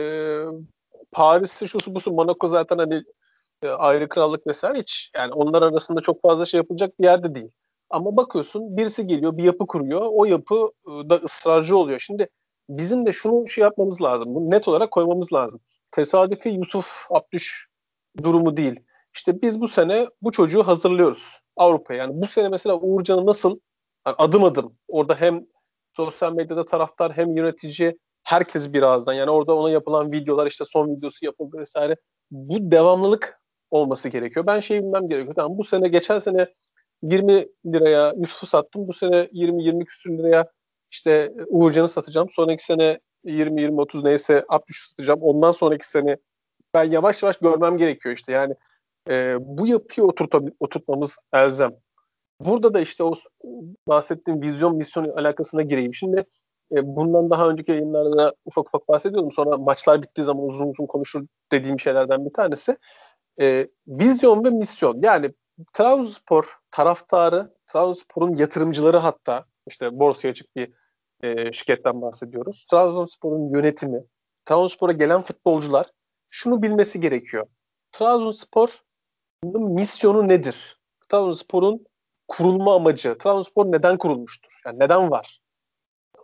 Paris'i 1.12 1.68
şusu 1.68 1.94
busu 1.94 2.12
Monaco 2.12 2.48
zaten 2.48 2.78
hani 2.78 3.02
ayrı 3.66 4.08
krallık 4.08 4.46
vesaire 4.46 4.78
hiç 4.78 5.10
yani 5.16 5.32
onlar 5.32 5.62
arasında 5.62 6.00
çok 6.00 6.22
fazla 6.22 6.46
şey 6.46 6.58
yapılacak 6.58 7.00
bir 7.00 7.04
yerde 7.04 7.34
değil. 7.34 7.50
Ama 7.90 8.16
bakıyorsun 8.16 8.76
birisi 8.76 9.06
geliyor 9.06 9.36
bir 9.36 9.44
yapı 9.44 9.66
kuruyor. 9.66 10.08
O 10.12 10.24
yapı 10.24 10.70
ıı, 10.88 11.10
da 11.10 11.14
ısrarcı 11.14 11.76
oluyor. 11.76 12.00
Şimdi 12.00 12.28
bizim 12.68 13.06
de 13.06 13.12
şunu 13.12 13.48
şey 13.48 13.62
yapmamız 13.62 14.02
lazım. 14.02 14.34
Bunu 14.34 14.50
net 14.50 14.68
olarak 14.68 14.90
koymamız 14.90 15.32
lazım. 15.32 15.60
Tesadüfi 15.90 16.48
Yusuf 16.48 17.06
Abdüş 17.10 17.68
durumu 18.22 18.56
değil. 18.56 18.80
İşte 19.14 19.42
biz 19.42 19.60
bu 19.60 19.68
sene 19.68 20.06
bu 20.22 20.32
çocuğu 20.32 20.62
hazırlıyoruz 20.62 21.40
Avrupa'ya. 21.56 21.98
Yani 21.98 22.22
bu 22.22 22.26
sene 22.26 22.48
mesela 22.48 22.76
Uğurcan'ı 22.76 23.26
nasıl 23.26 23.58
yani 24.06 24.16
adım 24.18 24.44
adım 24.44 24.76
orada 24.88 25.14
hem 25.14 25.46
sosyal 25.96 26.32
medyada 26.32 26.64
taraftar 26.64 27.12
hem 27.12 27.36
yönetici 27.36 27.98
herkes 28.22 28.72
birazdan 28.72 29.12
yani 29.12 29.30
orada 29.30 29.54
ona 29.54 29.70
yapılan 29.70 30.12
videolar 30.12 30.46
işte 30.46 30.64
son 30.64 30.96
videosu 30.96 31.24
yapıldı 31.24 31.56
vesaire. 31.58 31.96
Bu 32.30 32.70
devamlılık 32.70 33.40
olması 33.70 34.08
gerekiyor. 34.08 34.46
Ben 34.46 34.60
şey 34.60 34.82
bilmem 34.82 35.08
gerekiyor. 35.08 35.34
Tamam 35.34 35.58
bu 35.58 35.64
sene 35.64 35.88
geçen 35.88 36.18
sene 36.18 36.48
20 37.02 37.48
liraya 37.66 38.14
Yusuf'u 38.16 38.46
sattım. 38.46 38.88
Bu 38.88 38.92
sene 38.92 39.28
20-20 39.32 39.84
küsür 39.84 40.18
liraya 40.18 40.46
işte 40.90 41.32
Uğurcan'ı 41.48 41.88
satacağım. 41.88 42.28
Sonraki 42.30 42.64
sene 42.64 42.98
20-20-30 43.24 44.04
neyse 44.04 44.44
Abdüş 44.48 44.88
satacağım. 44.88 45.20
Ondan 45.22 45.52
sonraki 45.52 45.88
sene 45.88 46.16
ben 46.74 46.84
yavaş 46.84 47.22
yavaş 47.22 47.36
görmem 47.38 47.78
gerekiyor 47.78 48.14
işte. 48.14 48.32
Yani 48.32 48.54
E, 49.10 49.36
bu 49.40 49.66
yapıyı 49.66 50.06
oturtmamız 50.60 51.18
elzem. 51.32 51.72
Burada 52.40 52.74
da 52.74 52.80
işte 52.80 53.04
o 53.04 53.14
bahsettiğim 53.88 54.42
vizyon 54.42 54.76
misyon 54.76 55.04
alakasına 55.08 55.62
gireyim. 55.62 55.94
Şimdi 55.94 56.24
e, 56.72 56.96
bundan 56.96 57.30
daha 57.30 57.48
önceki 57.48 57.72
yayınlarda 57.72 58.34
ufak 58.44 58.66
ufak 58.68 58.88
bahsediyordum. 58.88 59.32
Sonra 59.32 59.56
maçlar 59.56 60.02
bittiği 60.02 60.24
zaman 60.24 60.44
uzun 60.44 60.66
uzun 60.68 60.86
konuşur 60.86 61.26
dediğim 61.52 61.80
şeylerden 61.80 62.26
bir 62.26 62.32
tanesi. 62.32 62.76
E, 63.40 63.68
vizyon 63.88 64.44
ve 64.44 64.50
misyon. 64.50 65.02
Yani 65.02 65.32
Trabzonspor 65.72 66.56
taraftarı, 66.70 67.54
Trabzonspor'un 67.66 68.34
yatırımcıları 68.34 68.98
hatta 68.98 69.44
işte 69.66 69.98
borsaya 69.98 70.30
açık 70.30 70.56
bir 70.56 70.72
e, 71.22 71.52
şirketten 71.52 72.02
bahsediyoruz. 72.02 72.66
Trabzonspor'un 72.70 73.54
yönetimi, 73.54 74.04
Trabzonspor'a 74.44 74.92
gelen 74.92 75.22
futbolcular 75.22 75.86
şunu 76.30 76.62
bilmesi 76.62 77.00
gerekiyor. 77.00 77.46
Trabzonspor'un 77.92 79.62
misyonu 79.62 80.28
nedir? 80.28 80.80
Trabzonspor'un 81.08 81.86
kurulma 82.28 82.74
amacı, 82.74 83.18
Trabzonspor 83.18 83.72
neden 83.72 83.98
kurulmuştur? 83.98 84.60
Yani 84.66 84.78
neden 84.78 85.10
var? 85.10 85.40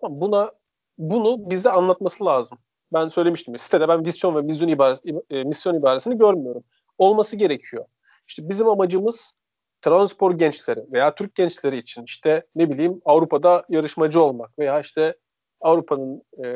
Buna 0.03 0.53
bunu 0.99 1.51
bize 1.51 1.71
anlatması 1.71 2.25
lazım. 2.25 2.59
Ben 2.93 3.09
söylemiştim. 3.09 3.59
Sitede 3.59 3.89
ben 3.89 4.01
misyon 4.01 4.37
ve 4.37 4.43
misyon, 4.43 4.69
ibare, 4.69 4.99
e, 5.31 5.45
misyon 5.45 5.75
ibaresini 5.75 6.19
görmüyorum. 6.19 6.65
Olması 6.99 7.37
gerekiyor. 7.37 7.85
İşte 8.29 8.49
bizim 8.49 8.69
amacımız 8.69 9.33
Trabzonspor 9.81 10.33
gençleri 10.33 10.81
veya 10.93 11.15
Türk 11.15 11.35
gençleri 11.35 11.79
için 11.79 12.05
işte 12.05 12.47
ne 12.55 12.71
bileyim 12.71 13.01
Avrupa'da 13.05 13.65
yarışmacı 13.69 14.23
olmak 14.23 14.59
veya 14.59 14.81
işte 14.81 15.15
Avrupa'nın 15.61 16.23
e, 16.45 16.47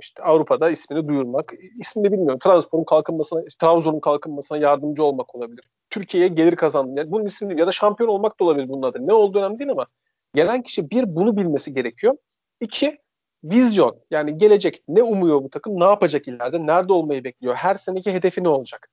işte 0.00 0.22
Avrupa'da 0.22 0.70
ismini 0.70 1.08
duyurmak. 1.08 1.52
İsmini 1.78 2.12
bilmiyorum. 2.12 2.38
Trabzonspor'un 2.38 2.84
kalkınmasına, 2.84 3.42
Trabzon'un 3.60 4.00
kalkınmasına 4.00 4.58
yardımcı 4.58 5.04
olmak 5.04 5.34
olabilir. 5.34 5.64
Türkiye'ye 5.90 6.28
gelir 6.28 6.56
kazanmak. 6.56 6.98
Yani 6.98 7.10
bunun 7.10 7.24
ismini 7.24 7.60
ya 7.60 7.66
da 7.66 7.72
şampiyon 7.72 8.10
olmak 8.10 8.40
da 8.40 8.44
olabilir 8.44 8.68
bunun 8.68 8.82
adı. 8.82 9.06
Ne 9.06 9.12
olduğu 9.12 9.38
önemli 9.38 9.58
değil 9.58 9.70
ama 9.70 9.86
gelen 10.34 10.62
kişi 10.62 10.90
bir 10.90 11.16
bunu 11.16 11.36
bilmesi 11.36 11.74
gerekiyor. 11.74 12.16
İki 12.60 12.98
vizyon. 13.44 14.00
Yani 14.10 14.38
gelecek 14.38 14.82
ne 14.88 15.02
umuyor 15.02 15.42
bu 15.42 15.50
takım? 15.50 15.80
Ne 15.80 15.84
yapacak 15.84 16.28
ileride? 16.28 16.66
Nerede 16.66 16.92
olmayı 16.92 17.24
bekliyor? 17.24 17.54
Her 17.54 17.74
seneki 17.74 18.12
hedefi 18.12 18.44
ne 18.44 18.48
olacak? 18.48 18.88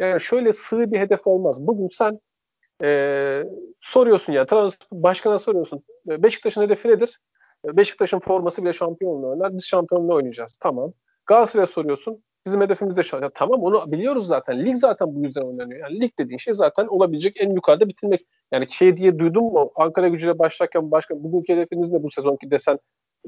Yani 0.00 0.20
şöyle 0.20 0.52
sığ 0.52 0.92
bir 0.92 0.98
hedef 0.98 1.26
olmaz. 1.26 1.66
Bugün 1.66 1.88
sen 1.88 2.20
e, 2.82 3.42
soruyorsun 3.80 4.32
ya 4.32 4.46
Trabzonspor 4.46 5.02
başkana 5.02 5.38
soruyorsun. 5.38 5.82
Beşiktaş'ın 6.06 6.62
hedefi 6.62 6.88
nedir? 6.88 7.20
Beşiktaş'ın 7.64 8.18
forması 8.18 8.62
bile 8.62 8.72
şampiyonluğu 8.72 9.28
oynar. 9.28 9.54
Biz 9.56 9.66
şampiyonluğu 9.66 10.14
oynayacağız. 10.14 10.58
Tamam. 10.60 10.92
Galatasaray'a 11.26 11.66
soruyorsun. 11.66 12.22
Bizim 12.46 12.60
hedefimiz 12.60 12.96
de 12.96 13.02
şampiyon. 13.02 13.32
Tamam 13.34 13.62
onu 13.62 13.92
biliyoruz 13.92 14.26
zaten. 14.26 14.64
Lig 14.66 14.76
zaten 14.76 15.14
bu 15.14 15.24
yüzden 15.24 15.42
oynanıyor. 15.42 15.80
Yani 15.80 16.00
lig 16.00 16.10
dediğin 16.18 16.38
şey 16.38 16.54
zaten 16.54 16.86
olabilecek 16.86 17.36
en 17.40 17.50
yukarıda 17.50 17.88
bitirmek. 17.88 18.20
Yani 18.52 18.70
şey 18.70 18.96
diye 18.96 19.18
duydun 19.18 19.44
mu? 19.44 19.70
Ankara 19.76 20.08
gücüyle 20.08 20.38
başlarken 20.38 20.90
başka 20.90 21.22
bugünkü 21.22 21.52
hedefiniz 21.52 21.88
ne 21.88 22.02
bu 22.02 22.10
sezonki 22.10 22.50
desen 22.50 22.78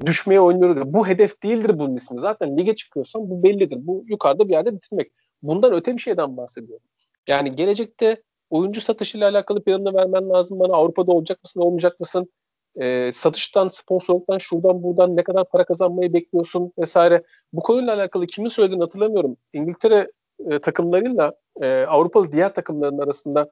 düşmeye 0.05 0.41
oynuyoruz. 0.41 0.93
Bu 0.93 1.07
hedef 1.07 1.43
değildir 1.43 1.79
bunun 1.79 1.95
ismi. 1.95 2.19
Zaten 2.19 2.57
lige 2.57 2.75
çıkıyorsan 2.75 3.29
bu 3.29 3.43
bellidir. 3.43 3.77
Bu 3.81 4.03
yukarıda 4.07 4.47
bir 4.47 4.53
yerde 4.53 4.73
bitirmek. 4.73 5.11
Bundan 5.43 5.73
öte 5.73 5.93
bir 5.93 6.01
şeyden 6.01 6.37
bahsediyorum. 6.37 6.85
Yani 7.27 7.55
gelecekte 7.55 8.23
oyuncu 8.49 8.81
satışıyla 8.81 9.29
alakalı 9.29 9.63
planını 9.63 9.93
vermen 9.93 10.29
lazım 10.29 10.59
bana. 10.59 10.73
Avrupa'da 10.73 11.11
olacak 11.11 11.43
mısın, 11.43 11.59
olmayacak 11.59 11.99
mısın? 11.99 12.29
E, 12.75 13.11
satıştan, 13.13 13.69
sponsorluktan, 13.69 14.37
şuradan 14.37 14.83
buradan 14.83 15.15
ne 15.15 15.23
kadar 15.23 15.49
para 15.49 15.65
kazanmayı 15.65 16.13
bekliyorsun 16.13 16.73
vesaire. 16.79 17.23
Bu 17.53 17.61
konuyla 17.61 17.95
alakalı 17.95 18.27
kimin 18.27 18.49
söylediğini 18.49 18.83
hatırlamıyorum. 18.83 19.37
İngiltere 19.53 20.11
e, 20.49 20.59
takımlarıyla 20.59 21.33
e, 21.61 21.81
Avrupalı 21.81 22.31
diğer 22.31 22.53
takımların 22.53 22.97
arasında 22.97 23.51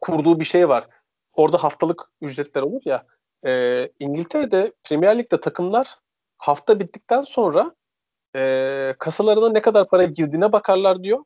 kurduğu 0.00 0.40
bir 0.40 0.44
şey 0.44 0.68
var. 0.68 0.88
Orada 1.34 1.58
haftalık 1.58 2.10
ücretler 2.20 2.62
olur 2.62 2.82
ya. 2.84 3.06
E, 3.46 3.82
İngiltere'de 3.98 4.72
Premier 4.88 5.18
Lig'de 5.18 5.40
takımlar 5.40 5.94
hafta 6.38 6.80
bittikten 6.80 7.20
sonra 7.20 7.74
e, 8.36 8.94
kasalarına 8.98 9.48
ne 9.48 9.62
kadar 9.62 9.88
para 9.88 10.04
girdiğine 10.04 10.52
bakarlar 10.52 11.02
diyor. 11.02 11.24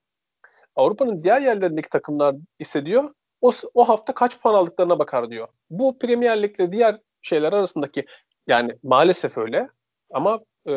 Avrupa'nın 0.77 1.23
diğer 1.23 1.41
yerlerindeki 1.41 1.89
takımlar 1.89 2.37
ise 2.59 2.87
diyor 2.87 3.15
o, 3.41 3.53
o 3.75 3.89
hafta 3.89 4.15
kaç 4.15 4.41
puan 4.41 4.55
aldıklarına 4.55 4.99
bakar 4.99 5.31
diyor. 5.31 5.49
Bu 5.71 5.99
Premier 5.99 6.43
Lig'le 6.43 6.73
diğer 6.73 6.99
şeyler 7.23 7.53
arasındaki 7.53 8.05
yani 8.47 8.77
maalesef 8.83 9.39
öyle 9.39 9.69
ama 10.13 10.41
e, 10.69 10.75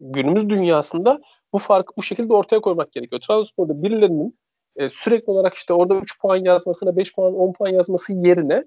günümüz 0.00 0.48
dünyasında 0.48 1.20
bu 1.52 1.58
farkı 1.58 1.92
bu 1.96 2.02
şekilde 2.02 2.34
ortaya 2.34 2.60
koymak 2.60 2.92
gerekiyor. 2.92 3.20
Trabzonspor'da 3.20 3.82
birilerinin 3.82 4.38
e, 4.76 4.88
sürekli 4.88 5.30
olarak 5.30 5.54
işte 5.54 5.74
orada 5.74 5.94
3 5.94 6.20
puan 6.20 6.36
yazmasına 6.36 6.96
5 6.96 7.14
puan 7.14 7.34
10 7.34 7.52
puan 7.52 7.68
yazması 7.68 8.12
yerine 8.12 8.64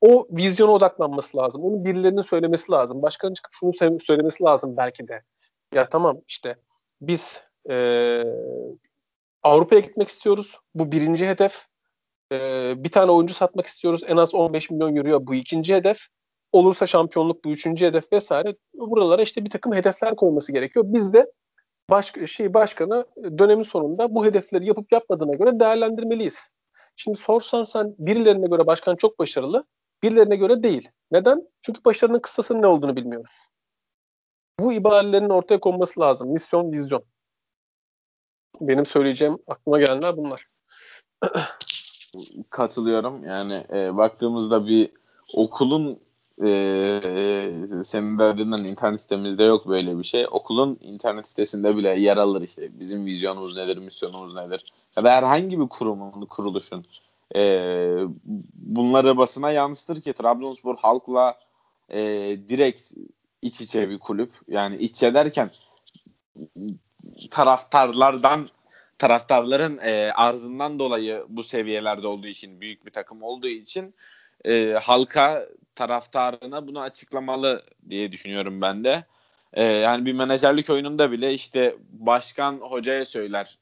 o 0.00 0.26
vizyona 0.30 0.72
odaklanması 0.72 1.36
lazım. 1.36 1.64
Onu 1.64 1.84
birilerinin 1.84 2.22
söylemesi 2.22 2.72
lazım. 2.72 3.02
Başkanın 3.02 3.34
çıkıp 3.34 3.52
şunu 3.52 4.00
söylemesi 4.00 4.44
lazım 4.44 4.76
belki 4.76 5.08
de. 5.08 5.22
Ya 5.74 5.88
tamam 5.88 6.20
işte 6.28 6.56
biz 7.00 7.42
e, 7.70 8.24
Avrupa'ya 9.42 9.80
gitmek 9.80 10.08
istiyoruz. 10.08 10.58
Bu 10.74 10.92
birinci 10.92 11.28
hedef. 11.28 11.66
E, 12.32 12.36
bir 12.84 12.92
tane 12.92 13.10
oyuncu 13.10 13.34
satmak 13.34 13.66
istiyoruz. 13.66 14.00
En 14.06 14.16
az 14.16 14.34
15 14.34 14.70
milyon 14.70 14.96
euro 14.96 15.26
bu 15.26 15.34
ikinci 15.34 15.74
hedef. 15.74 15.98
Olursa 16.52 16.86
şampiyonluk 16.86 17.44
bu 17.44 17.50
üçüncü 17.50 17.86
hedef 17.86 18.12
vesaire. 18.12 18.56
Buralara 18.74 19.22
işte 19.22 19.44
bir 19.44 19.50
takım 19.50 19.74
hedefler 19.74 20.16
koyması 20.16 20.52
gerekiyor. 20.52 20.84
Biz 20.88 21.12
de 21.12 21.32
baş, 21.90 22.12
şey 22.26 22.54
başkanı 22.54 23.06
dönemin 23.38 23.62
sonunda 23.62 24.14
bu 24.14 24.24
hedefleri 24.24 24.66
yapıp 24.66 24.92
yapmadığına 24.92 25.34
göre 25.34 25.60
değerlendirmeliyiz. 25.60 26.48
Şimdi 26.96 27.18
sorsan 27.18 27.62
sen 27.62 27.94
birilerine 27.98 28.46
göre 28.46 28.66
başkan 28.66 28.96
çok 28.96 29.18
başarılı, 29.18 29.64
birilerine 30.02 30.36
göre 30.36 30.62
değil. 30.62 30.88
Neden? 31.10 31.48
Çünkü 31.62 31.84
başarının 31.84 32.18
kıstasının 32.18 32.62
ne 32.62 32.66
olduğunu 32.66 32.96
bilmiyoruz. 32.96 33.32
Bu 34.60 34.72
ibarelerin 34.72 35.28
ortaya 35.28 35.60
konması 35.60 36.00
lazım. 36.00 36.32
Misyon, 36.32 36.72
vizyon. 36.72 37.02
Benim 38.60 38.86
söyleyeceğim 38.86 39.38
aklıma 39.46 39.78
gelenler 39.78 40.16
bunlar. 40.16 40.46
Katılıyorum. 42.50 43.24
Yani 43.24 43.64
e, 43.72 43.96
baktığımızda 43.96 44.66
bir 44.66 44.90
okulun 45.34 46.00
e, 46.42 46.50
senin 47.82 48.18
de 48.18 48.32
dediğinden 48.32 48.64
internet 48.64 49.00
sitemizde 49.00 49.44
yok 49.44 49.68
böyle 49.68 49.98
bir 49.98 50.04
şey. 50.04 50.26
Okulun 50.30 50.78
internet 50.80 51.28
sitesinde 51.28 51.76
bile 51.76 52.00
yer 52.00 52.16
alır 52.16 52.42
işte. 52.42 52.80
Bizim 52.80 53.06
vizyonumuz 53.06 53.56
nedir, 53.56 53.76
misyonumuz 53.76 54.34
nedir? 54.34 54.72
Ya 54.96 55.04
da 55.04 55.12
herhangi 55.12 55.60
bir 55.60 55.68
kurumun, 55.68 56.26
kuruluşun 56.26 56.84
e, 57.36 58.00
bunları 58.54 59.16
basına 59.16 59.50
yansıtır 59.50 60.00
ki 60.00 60.12
Trabzonspor 60.12 60.76
halkla 60.76 61.38
e, 61.88 62.00
direkt 62.48 62.82
iç 63.42 63.60
içe 63.60 63.90
bir 63.90 63.98
kulüp. 63.98 64.32
Yani 64.48 64.76
iç 64.76 64.90
içe 64.90 65.14
derken 65.14 65.50
taraftarlardan 67.30 68.46
taraftarların 68.98 69.78
e, 69.78 70.12
arzından 70.12 70.78
dolayı 70.78 71.24
bu 71.28 71.42
seviyelerde 71.42 72.06
olduğu 72.06 72.26
için 72.26 72.60
büyük 72.60 72.86
bir 72.86 72.90
takım 72.90 73.22
olduğu 73.22 73.48
için 73.48 73.94
e, 74.44 74.72
halka 74.82 75.48
taraftarına 75.74 76.66
bunu 76.66 76.80
açıklamalı 76.80 77.62
diye 77.90 78.12
düşünüyorum 78.12 78.60
ben 78.60 78.84
de. 78.84 79.04
E, 79.52 79.64
yani 79.64 80.06
bir 80.06 80.12
menajerlik 80.12 80.70
oyununda 80.70 81.12
bile 81.12 81.34
işte 81.34 81.76
başkan 81.90 82.60
hocaya 82.60 83.04
söyler 83.04 83.58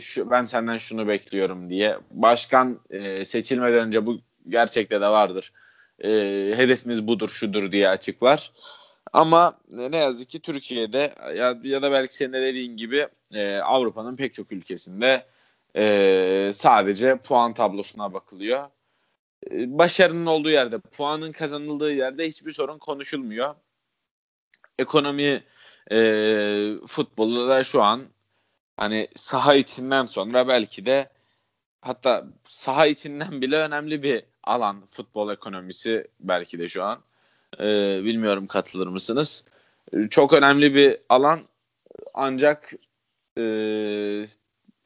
şu, 0.00 0.30
ben 0.30 0.42
senden 0.42 0.78
şunu 0.78 1.08
bekliyorum 1.08 1.70
diye. 1.70 1.98
Başkan 2.10 2.80
e, 2.90 3.24
seçilmeden 3.24 3.86
önce 3.86 4.06
bu 4.06 4.18
gerçekte 4.48 5.00
de 5.00 5.08
vardır. 5.08 5.52
E, 5.98 6.08
hedefimiz 6.56 7.06
budur 7.06 7.28
şudur 7.28 7.72
diye 7.72 7.88
açıklar. 7.88 8.52
Ama 9.14 9.58
ne 9.68 9.96
yazık 9.96 10.30
ki 10.30 10.40
Türkiye'de 10.40 11.14
ya, 11.36 11.58
ya 11.62 11.82
da 11.82 11.92
belki 11.92 12.16
senin 12.16 12.32
de 12.32 12.42
dediğin 12.42 12.76
gibi 12.76 13.08
e, 13.32 13.56
Avrupa'nın 13.56 14.16
pek 14.16 14.34
çok 14.34 14.52
ülkesinde 14.52 15.26
e, 15.76 16.50
sadece 16.54 17.16
puan 17.16 17.52
tablosuna 17.52 18.12
bakılıyor. 18.12 18.68
E, 19.50 19.78
başarının 19.78 20.26
olduğu 20.26 20.50
yerde, 20.50 20.78
puanın 20.78 21.32
kazanıldığı 21.32 21.92
yerde 21.92 22.28
hiçbir 22.28 22.52
sorun 22.52 22.78
konuşulmuyor. 22.78 23.54
Ekonomi 24.78 25.42
e, 25.92 25.98
futbolu 26.86 27.48
da 27.48 27.64
şu 27.64 27.82
an 27.82 28.02
hani 28.76 29.08
saha 29.14 29.54
içinden 29.54 30.04
sonra 30.04 30.48
belki 30.48 30.86
de 30.86 31.08
hatta 31.80 32.26
saha 32.44 32.86
içinden 32.86 33.42
bile 33.42 33.56
önemli 33.56 34.02
bir 34.02 34.24
alan 34.44 34.84
futbol 34.86 35.32
ekonomisi 35.32 36.06
belki 36.20 36.58
de 36.58 36.68
şu 36.68 36.84
an. 36.84 37.00
E, 37.60 38.00
bilmiyorum 38.04 38.46
katılır 38.46 38.86
mısınız? 38.86 39.44
Çok 40.10 40.32
önemli 40.32 40.74
bir 40.74 40.98
alan 41.08 41.40
ancak 42.14 42.72
e, 43.38 43.44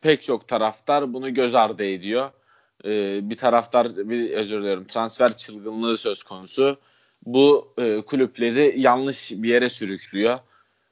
pek 0.00 0.22
çok 0.22 0.48
taraftar 0.48 1.12
bunu 1.14 1.34
göz 1.34 1.54
ardı 1.54 1.84
ediyor. 1.84 2.30
E, 2.84 3.20
bir 3.30 3.36
taraftar, 3.36 3.96
bir 3.96 4.30
özür 4.30 4.62
dilerim 4.62 4.86
transfer 4.86 5.36
çılgınlığı 5.36 5.96
söz 5.96 6.22
konusu. 6.22 6.76
Bu 7.26 7.74
e, 7.78 8.00
kulüpleri 8.00 8.80
yanlış 8.80 9.32
bir 9.32 9.48
yere 9.48 9.68
sürüklüyor. 9.68 10.38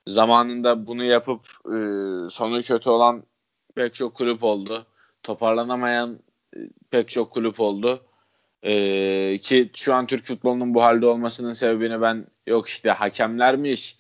Zamanında 0.06 0.86
bunu 0.86 1.04
yapıp 1.04 1.40
e, 1.66 1.78
sonu 2.30 2.62
kötü 2.62 2.90
olan 2.90 3.22
pek 3.74 3.94
çok 3.94 4.14
kulüp 4.14 4.44
oldu. 4.44 4.86
Toparlanamayan 5.22 6.18
pek 6.90 7.08
çok 7.08 7.30
kulüp 7.30 7.60
oldu. 7.60 8.00
Ee, 8.62 9.38
ki 9.42 9.70
şu 9.74 9.94
an 9.94 10.06
Türk 10.06 10.26
futbolunun 10.26 10.74
bu 10.74 10.82
halde 10.82 11.06
olmasının 11.06 11.52
sebebini 11.52 12.00
ben 12.00 12.26
yok 12.46 12.68
işte 12.68 12.90
hakemlermiş 12.90 13.98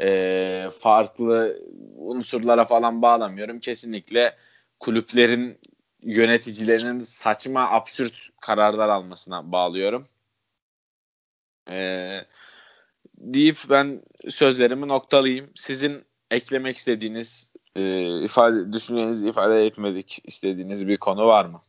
e, 0.00 0.68
farklı 0.78 1.62
unsurlara 1.96 2.64
falan 2.64 3.02
bağlamıyorum. 3.02 3.60
Kesinlikle 3.60 4.36
kulüplerin 4.80 5.58
yöneticilerinin 6.02 7.00
saçma 7.00 7.70
absürt 7.70 8.28
kararlar 8.40 8.88
almasına 8.88 9.52
bağlıyorum. 9.52 10.06
Ee, 11.70 12.24
deyip 13.18 13.58
ben 13.70 14.02
sözlerimi 14.28 14.88
noktalayayım. 14.88 15.50
Sizin 15.54 16.04
eklemek 16.30 16.76
istediğiniz, 16.76 17.52
e, 17.76 18.04
ifade 18.24 18.72
düşüncenizi 18.72 19.28
ifade 19.28 19.66
etmedik 19.66 20.18
istediğiniz 20.24 20.88
bir 20.88 20.96
konu 20.96 21.26
var 21.26 21.44
mı? 21.44 21.62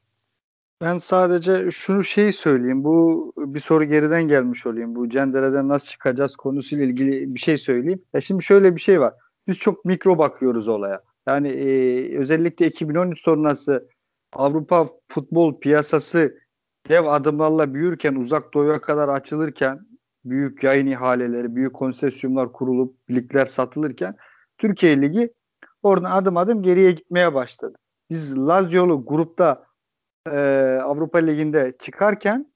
Ben 0.81 0.97
sadece 0.97 1.71
şunu 1.71 2.03
şey 2.03 2.31
söyleyeyim. 2.31 2.83
Bu 2.83 3.33
bir 3.37 3.59
soru 3.59 3.83
geriden 3.83 4.27
gelmiş 4.27 4.65
olayım. 4.65 4.95
Bu 4.95 5.09
cendereden 5.09 5.67
nasıl 5.69 5.87
çıkacağız 5.87 6.35
konusuyla 6.35 6.85
ilgili 6.85 7.35
bir 7.35 7.39
şey 7.39 7.57
söyleyeyim. 7.57 8.03
Ya 8.13 8.21
şimdi 8.21 8.43
şöyle 8.43 8.75
bir 8.75 8.81
şey 8.81 8.99
var. 8.99 9.13
Biz 9.47 9.59
çok 9.59 9.85
mikro 9.85 10.17
bakıyoruz 10.17 10.67
olaya. 10.67 11.01
Yani 11.27 11.47
e, 11.47 12.17
özellikle 12.17 12.67
2013 12.67 13.21
sonrası 13.21 13.89
Avrupa 14.33 14.89
futbol 15.07 15.59
piyasası 15.59 16.37
dev 16.89 17.05
adımlarla 17.05 17.73
büyürken, 17.73 18.15
uzak 18.15 18.53
doğuya 18.53 18.81
kadar 18.81 19.09
açılırken, 19.09 19.79
büyük 20.25 20.63
yayın 20.63 20.87
ihaleleri, 20.87 21.55
büyük 21.55 21.73
konsesyumlar 21.73 22.51
kurulup 22.51 22.95
ligler 23.09 23.45
satılırken 23.45 24.15
Türkiye 24.57 25.01
Ligi 25.01 25.33
oradan 25.83 26.11
adım 26.11 26.37
adım 26.37 26.63
geriye 26.63 26.91
gitmeye 26.91 27.33
başladı. 27.33 27.77
Biz 28.09 28.37
Lazio'lu 28.37 29.05
grupta 29.05 29.68
e, 30.31 30.39
Avrupa 30.81 31.17
Ligi'nde 31.17 31.73
çıkarken 31.79 32.53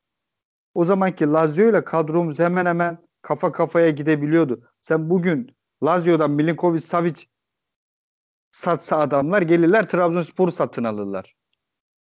o 0.73 0.85
zamanki 0.85 1.25
Lazio 1.25 1.69
ile 1.69 1.83
kadromuz 1.83 2.39
hemen 2.39 2.65
hemen 2.65 2.97
kafa 3.21 3.51
kafaya 3.51 3.89
gidebiliyordu. 3.89 4.69
Sen 4.81 5.09
bugün 5.09 5.55
Lazio'dan 5.83 6.31
Milinkovic 6.31 6.81
Savic 6.81 7.23
satsa 8.51 8.97
adamlar 8.97 9.41
gelirler 9.41 9.89
Trabzonspor'u 9.89 10.51
satın 10.51 10.83
alırlar. 10.83 11.35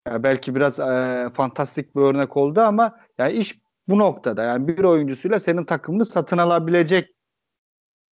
Yani 0.07 0.23
belki 0.23 0.55
biraz 0.55 0.81
e, 0.81 1.29
fantastik 1.35 1.97
bir 1.97 2.01
örnek 2.01 2.37
oldu 2.37 2.61
ama 2.61 2.99
yani 3.19 3.33
iş 3.33 3.59
bu 3.89 3.99
noktada. 3.99 4.43
Yani 4.43 4.69
bir 4.69 4.85
oyuncusuyla 4.85 5.41
senin 5.41 5.65
takımını 5.65 6.05
satın 6.07 6.39
alabilecek 6.39 7.17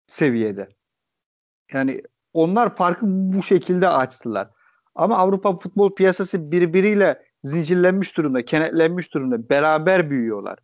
seviyede. 0.07 0.69
Yani 1.73 2.03
onlar 2.33 2.77
farkı 2.77 3.07
bu 3.07 3.43
şekilde 3.43 3.89
açtılar. 3.89 4.51
Ama 4.95 5.19
Avrupa 5.19 5.59
futbol 5.59 5.95
piyasası 5.95 6.51
birbiriyle 6.51 7.23
zincirlenmiş 7.45 8.17
durumda, 8.17 8.45
kenetlenmiş 8.45 9.15
durumda. 9.15 9.49
Beraber 9.49 10.11
büyüyorlar. 10.11 10.59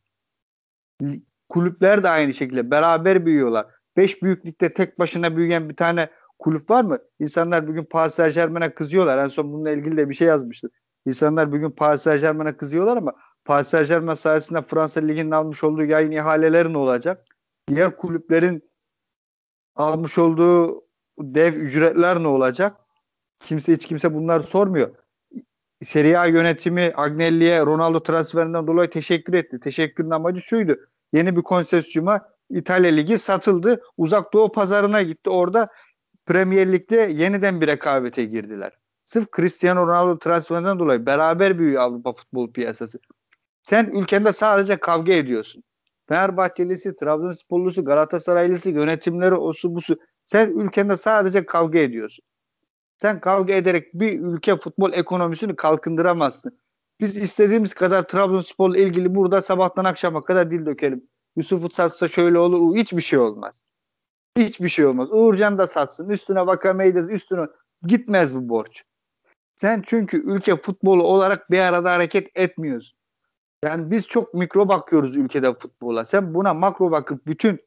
Kulüpler 1.49 2.03
de 2.03 2.09
aynı 2.09 2.35
şekilde 2.35 2.71
beraber 2.71 3.27
büyüyorlar. 3.27 3.67
Beş 3.97 4.23
büyüklükte 4.23 4.73
tek 4.73 4.99
başına 4.99 5.37
büyüyen 5.37 5.69
bir 5.69 5.77
tane 5.77 6.11
kulüp 6.39 6.71
var 6.71 6.85
mı? 6.85 6.99
İnsanlar 7.19 7.69
bugün 7.69 7.85
Paris 7.85 8.15
Saint 8.15 8.35
Germain'e 8.35 8.75
kızıyorlar. 8.75 9.19
En 9.19 9.29
son 9.29 9.53
bununla 9.53 9.71
ilgili 9.71 9.97
de 9.97 10.09
bir 10.09 10.15
şey 10.15 10.29
yazmıştı. 10.29 10.71
İnsanlar 11.07 11.53
bugün 11.53 11.71
Paris 11.71 12.03
Saint 12.03 12.21
Germain'e 12.21 12.57
kızıyorlar 12.57 12.97
ama 12.97 13.13
Paris 13.45 13.69
Saint 13.69 13.89
Germain 13.89 14.15
sayesinde 14.15 14.63
Fransa 14.63 15.01
Ligi'nin 15.01 15.31
almış 15.31 15.65
olduğu 15.65 15.85
yayın 15.85 16.11
ihaleleri 16.11 16.73
ne 16.73 16.79
olacak? 16.79 17.25
Diğer 17.69 17.97
kulüplerin 17.97 18.71
almış 19.75 20.19
olduğu 20.19 20.85
dev 21.19 21.55
ücretler 21.55 22.23
ne 22.23 22.29
olacak? 22.29 22.77
Kimse 23.41 23.73
hiç 23.73 23.87
kimse 23.87 24.15
bunları 24.15 24.43
sormuyor. 24.43 24.91
Serie 25.83 26.17
A 26.17 26.27
yönetimi 26.27 26.93
Agnelli'ye 26.97 27.61
Ronaldo 27.61 28.03
transferinden 28.03 28.67
dolayı 28.67 28.91
teşekkür 28.91 29.35
etti. 29.35 29.61
Teşekkürün 29.61 30.11
amacı 30.11 30.41
şuydu. 30.41 30.77
Yeni 31.13 31.37
bir 31.37 31.43
konsesyuma 31.43 32.21
İtalya 32.51 32.91
Ligi 32.91 33.19
satıldı. 33.19 33.83
Uzak 33.97 34.33
Doğu 34.33 34.53
pazarına 34.53 35.03
gitti. 35.03 35.31
Orada 35.31 35.69
Premier 36.27 36.73
Lig'de 36.73 36.97
yeniden 36.97 37.61
bir 37.61 37.67
rekabete 37.67 38.25
girdiler. 38.25 38.73
Sırf 39.05 39.33
Cristiano 39.37 39.87
Ronaldo 39.87 40.19
transferinden 40.19 40.79
dolayı 40.79 41.07
beraber 41.07 41.59
büyüyor 41.59 41.83
Avrupa 41.83 42.13
futbol 42.13 42.53
piyasası. 42.53 42.99
Sen 43.63 43.91
ülkende 43.95 44.33
sadece 44.33 44.81
kavga 44.81 45.13
ediyorsun. 45.13 45.63
Fenerbahçelisi, 46.09 46.97
Trabzonsporlusu, 46.97 47.85
Galatasaraylısı, 47.85 48.71
yönetimleri, 48.71 49.35
osu 49.35 49.75
busu. 49.75 49.99
Sen 50.25 50.51
ülkende 50.51 50.97
sadece 50.97 51.47
kavga 51.47 51.79
ediyorsun. 51.79 52.25
Sen 53.01 53.21
kavga 53.21 53.55
ederek 53.55 53.95
bir 53.95 54.21
ülke 54.21 54.57
futbol 54.57 54.93
ekonomisini 54.93 55.57
kalkındıramazsın. 55.57 56.59
Biz 57.01 57.17
istediğimiz 57.17 57.75
kadar 57.75 58.09
Trabzonspor'la 58.09 58.79
ilgili 58.79 59.15
burada 59.15 59.43
sabahtan 59.43 59.85
akşama 59.85 60.23
kadar 60.23 60.51
dil 60.51 60.67
dökelim. 60.67 61.09
Yusuf'u 61.37 61.71
satsa 61.71 62.09
şöyle 62.09 62.39
olur. 62.39 62.77
Hiçbir 62.77 63.01
şey 63.01 63.19
olmaz. 63.19 63.65
Hiçbir 64.39 64.69
şey 64.69 64.87
olmaz. 64.87 65.09
Uğurcan 65.13 65.59
da 65.59 65.67
satsın. 65.67 66.09
Üstüne 66.09 66.47
Vakame'yi 66.47 66.95
de 66.95 66.99
üstüne 66.99 67.47
gitmez 67.87 68.35
bu 68.35 68.49
borç. 68.49 68.83
Sen 69.57 69.83
çünkü 69.87 70.23
ülke 70.33 70.57
futbolu 70.57 71.03
olarak 71.03 71.51
bir 71.51 71.59
arada 71.59 71.93
hareket 71.93 72.31
etmiyorsun. 72.35 72.99
Yani 73.65 73.91
biz 73.91 74.07
çok 74.07 74.35
mikro 74.35 74.69
bakıyoruz 74.69 75.17
ülkede 75.17 75.55
futbola. 75.55 76.05
Sen 76.05 76.35
buna 76.35 76.55
makro 76.55 76.91
bakıp 76.91 77.27
bütün 77.27 77.61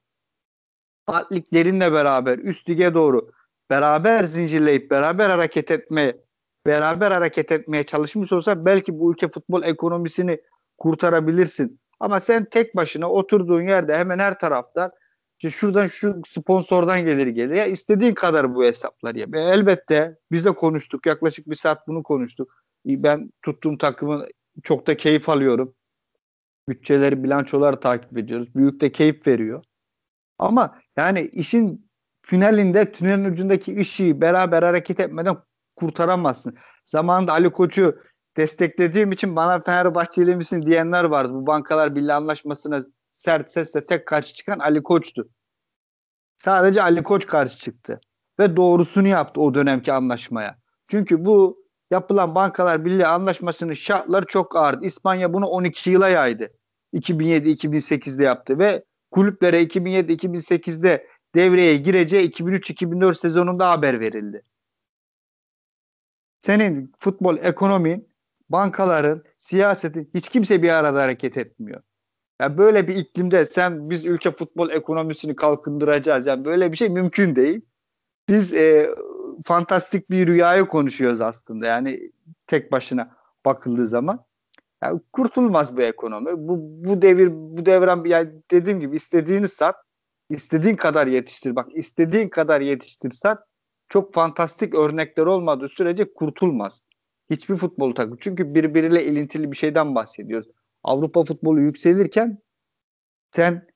atliklerinle 1.07 1.93
beraber 1.93 2.37
üst 2.37 2.69
lige 2.69 2.93
doğru 2.93 3.31
beraber 3.73 4.23
zincirleyip 4.23 4.91
beraber 4.91 5.29
hareket 5.29 5.71
etmeye 5.71 6.17
beraber 6.65 7.11
hareket 7.11 7.51
etmeye 7.51 7.83
çalışmış 7.83 8.33
olsa 8.33 8.65
belki 8.65 8.99
bu 8.99 9.11
ülke 9.11 9.27
futbol 9.27 9.63
ekonomisini 9.63 10.41
kurtarabilirsin. 10.77 11.79
Ama 11.99 12.19
sen 12.19 12.45
tek 12.45 12.75
başına 12.75 13.11
oturduğun 13.11 13.61
yerde 13.61 13.97
hemen 13.97 14.19
her 14.19 14.39
taraftan 14.39 14.91
işte 15.39 15.49
şuradan 15.49 15.85
şu 15.85 16.21
sponsordan 16.27 17.05
gelir 17.05 17.27
gelir. 17.27 17.55
Ya 17.55 17.65
istediğin 17.65 18.13
kadar 18.13 18.55
bu 18.55 18.63
hesaplar 18.63 19.15
ya. 19.15 19.27
E, 19.33 19.39
elbette 19.39 20.17
biz 20.31 20.45
de 20.45 20.51
konuştuk. 20.51 21.05
Yaklaşık 21.05 21.49
bir 21.49 21.55
saat 21.55 21.87
bunu 21.87 22.03
konuştuk. 22.03 22.65
Ben 22.85 23.31
tuttuğum 23.41 23.77
takımın 23.77 24.27
çok 24.63 24.87
da 24.87 24.97
keyif 24.97 25.29
alıyorum. 25.29 25.75
Bütçeleri, 26.69 27.23
bilançoları 27.23 27.79
takip 27.79 28.17
ediyoruz. 28.17 28.55
Büyük 28.55 28.81
de 28.81 28.91
keyif 28.91 29.27
veriyor. 29.27 29.63
Ama 30.39 30.79
yani 30.97 31.29
işin 31.33 31.92
finalinde 32.25 32.91
tünelin 32.91 33.25
ucundaki 33.25 33.77
ışığı 33.77 34.21
beraber 34.21 34.63
hareket 34.63 34.99
etmeden 34.99 35.37
kurtaramazsın. 35.75 36.55
Zamanında 36.85 37.31
Ali 37.31 37.49
Koç'u 37.49 37.95
desteklediğim 38.37 39.11
için 39.11 39.35
bana 39.35 39.61
Fenerbahçeli 39.61 40.35
misin 40.35 40.61
diyenler 40.61 41.03
vardı. 41.03 41.33
Bu 41.33 41.47
bankalar 41.47 41.95
birliği 41.95 42.13
anlaşmasına 42.13 42.85
sert 43.11 43.51
sesle 43.51 43.85
tek 43.85 44.07
karşı 44.07 44.33
çıkan 44.33 44.59
Ali 44.59 44.83
Koç'tu. 44.83 45.29
Sadece 46.35 46.81
Ali 46.81 47.03
Koç 47.03 47.27
karşı 47.27 47.57
çıktı. 47.57 48.01
Ve 48.39 48.55
doğrusunu 48.55 49.07
yaptı 49.07 49.41
o 49.41 49.53
dönemki 49.53 49.93
anlaşmaya. 49.93 50.57
Çünkü 50.87 51.25
bu 51.25 51.63
yapılan 51.91 52.35
bankalar 52.35 52.85
birliği 52.85 53.07
anlaşmasının 53.07 53.73
şartları 53.73 54.25
çok 54.25 54.55
ağırdı. 54.55 54.85
İspanya 54.85 55.33
bunu 55.33 55.45
12 55.45 55.89
yıla 55.89 56.09
yaydı. 56.09 56.49
2007-2008'de 56.93 58.23
yaptı 58.23 58.59
ve 58.59 58.83
kulüplere 59.11 59.63
2007-2008'de 59.63 61.07
devreye 61.35 61.77
gireceği 61.77 62.31
2003-2004 62.31 63.19
sezonunda 63.19 63.69
haber 63.69 63.99
verildi. 63.99 64.43
Senin 66.41 66.91
futbol 66.97 67.37
ekonomin, 67.37 68.09
bankaların, 68.49 69.23
siyasetin 69.37 70.09
hiç 70.13 70.29
kimse 70.29 70.63
bir 70.63 70.69
arada 70.69 71.01
hareket 71.01 71.37
etmiyor. 71.37 71.81
Yani 72.41 72.57
böyle 72.57 72.87
bir 72.87 72.95
iklimde 72.95 73.45
sen 73.45 73.89
biz 73.89 74.05
ülke 74.05 74.31
futbol 74.31 74.69
ekonomisini 74.69 75.35
kalkındıracağız. 75.35 76.25
Yani 76.25 76.45
böyle 76.45 76.71
bir 76.71 76.77
şey 76.77 76.89
mümkün 76.89 77.35
değil. 77.35 77.61
Biz 78.29 78.53
e, 78.53 78.95
fantastik 79.45 80.09
bir 80.09 80.27
rüyayı 80.27 80.65
konuşuyoruz 80.65 81.21
aslında. 81.21 81.65
Yani 81.65 82.11
tek 82.47 82.71
başına 82.71 83.15
bakıldığı 83.45 83.87
zaman. 83.87 84.25
Yani 84.83 85.01
kurtulmaz 85.13 85.77
bu 85.77 85.81
ekonomi. 85.81 86.31
Bu 86.47 86.57
bu 86.59 87.01
devir 87.01 87.29
bu 87.31 87.65
devran 87.65 88.05
yani 88.05 88.31
dediğim 88.51 88.79
gibi 88.79 88.95
istediğini 88.95 89.47
sat, 89.47 89.75
istediğin 90.33 90.75
kadar 90.75 91.07
yetiştir. 91.07 91.55
Bak 91.55 91.67
istediğin 91.75 92.29
kadar 92.29 92.61
yetiştirsen 92.61 93.37
çok 93.89 94.13
fantastik 94.13 94.75
örnekler 94.75 95.25
olmadığı 95.25 95.69
sürece 95.69 96.13
kurtulmaz. 96.13 96.81
Hiçbir 97.29 97.55
futbol 97.55 97.95
takım. 97.95 98.17
Çünkü 98.21 98.55
birbiriyle 98.55 99.05
ilintili 99.05 99.51
bir 99.51 99.57
şeyden 99.57 99.95
bahsediyoruz. 99.95 100.47
Avrupa 100.83 101.23
futbolu 101.23 101.61
yükselirken 101.61 102.37
sen 103.31 103.67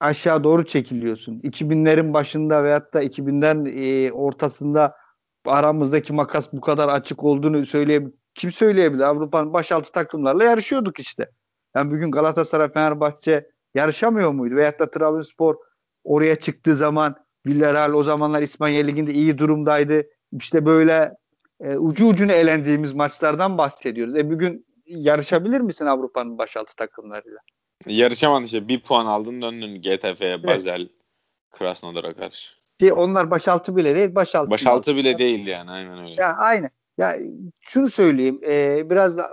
aşağı 0.00 0.44
doğru 0.44 0.66
çekiliyorsun. 0.66 1.40
2000'lerin 1.40 2.14
başında 2.14 2.64
veyahut 2.64 2.94
da 2.94 3.04
2000'den 3.04 3.64
e, 3.76 4.12
ortasında 4.12 4.96
aramızdaki 5.44 6.12
makas 6.12 6.52
bu 6.52 6.60
kadar 6.60 6.88
açık 6.88 7.24
olduğunu 7.24 7.66
söyleyebilir. 7.66 8.14
Kim 8.34 8.52
söyleyebilir? 8.52 9.02
Avrupa'nın 9.02 9.52
başaltı 9.52 9.92
takımlarla 9.92 10.44
yarışıyorduk 10.44 11.00
işte. 11.00 11.30
Yani 11.76 11.90
bugün 11.90 12.10
Galatasaray, 12.10 12.72
Fenerbahçe 12.72 13.50
yarışamıyor 13.74 14.30
muydu? 14.30 14.56
Veyahut 14.56 14.80
da 14.80 14.90
Trabzonspor 14.90 15.56
oraya 16.04 16.36
çıktığı 16.36 16.76
zaman 16.76 17.16
Villarreal 17.46 17.92
o 17.92 18.02
zamanlar 18.02 18.42
İspanya 18.42 18.84
Ligi'nde 18.84 19.12
iyi 19.12 19.38
durumdaydı. 19.38 20.02
İşte 20.32 20.66
böyle 20.66 21.12
e, 21.60 21.76
ucu 21.76 22.06
ucuna 22.06 22.32
elendiğimiz 22.32 22.92
maçlardan 22.92 23.58
bahsediyoruz. 23.58 24.16
E 24.16 24.30
bugün 24.30 24.66
yarışabilir 24.86 25.60
misin 25.60 25.86
Avrupa'nın 25.86 26.38
başaltı 26.38 26.76
takımlarıyla? 26.76 27.38
Yarışamadın 27.86 28.44
işte. 28.44 28.68
Bir 28.68 28.82
puan 28.82 29.06
aldın 29.06 29.42
döndün 29.42 29.82
GTF'ye, 29.82 30.44
Basel, 30.44 30.80
evet. 30.80 30.90
Krasnodar'a 31.50 32.14
karşı. 32.14 32.54
Ki 32.80 32.92
onlar 32.92 33.30
başaltı 33.30 33.76
bile 33.76 33.94
değil, 33.94 34.14
başaltı. 34.14 34.50
Başaltı 34.50 34.96
bile 34.96 35.18
değil 35.18 35.46
yani 35.46 35.70
aynen 35.70 35.98
öyle. 35.98 36.22
Ya 36.22 36.36
aynı. 36.36 36.70
Ya 36.98 37.16
şunu 37.60 37.90
söyleyeyim. 37.90 38.40
E, 38.48 38.90
biraz 38.90 39.18
da 39.18 39.30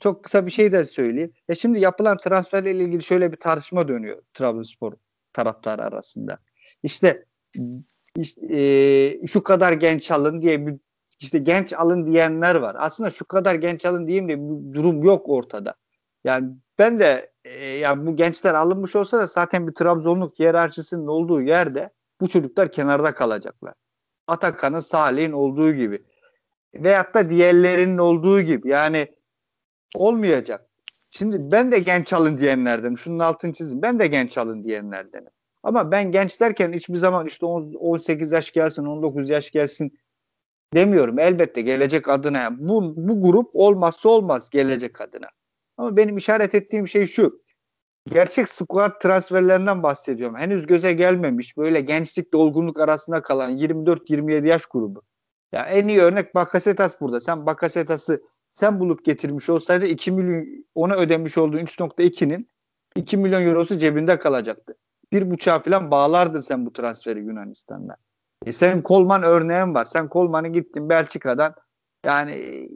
çok 0.00 0.24
kısa 0.24 0.46
bir 0.46 0.50
şey 0.50 0.72
de 0.72 0.84
söyleyeyim. 0.84 1.32
Ya 1.48 1.54
şimdi 1.54 1.80
yapılan 1.80 2.16
transferle 2.16 2.70
ilgili 2.70 3.02
şöyle 3.02 3.32
bir 3.32 3.36
tartışma 3.36 3.88
dönüyor 3.88 4.22
Trabzonspor 4.34 4.92
taraftarı 5.36 5.82
arasında. 5.82 6.38
İşte, 6.82 7.24
işte 8.16 8.40
e, 8.50 9.26
şu 9.26 9.42
kadar 9.42 9.72
genç 9.72 10.10
alın 10.10 10.42
diye 10.42 10.66
bir 10.66 10.74
işte 11.20 11.38
genç 11.38 11.72
alın 11.72 12.06
diyenler 12.06 12.54
var. 12.54 12.76
Aslında 12.78 13.10
şu 13.10 13.24
kadar 13.24 13.54
genç 13.54 13.84
alın 13.84 14.06
diyeyim 14.06 14.28
de 14.28 14.38
bir 14.38 14.74
durum 14.74 15.04
yok 15.04 15.28
ortada. 15.28 15.74
Yani 16.24 16.50
ben 16.78 16.98
de 16.98 17.32
e, 17.44 17.64
yani 17.66 18.06
bu 18.06 18.16
gençler 18.16 18.54
alınmış 18.54 18.96
olsa 18.96 19.18
da 19.18 19.26
zaten 19.26 19.68
bir 19.68 19.74
Trabzonluk 19.74 20.38
hiyerarşisinin 20.38 21.06
olduğu 21.06 21.42
yerde 21.42 21.90
bu 22.20 22.28
çocuklar 22.28 22.72
kenarda 22.72 23.14
kalacaklar. 23.14 23.74
Atakan'ın, 24.26 24.80
Salih'in 24.80 25.32
olduğu 25.32 25.72
gibi. 25.72 26.04
Veyahut 26.74 27.14
da 27.14 27.30
diğerlerinin 27.30 27.98
olduğu 27.98 28.40
gibi. 28.40 28.68
Yani 28.68 29.14
olmayacak. 29.94 30.66
Şimdi 31.18 31.52
ben 31.52 31.72
de 31.72 31.78
genç 31.78 32.12
alın 32.12 32.38
diyenlerdenim. 32.38 32.98
Şunun 32.98 33.18
altını 33.18 33.52
çizin. 33.52 33.82
Ben 33.82 33.98
de 33.98 34.06
genç 34.06 34.38
alın 34.38 34.64
diyenlerdenim. 34.64 35.30
Ama 35.62 35.90
ben 35.90 36.12
genç 36.12 36.40
derken 36.40 36.72
hiçbir 36.72 36.98
zaman 36.98 37.26
işte 37.26 37.46
18 37.46 38.32
yaş 38.32 38.52
gelsin, 38.52 38.84
19 38.84 39.30
yaş 39.30 39.50
gelsin 39.50 39.98
demiyorum. 40.74 41.18
Elbette 41.18 41.62
gelecek 41.62 42.08
adına. 42.08 42.58
Bu, 42.58 42.94
bu 42.96 43.20
grup 43.20 43.50
olmazsa 43.52 44.08
olmaz 44.08 44.50
gelecek 44.50 45.00
adına. 45.00 45.26
Ama 45.76 45.96
benim 45.96 46.16
işaret 46.16 46.54
ettiğim 46.54 46.88
şey 46.88 47.06
şu. 47.06 47.42
Gerçek 48.08 48.48
squad 48.48 49.00
transferlerinden 49.00 49.82
bahsediyorum. 49.82 50.36
Henüz 50.36 50.66
göze 50.66 50.92
gelmemiş 50.92 51.56
böyle 51.56 51.80
gençlik 51.80 52.32
dolgunluk 52.32 52.80
arasında 52.80 53.22
kalan 53.22 53.58
24-27 53.58 54.48
yaş 54.48 54.66
grubu. 54.66 55.02
Ya 55.52 55.66
en 55.66 55.88
iyi 55.88 56.00
örnek 56.00 56.34
Bakasetas 56.34 57.00
burada. 57.00 57.20
Sen 57.20 57.46
Bakasetas'ı 57.46 58.22
sen 58.56 58.80
bulup 58.80 59.04
getirmiş 59.04 59.48
olsaydı 59.48 59.86
2 59.86 60.12
milyon 60.12 60.64
ona 60.74 60.94
ödemiş 60.94 61.38
olduğun 61.38 61.58
3.2'nin 61.58 62.48
2 62.96 63.16
milyon 63.16 63.42
eurosu 63.42 63.78
cebinde 63.78 64.18
kalacaktı. 64.18 64.74
Bir 65.12 65.30
buçuğa 65.30 65.62
falan 65.62 65.90
bağlardın 65.90 66.40
sen 66.40 66.66
bu 66.66 66.72
transferi 66.72 67.20
Yunanistan'da. 67.20 67.96
E 68.46 68.52
senin 68.52 68.82
Kolman 68.82 69.22
örneğin 69.22 69.74
var. 69.74 69.84
Sen 69.84 70.08
Kolman'ı 70.08 70.48
gittin 70.48 70.88
Belçika'dan 70.88 71.54
yani 72.04 72.68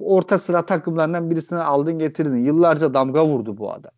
orta 0.00 0.38
sıra 0.38 0.66
takımlarından 0.66 1.30
birisini 1.30 1.58
aldın 1.58 1.98
getirdin. 1.98 2.44
Yıllarca 2.44 2.94
damga 2.94 3.26
vurdu 3.26 3.58
bu 3.58 3.72
adam. 3.72 3.92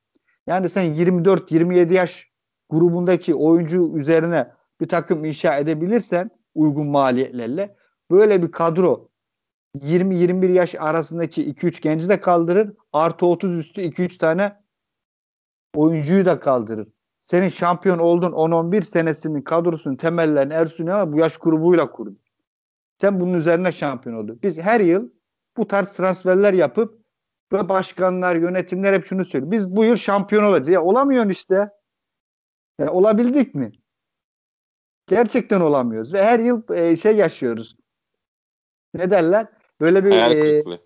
Yani 0.46 0.68
sen 0.68 0.94
24-27 0.94 1.92
yaş 1.92 2.30
grubundaki 2.70 3.34
oyuncu 3.34 3.98
üzerine 3.98 4.52
bir 4.80 4.88
takım 4.88 5.24
inşa 5.24 5.56
edebilirsen 5.56 6.30
uygun 6.54 6.86
maliyetlerle 6.86 7.76
böyle 8.10 8.42
bir 8.42 8.52
kadro 8.52 9.08
20-21 9.74 10.52
yaş 10.52 10.74
arasındaki 10.74 11.54
2-3 11.54 11.82
genci 11.82 12.08
de 12.08 12.20
kaldırır. 12.20 12.72
Artı 12.92 13.26
30 13.26 13.58
üstü 13.58 13.80
2-3 13.80 14.18
tane 14.18 14.56
oyuncuyu 15.74 16.24
da 16.24 16.40
kaldırır. 16.40 16.88
Senin 17.22 17.48
şampiyon 17.48 17.98
oldun 17.98 18.32
10-11 18.32 18.82
senesinin 18.82 19.42
kadrosunun 19.42 19.96
temellerini 19.96 20.52
Ersun 20.52 20.86
Yanal 20.86 21.12
bu 21.12 21.18
yaş 21.18 21.36
grubuyla 21.36 21.90
kurdu. 21.90 22.16
Sen 23.00 23.20
bunun 23.20 23.34
üzerine 23.34 23.72
şampiyon 23.72 24.16
oldun. 24.16 24.40
Biz 24.42 24.58
her 24.60 24.80
yıl 24.80 25.10
bu 25.56 25.68
tarz 25.68 25.92
transferler 25.92 26.52
yapıp 26.52 27.04
ve 27.52 27.68
başkanlar, 27.68 28.36
yönetimler 28.36 28.92
hep 28.92 29.04
şunu 29.04 29.24
söylüyor. 29.24 29.52
Biz 29.52 29.76
bu 29.76 29.84
yıl 29.84 29.96
şampiyon 29.96 30.44
olacağız. 30.44 30.68
Ya 30.68 30.82
olamıyorsun 30.82 31.30
işte. 31.30 31.70
Ya 32.78 32.92
olabildik 32.92 33.54
mi? 33.54 33.72
Gerçekten 35.06 35.60
olamıyoruz 35.60 36.14
ve 36.14 36.24
her 36.24 36.38
yıl 36.38 36.62
e, 36.70 36.96
şey 36.96 37.16
yaşıyoruz. 37.16 37.76
Ne 38.94 39.10
derler? 39.10 39.46
Böyle 39.84 40.04
bir 40.04 40.10
hayal 40.10 40.32
e, 40.32 40.40
kırıklığı. 40.40 40.74
E, 40.74 40.78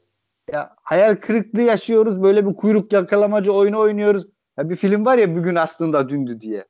ya 0.53 0.77
hayal 0.83 1.17
kırıklığı 1.17 1.63
yaşıyoruz. 1.63 2.23
Böyle 2.23 2.47
bir 2.47 2.55
kuyruk 2.55 2.93
yakalamacı 2.93 3.53
oyunu 3.53 3.79
oynuyoruz. 3.79 4.27
Ya 4.59 4.71
bir 4.71 4.77
film 4.77 5.05
var 5.05 5.19
ya 5.19 5.37
bugün 5.37 5.55
aslında 5.55 6.09
dündü 6.09 6.41
diye. 6.41 6.65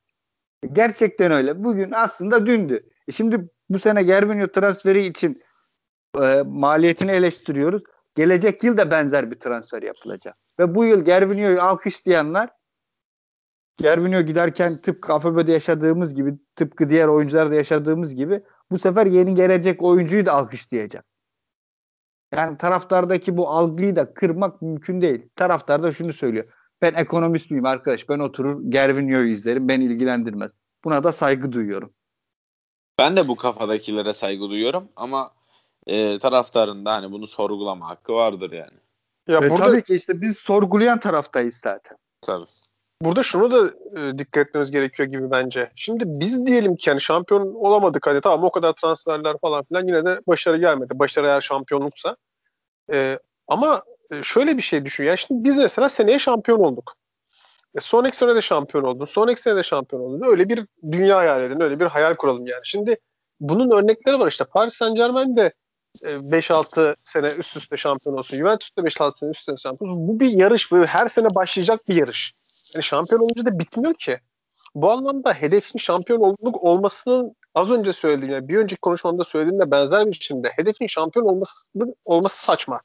Gerçekten 0.73 1.33
öyle. 1.33 1.65
Bugün 1.65 1.93
aslında 1.93 2.47
dündü. 2.47 2.91
E 3.09 3.13
şimdi 3.13 3.49
bu 3.69 3.79
sene 3.79 4.03
Gervinho 4.03 4.49
transferi 4.49 5.07
için 5.07 5.43
e, 6.23 6.43
maliyetini 6.47 7.11
eleştiriyoruz. 7.11 7.83
Gelecek 8.15 8.65
yıl 8.65 8.77
da 8.77 8.91
benzer 8.91 9.31
bir 9.31 9.41
transfer 9.41 9.83
yapılacak. 9.83 10.37
Ve 10.59 10.75
bu 10.75 10.85
yıl 10.85 11.05
Gervinho'yu 11.05 11.63
alkışlayanlar 11.63 12.51
Gervinho 13.77 14.21
giderken 14.21 14.81
tıpkı 14.81 15.13
AFB'de 15.13 15.53
yaşadığımız 15.53 16.15
gibi 16.15 16.35
tıpkı 16.57 16.89
diğer 16.89 17.09
oyuncularda 17.09 17.55
yaşadığımız 17.55 18.15
gibi 18.15 18.43
bu 18.71 18.79
sefer 18.79 19.07
yeni 19.07 19.35
gelecek 19.35 19.83
oyuncuyu 19.83 20.27
da 20.27 20.33
alkışlayacak. 20.33 21.05
Yani 22.35 22.59
taraftardaki 22.59 23.37
bu 23.37 23.49
algıyı 23.49 23.97
da 23.97 24.15
kırmak 24.15 24.63
mümkün 24.63 25.01
değil. 25.01 25.29
Taraftar 25.37 25.83
da 25.83 25.93
şunu 25.93 26.13
söylüyor. 26.13 26.45
Ben 26.83 26.95
ekonomist 26.95 27.51
miyim 27.51 27.67
arkadaş? 27.67 28.09
Ben 28.09 28.19
oturur 28.19 28.63
Gervinho'yu 28.71 29.29
izlerim. 29.29 29.69
Ben 29.69 29.81
ilgilendirmez. 29.81 30.51
Buna 30.85 31.05
da 31.05 31.13
saygı 31.13 31.53
duyuyorum. 31.53 31.93
Ben 32.99 33.17
de 33.17 33.29
bu 33.29 33.37
kafadakilere 33.37 34.13
saygı 34.13 34.51
duyuyorum 34.51 34.89
ama 34.97 35.31
e, 35.87 36.19
taraftarın 36.19 36.85
da 36.85 36.93
hani 36.93 37.13
bunu 37.13 37.27
sorgulama 37.27 37.89
hakkı 37.89 38.13
vardır 38.13 38.53
yani. 38.53 38.79
Ya 39.29 39.39
e, 39.39 39.51
burada... 39.51 39.67
Tabii 39.67 39.83
ki 39.83 39.95
işte 39.95 40.21
biz 40.21 40.39
sorgulayan 40.39 41.01
taraftayız 41.01 41.57
zaten. 41.57 41.97
Tabii. 42.21 42.47
Burada 43.03 43.23
şunu 43.23 43.51
da 43.51 43.73
e, 44.01 44.19
dikkat 44.19 44.47
etmemiz 44.47 44.71
gerekiyor 44.71 45.09
gibi 45.09 45.31
bence. 45.31 45.71
Şimdi 45.77 46.05
biz 46.07 46.47
diyelim 46.47 46.77
ki 46.77 46.91
yani 46.91 47.01
şampiyon 47.01 47.55
olamadık 47.55 48.07
hadi 48.07 48.21
tamam 48.21 48.45
o 48.45 48.51
kadar 48.51 48.73
transferler 48.73 49.37
falan 49.41 49.65
filan 49.65 49.87
yine 49.87 50.05
de 50.05 50.21
başarı 50.27 50.57
gelmedi. 50.57 50.99
Başarı 50.99 51.27
eğer 51.27 51.41
şampiyonluksa. 51.41 52.17
E, 52.93 53.19
ama 53.49 53.83
e, 54.13 54.23
şöyle 54.23 54.57
bir 54.57 54.63
şey 54.63 54.85
düşün. 54.85 55.05
Yani 55.05 55.19
şimdi 55.19 55.45
biz 55.45 55.57
mesela 55.57 55.89
seneye 55.89 56.19
şampiyon 56.19 56.61
olduk. 56.61 56.95
E, 57.77 57.81
sonraki 57.81 58.17
sene 58.17 58.35
de 58.35 58.41
şampiyon 58.41 58.85
oldun. 58.85 59.05
Sonraki 59.05 59.41
sene 59.41 59.57
de 59.57 59.63
şampiyon 59.63 60.03
oldun. 60.03 60.27
Öyle 60.27 60.49
bir 60.49 60.67
dünya 60.93 61.17
hayal 61.17 61.43
edin. 61.43 61.61
Öyle 61.61 61.81
bir 61.81 61.87
hayal 61.87 62.15
kuralım 62.15 62.47
yani. 62.47 62.61
Şimdi 62.65 62.97
bunun 63.41 63.71
örnekleri 63.71 64.19
var 64.19 64.29
işte. 64.29 64.45
Paris 64.45 64.75
Saint 64.75 64.97
Germain 64.97 65.37
de 65.37 65.53
5-6 66.05 66.95
sene 67.05 67.27
üst 67.27 67.57
üste 67.57 67.77
şampiyon 67.77 68.17
olsun. 68.17 68.37
Juventus 68.37 68.77
da 68.79 68.83
5-6 68.83 69.19
sene 69.19 69.31
üst 69.31 69.41
üste 69.41 69.57
şampiyon 69.57 69.91
olsun. 69.91 70.09
Bu 70.09 70.21
bir 70.21 70.31
yarış. 70.31 70.73
Böyle 70.73 70.87
her 70.87 71.09
sene 71.09 71.35
başlayacak 71.35 71.89
bir 71.89 71.97
yarış. 71.97 72.35
Yani 72.75 72.85
şampiyon 72.85 73.21
olunca 73.21 73.45
da 73.45 73.59
bitmiyor 73.59 73.95
ki. 73.95 74.19
Bu 74.75 74.91
anlamda 74.91 75.35
hedefin 75.35 75.79
şampiyon 75.79 76.21
olduk 76.21 76.63
olmasının 76.65 77.37
az 77.55 77.71
önce 77.71 77.93
söylediğim 77.93 78.49
bir 78.49 78.57
önceki 78.57 78.81
konuşmamda 78.81 79.25
söylediğimle 79.25 79.71
benzer 79.71 80.07
bir 80.07 80.13
biçimde 80.13 80.53
hedefin 80.57 80.87
şampiyon 80.87 81.27
olması, 81.27 81.71
olması 82.05 82.45
saçma. 82.45 82.81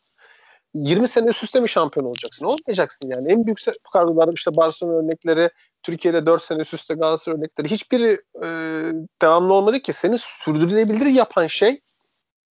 20 0.73 1.07
sene 1.07 1.29
üst 1.29 1.43
üste 1.43 1.59
mi 1.59 1.69
şampiyon 1.69 2.05
olacaksın? 2.05 2.45
Olmayacaksın 2.45 3.09
yani. 3.09 3.31
En 3.31 3.45
büyük 3.45 3.59
kadrolar 3.93 4.33
işte 4.33 4.55
Barcelona 4.55 4.97
örnekleri, 4.97 5.49
Türkiye'de 5.83 6.25
4 6.25 6.43
sene 6.43 6.61
üst 6.61 6.73
üste 6.73 6.93
Galatasaray 6.93 7.37
örnekleri 7.37 7.71
hiçbiri 7.71 8.21
e, 8.43 8.47
devamlı 9.21 9.53
olmadı 9.53 9.79
ki. 9.79 9.93
Seni 9.93 10.17
sürdürülebilir 10.17 11.05
yapan 11.05 11.47
şey 11.47 11.79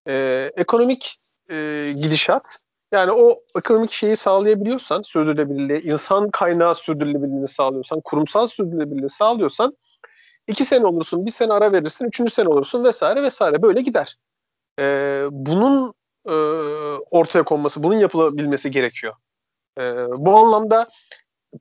e, 0.08 0.50
ekonomik 0.56 1.18
e, 1.50 1.92
gidişat. 1.96 2.58
Yani 2.92 3.12
o 3.12 3.42
ekonomik 3.58 3.92
şeyi 3.92 4.16
sağlayabiliyorsan, 4.16 5.02
sürdürülebilirliği, 5.02 5.80
insan 5.80 6.30
kaynağı 6.30 6.74
sürdürülebilirliğini 6.74 7.48
sağlıyorsan, 7.48 8.00
kurumsal 8.00 8.46
sürdürülebilirliği 8.46 9.10
sağlıyorsan 9.10 9.76
iki 10.46 10.64
sene 10.64 10.86
olursun, 10.86 11.26
bir 11.26 11.30
sene 11.30 11.52
ara 11.52 11.72
verirsin, 11.72 12.04
üçüncü 12.06 12.32
sene 12.32 12.48
olursun 12.48 12.84
vesaire 12.84 13.22
vesaire 13.22 13.62
böyle 13.62 13.80
gider. 13.80 14.16
E, 14.80 15.24
bunun 15.30 15.94
e, 16.28 16.32
ortaya 17.10 17.42
konması, 17.42 17.82
bunun 17.82 17.98
yapılabilmesi 17.98 18.70
gerekiyor. 18.70 19.14
E, 19.78 19.82
bu 20.08 20.36
anlamda 20.36 20.88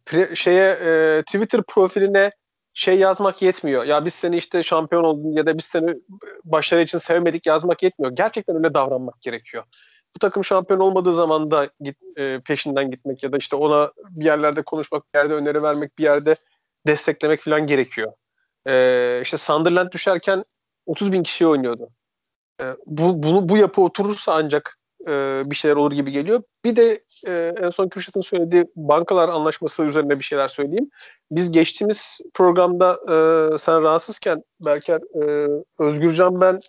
pre, 0.05 0.35
şeye 0.35 0.69
e, 0.71 1.21
Twitter 1.21 1.63
profiline 1.63 2.29
şey 2.73 2.99
yazmak 2.99 3.41
yetmiyor. 3.41 3.83
Ya 3.83 4.05
biz 4.05 4.13
seni 4.13 4.37
işte 4.37 4.63
şampiyon 4.63 5.03
oldun 5.03 5.31
ya 5.31 5.45
da 5.45 5.57
biz 5.57 5.65
seni 5.65 5.95
başarı 6.43 6.81
için 6.81 6.97
sevmedik 6.97 7.45
yazmak 7.45 7.83
yetmiyor. 7.83 8.15
Gerçekten 8.15 8.55
öyle 8.55 8.73
davranmak 8.73 9.21
gerekiyor. 9.21 9.63
Bu 10.15 10.19
takım 10.19 10.43
şampiyon 10.43 10.79
olmadığı 10.79 11.15
zaman 11.15 11.51
da 11.51 11.69
git, 11.81 11.97
e, 12.17 12.39
peşinden 12.39 12.91
gitmek 12.91 13.23
ya 13.23 13.31
da 13.31 13.37
işte 13.37 13.55
ona 13.55 13.91
bir 14.09 14.25
yerlerde 14.25 14.61
konuşmak, 14.61 15.13
bir 15.13 15.19
yerde 15.19 15.33
öneri 15.33 15.63
vermek, 15.63 15.97
bir 15.97 16.03
yerde 16.03 16.35
desteklemek 16.87 17.43
falan 17.43 17.67
gerekiyor. 17.67 18.13
E, 18.67 19.19
işte 19.23 19.37
Sunderland 19.37 19.91
düşerken 19.91 20.43
30 20.85 21.11
bin 21.11 21.23
kişi 21.23 21.47
oynuyordu. 21.47 21.89
E, 22.61 22.65
bu, 22.85 23.23
bunu, 23.23 23.49
bu 23.49 23.57
yapı 23.57 23.81
oturursa 23.81 24.33
ancak 24.33 24.77
e, 25.07 25.43
bir 25.45 25.55
şeyler 25.55 25.75
olur 25.75 25.91
gibi 25.91 26.11
geliyor. 26.11 26.43
Bir 26.65 26.75
de 26.75 27.03
e, 27.27 27.53
en 27.61 27.69
son 27.69 27.89
Kürşat'ın 27.89 28.21
söylediği 28.21 28.65
bankalar 28.75 29.29
anlaşması 29.29 29.83
üzerine 29.83 30.19
bir 30.19 30.23
şeyler 30.23 30.49
söyleyeyim. 30.49 30.89
Biz 31.31 31.51
geçtiğimiz 31.51 32.19
programda 32.33 32.91
e, 32.93 33.57
sen 33.57 33.81
rahatsızken 33.81 34.43
Berker, 34.65 35.01
e, 35.23 35.47
Özgürcan 35.79 36.41
ben, 36.41 36.59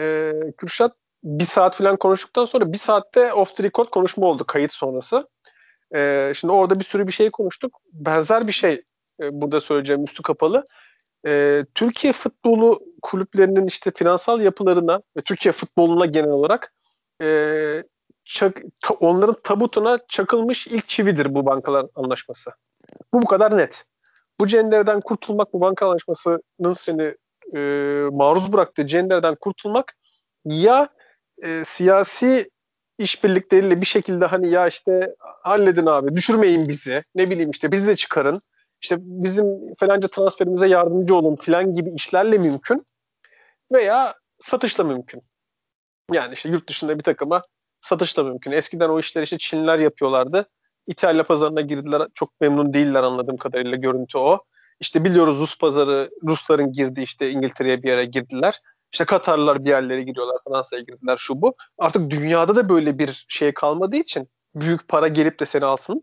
e, 0.00 0.32
Kürşat 0.56 0.92
bir 1.26 1.44
saat 1.44 1.76
falan 1.76 1.96
konuştuktan 1.96 2.44
sonra 2.44 2.72
bir 2.72 2.78
saatte 2.78 3.32
off 3.32 3.56
the 3.56 3.62
record 3.62 3.88
konuşma 3.88 4.26
oldu 4.26 4.44
kayıt 4.44 4.72
sonrası. 4.72 5.28
E, 5.94 6.32
şimdi 6.36 6.52
orada 6.52 6.80
bir 6.80 6.84
sürü 6.84 7.06
bir 7.06 7.12
şey 7.12 7.30
konuştuk. 7.30 7.80
Benzer 7.92 8.46
bir 8.46 8.52
şey 8.52 8.82
e, 9.22 9.40
burada 9.40 9.60
söyleyeceğim 9.60 10.04
üstü 10.04 10.22
kapalı. 10.22 10.64
E, 11.26 11.64
Türkiye 11.74 12.12
futbolu 12.12 12.80
kulüplerinin 13.02 13.66
işte 13.66 13.90
finansal 13.90 14.40
yapılarına 14.40 15.02
ve 15.16 15.20
Türkiye 15.20 15.52
futboluna 15.52 16.06
genel 16.06 16.30
olarak 16.30 16.72
e, 17.22 17.28
çak, 18.24 18.62
ta, 18.82 18.94
onların 18.94 19.36
tabutuna 19.44 19.98
çakılmış 20.08 20.66
ilk 20.66 20.88
çividir 20.88 21.34
bu 21.34 21.46
bankalar 21.46 21.86
anlaşması. 21.94 22.50
Bu 23.12 23.22
bu 23.22 23.26
kadar 23.26 23.56
net. 23.56 23.84
Bu 24.40 24.46
cenderden 24.46 25.00
kurtulmak, 25.00 25.52
bu 25.52 25.60
banka 25.60 25.86
anlaşmasının 25.86 26.74
seni 26.74 27.14
e, 27.56 27.60
maruz 28.12 28.52
bıraktığı 28.52 28.86
cenderden 28.86 29.34
kurtulmak 29.34 29.96
ya 30.44 30.88
e, 31.42 31.64
siyasi 31.64 32.50
işbirlikleriyle 32.98 33.80
bir 33.80 33.86
şekilde 33.86 34.26
hani 34.26 34.48
ya 34.48 34.66
işte 34.66 35.14
halledin 35.42 35.86
abi 35.86 36.16
düşürmeyin 36.16 36.68
bizi 36.68 37.02
ne 37.14 37.30
bileyim 37.30 37.50
işte 37.50 37.72
bizi 37.72 37.86
de 37.86 37.96
çıkarın 37.96 38.40
işte 38.82 38.96
bizim 39.00 39.74
falanca 39.74 40.08
transferimize 40.08 40.68
yardımcı 40.68 41.14
olun 41.14 41.36
filan 41.36 41.74
gibi 41.74 41.90
işlerle 41.94 42.38
mümkün 42.38 42.86
veya 43.72 44.14
satışla 44.38 44.84
mümkün. 44.84 45.22
Yani 46.12 46.34
işte 46.34 46.48
yurt 46.48 46.68
dışında 46.68 46.98
bir 46.98 47.02
takıma 47.02 47.42
satışla 47.80 48.24
mümkün. 48.24 48.52
Eskiden 48.52 48.88
o 48.88 49.00
işleri 49.00 49.24
işte 49.24 49.38
Çinliler 49.38 49.78
yapıyorlardı. 49.78 50.48
İtalya 50.86 51.24
pazarına 51.24 51.60
girdiler. 51.60 52.08
Çok 52.14 52.40
memnun 52.40 52.72
değiller 52.72 53.02
anladığım 53.02 53.36
kadarıyla 53.36 53.76
görüntü 53.76 54.18
o. 54.18 54.44
İşte 54.80 55.04
biliyoruz 55.04 55.38
Rus 55.38 55.58
pazarı, 55.58 56.10
Rusların 56.26 56.72
girdi 56.72 57.02
işte 57.02 57.30
İngiltere'ye 57.30 57.82
bir 57.82 57.88
yere 57.88 58.04
girdiler. 58.04 58.60
İşte 58.96 59.04
Katarlılar 59.04 59.64
bir 59.64 59.70
yerlere 59.70 60.02
giriyorlar, 60.02 60.36
Fransa'ya 60.48 60.82
girdiler 60.82 61.16
şu 61.18 61.42
bu. 61.42 61.54
Artık 61.78 62.10
dünyada 62.10 62.56
da 62.56 62.68
böyle 62.68 62.98
bir 62.98 63.26
şey 63.28 63.54
kalmadığı 63.54 63.96
için 63.96 64.28
büyük 64.54 64.88
para 64.88 65.08
gelip 65.08 65.40
de 65.40 65.46
seni 65.46 65.64
alsın. 65.64 66.02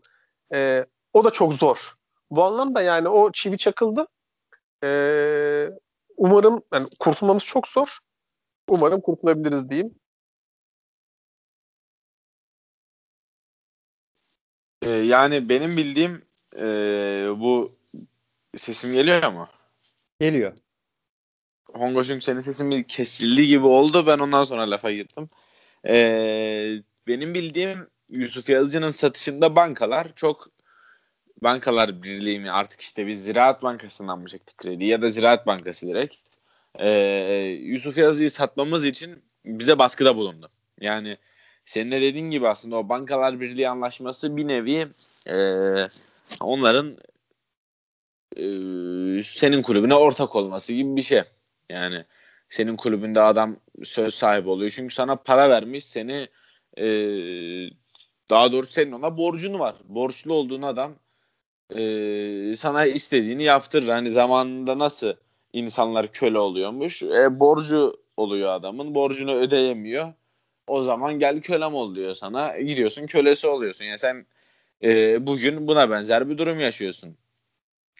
E, 0.54 0.86
o 1.12 1.24
da 1.24 1.30
çok 1.30 1.54
zor. 1.54 1.94
Bu 2.30 2.44
anlamda 2.44 2.82
yani 2.82 3.08
o 3.08 3.32
çivi 3.32 3.58
çakıldı. 3.58 4.06
E, 4.84 5.70
umarım 6.16 6.62
yani 6.72 6.86
kurtulmamız 6.98 7.44
çok 7.44 7.68
zor. 7.68 7.98
Umarım 8.68 9.00
kurtulabiliriz 9.00 9.70
diyeyim. 9.70 9.94
Ee, 14.82 14.90
yani 14.90 15.48
benim 15.48 15.76
bildiğim 15.76 16.22
e, 16.58 16.66
bu 17.36 17.70
sesim 18.56 18.92
geliyor 18.92 19.32
mu? 19.32 19.48
Geliyor. 20.20 20.63
Hongoş'un 21.72 22.20
senin 22.20 22.40
sesin 22.40 22.70
bir 22.70 22.84
kesildi 22.84 23.46
gibi 23.46 23.66
oldu. 23.66 24.06
Ben 24.06 24.18
ondan 24.18 24.44
sonra 24.44 24.70
lafa 24.70 24.92
girdim. 24.92 25.30
Ee, 25.88 26.76
benim 27.06 27.34
bildiğim 27.34 27.88
Yusuf 28.10 28.48
Yazıcı'nın 28.48 28.90
satışında 28.90 29.56
bankalar 29.56 30.14
çok 30.16 30.48
bankalar 31.42 32.02
birliği 32.02 32.40
mi 32.40 32.50
artık 32.50 32.80
işte 32.80 33.06
biz 33.06 33.24
Ziraat 33.24 33.62
Bankası'ndan 33.62 34.18
mı 34.18 34.28
çektik 34.28 34.58
kredi 34.58 34.84
ya 34.84 35.02
da 35.02 35.10
Ziraat 35.10 35.46
Bankası 35.46 35.86
direkt 35.86 36.16
ee, 36.78 36.88
Yusuf 37.62 37.98
Yazıcı'yı 37.98 38.30
satmamız 38.30 38.84
için 38.84 39.22
bize 39.44 39.78
baskıda 39.78 40.16
bulundu. 40.16 40.50
Yani 40.80 41.18
senin 41.64 41.90
de 41.90 42.02
dediğin 42.02 42.30
gibi 42.30 42.48
aslında 42.48 42.76
o 42.76 42.88
bankalar 42.88 43.40
birliği 43.40 43.68
anlaşması 43.68 44.36
bir 44.36 44.48
nevi 44.48 44.88
e, 45.28 45.36
onların 46.40 46.98
e, 48.36 48.42
senin 49.22 49.62
kulübüne 49.62 49.94
ortak 49.94 50.36
olması 50.36 50.72
gibi 50.72 50.96
bir 50.96 51.02
şey. 51.02 51.22
Yani 51.70 52.04
senin 52.48 52.76
kulübünde 52.76 53.20
adam 53.20 53.56
söz 53.84 54.14
sahibi 54.14 54.48
oluyor. 54.48 54.70
Çünkü 54.70 54.94
sana 54.94 55.16
para 55.16 55.50
vermiş 55.50 55.84
seni 55.84 56.28
e, 56.78 56.86
daha 58.30 58.52
doğrusu 58.52 58.72
senin 58.72 58.92
ona 58.92 59.16
borcun 59.16 59.58
var. 59.58 59.76
Borçlu 59.84 60.34
olduğun 60.34 60.62
adam 60.62 60.94
e, 61.76 62.52
sana 62.56 62.86
istediğini 62.86 63.42
yaptırır. 63.42 63.88
Hani 63.88 64.10
zamanında 64.10 64.78
nasıl 64.78 65.14
insanlar 65.52 66.12
köle 66.12 66.38
oluyormuş. 66.38 67.02
E, 67.02 67.40
borcu 67.40 67.96
oluyor 68.16 68.48
adamın. 68.48 68.94
Borcunu 68.94 69.34
ödeyemiyor. 69.34 70.12
O 70.66 70.82
zaman 70.82 71.18
gel 71.18 71.40
kölem 71.40 71.74
ol 71.74 71.94
diyor 71.94 72.14
sana. 72.14 72.58
Gidiyorsun 72.58 73.06
kölesi 73.06 73.46
oluyorsun. 73.46 73.84
Yani 73.84 73.98
sen 73.98 74.26
e, 74.82 75.26
bugün 75.26 75.66
buna 75.66 75.90
benzer 75.90 76.30
bir 76.30 76.38
durum 76.38 76.60
yaşıyorsun. 76.60 77.16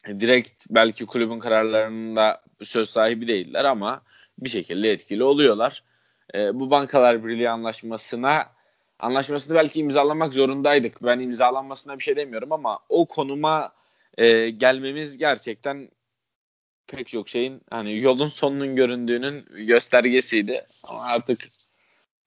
E, 0.08 0.20
direkt 0.20 0.66
belki 0.70 1.06
kulübün 1.06 1.38
kararlarında 1.38 2.42
söz 2.62 2.90
sahibi 2.90 3.28
değiller 3.28 3.64
ama 3.64 4.02
bir 4.38 4.48
şekilde 4.48 4.92
etkili 4.92 5.24
oluyorlar. 5.24 5.82
E, 6.34 6.60
bu 6.60 6.70
bankalar 6.70 7.24
birliği 7.24 7.50
anlaşmasına 7.50 8.50
anlaşmasını 8.98 9.56
belki 9.56 9.80
imzalamak 9.80 10.32
zorundaydık. 10.32 11.02
Ben 11.02 11.18
imzalanmasına 11.18 11.98
bir 11.98 12.04
şey 12.04 12.16
demiyorum 12.16 12.52
ama 12.52 12.78
o 12.88 13.06
konuma 13.06 13.72
e, 14.18 14.50
gelmemiz 14.50 15.18
gerçekten 15.18 15.88
pek 16.86 17.06
çok 17.06 17.28
şeyin 17.28 17.62
hani 17.70 18.00
yolun 18.00 18.26
sonunun 18.26 18.74
göründüğünün 18.74 19.44
göstergesiydi. 19.66 20.64
Ama 20.88 21.02
artık 21.02 21.40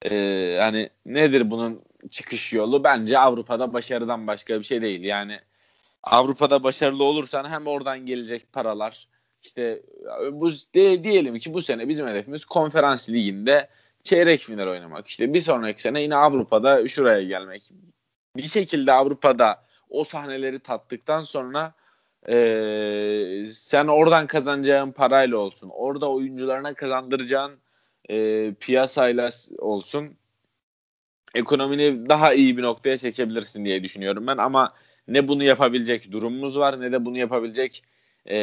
e, 0.06 0.58
hani 0.62 0.90
nedir 1.06 1.52
bunun 1.52 1.82
çıkış 2.12 2.54
yolu? 2.54 2.84
Bence 2.84 3.20
Avrupa'da 3.20 3.74
başarıdan 3.74 4.28
başka 4.28 4.60
bir 4.60 4.64
şey 4.64 4.82
değil. 4.82 5.04
Yani 5.04 5.40
Avrupa'da 6.04 6.64
başarılı 6.64 7.04
olursan 7.04 7.50
hem 7.50 7.68
oradan 7.68 8.06
gelecek 8.06 8.54
paralar 8.54 9.08
işte 9.48 9.82
bu 10.32 10.50
diyelim 10.74 11.38
ki 11.39 11.54
bu 11.54 11.62
sene 11.62 11.89
bizim 11.89 12.08
hedefimiz 12.08 12.45
konferans 12.45 13.10
liginde 13.10 13.68
çeyrek 14.04 14.39
final 14.39 14.68
oynamak. 14.68 15.08
İşte 15.08 15.34
bir 15.34 15.41
sonraki 15.41 15.82
sene 15.82 16.02
yine 16.02 16.16
Avrupa'da 16.16 16.88
şuraya 16.88 17.24
gelmek. 17.24 17.72
Bir 18.38 18.48
şekilde 18.48 18.91
Avrupa'da 18.91 19.64
o 19.89 20.04
sahneleri 20.04 20.60
tattıktan 20.60 21.22
sonra 21.22 21.74
e, 22.30 22.36
sen 23.52 23.88
oradan 23.88 24.28
kazanacağın 24.28 24.91
parayla 24.91 25.38
olsun. 25.38 25.70
Orada 25.74 26.12
oyuncularına 26.12 26.74
kazandıracağın 26.74 27.58
e, 28.10 28.54
piyasayla 28.54 29.30
olsun. 29.60 30.18
Ekonomini 31.36 32.10
daha 32.10 32.34
iyi 32.34 32.58
bir 32.58 32.64
noktaya 32.64 32.98
çekebilirsin 32.98 33.66
diye 33.66 33.84
düşünüyorum 33.84 34.28
ben. 34.28 34.38
Ama 34.38 34.74
ne 35.08 35.28
bunu 35.28 35.43
yapabilecek 35.43 36.12
durumumuz 36.12 36.60
var 36.60 36.82
ne 36.82 36.91
de 36.91 37.06
bunu 37.06 37.18
yapabilecek 37.18 37.84
e, 38.30 38.38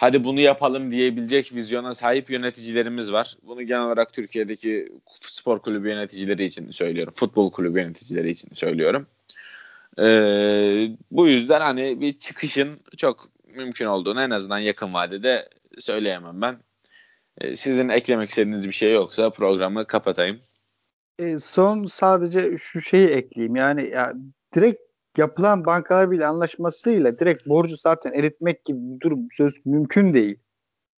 hadi 0.00 0.24
bunu 0.24 0.40
yapalım 0.40 0.92
diyebilecek 0.92 1.54
vizyona 1.54 1.94
sahip 1.94 2.30
yöneticilerimiz 2.30 3.12
var. 3.12 3.36
Bunu 3.42 3.62
genel 3.62 3.82
olarak 3.82 4.12
Türkiye'deki 4.12 4.88
spor 5.20 5.58
kulübü 5.58 5.88
yöneticileri 5.88 6.44
için 6.44 6.70
söylüyorum. 6.70 7.12
Futbol 7.16 7.50
kulübü 7.50 7.78
yöneticileri 7.78 8.30
için 8.30 8.48
söylüyorum. 8.52 9.06
Ee, 9.98 10.90
bu 11.10 11.28
yüzden 11.28 11.60
hani 11.60 12.00
bir 12.00 12.18
çıkışın 12.18 12.80
çok 12.96 13.28
mümkün 13.46 13.86
olduğunu 13.86 14.22
en 14.22 14.30
azından 14.30 14.58
yakın 14.58 14.94
vadede 14.94 15.48
söyleyemem 15.78 16.42
ben. 16.42 16.56
Ee, 17.40 17.56
sizin 17.56 17.88
eklemek 17.88 18.28
istediğiniz 18.28 18.68
bir 18.68 18.72
şey 18.72 18.92
yoksa 18.92 19.30
programı 19.30 19.86
kapatayım. 19.86 20.40
E, 21.18 21.38
son 21.38 21.86
sadece 21.86 22.56
şu 22.58 22.80
şeyi 22.80 23.08
ekleyeyim. 23.08 23.56
Yani 23.56 23.88
ya, 23.88 24.12
direkt 24.54 24.89
yapılan 25.18 25.64
bankalar 25.64 26.10
bile 26.10 26.26
anlaşmasıyla 26.26 27.18
direkt 27.18 27.46
borcu 27.48 27.76
zaten 27.76 28.12
eritmek 28.12 28.64
gibi 28.64 28.78
bir 28.80 29.00
durum 29.00 29.28
söz 29.32 29.66
mümkün 29.66 30.14
değil. 30.14 30.38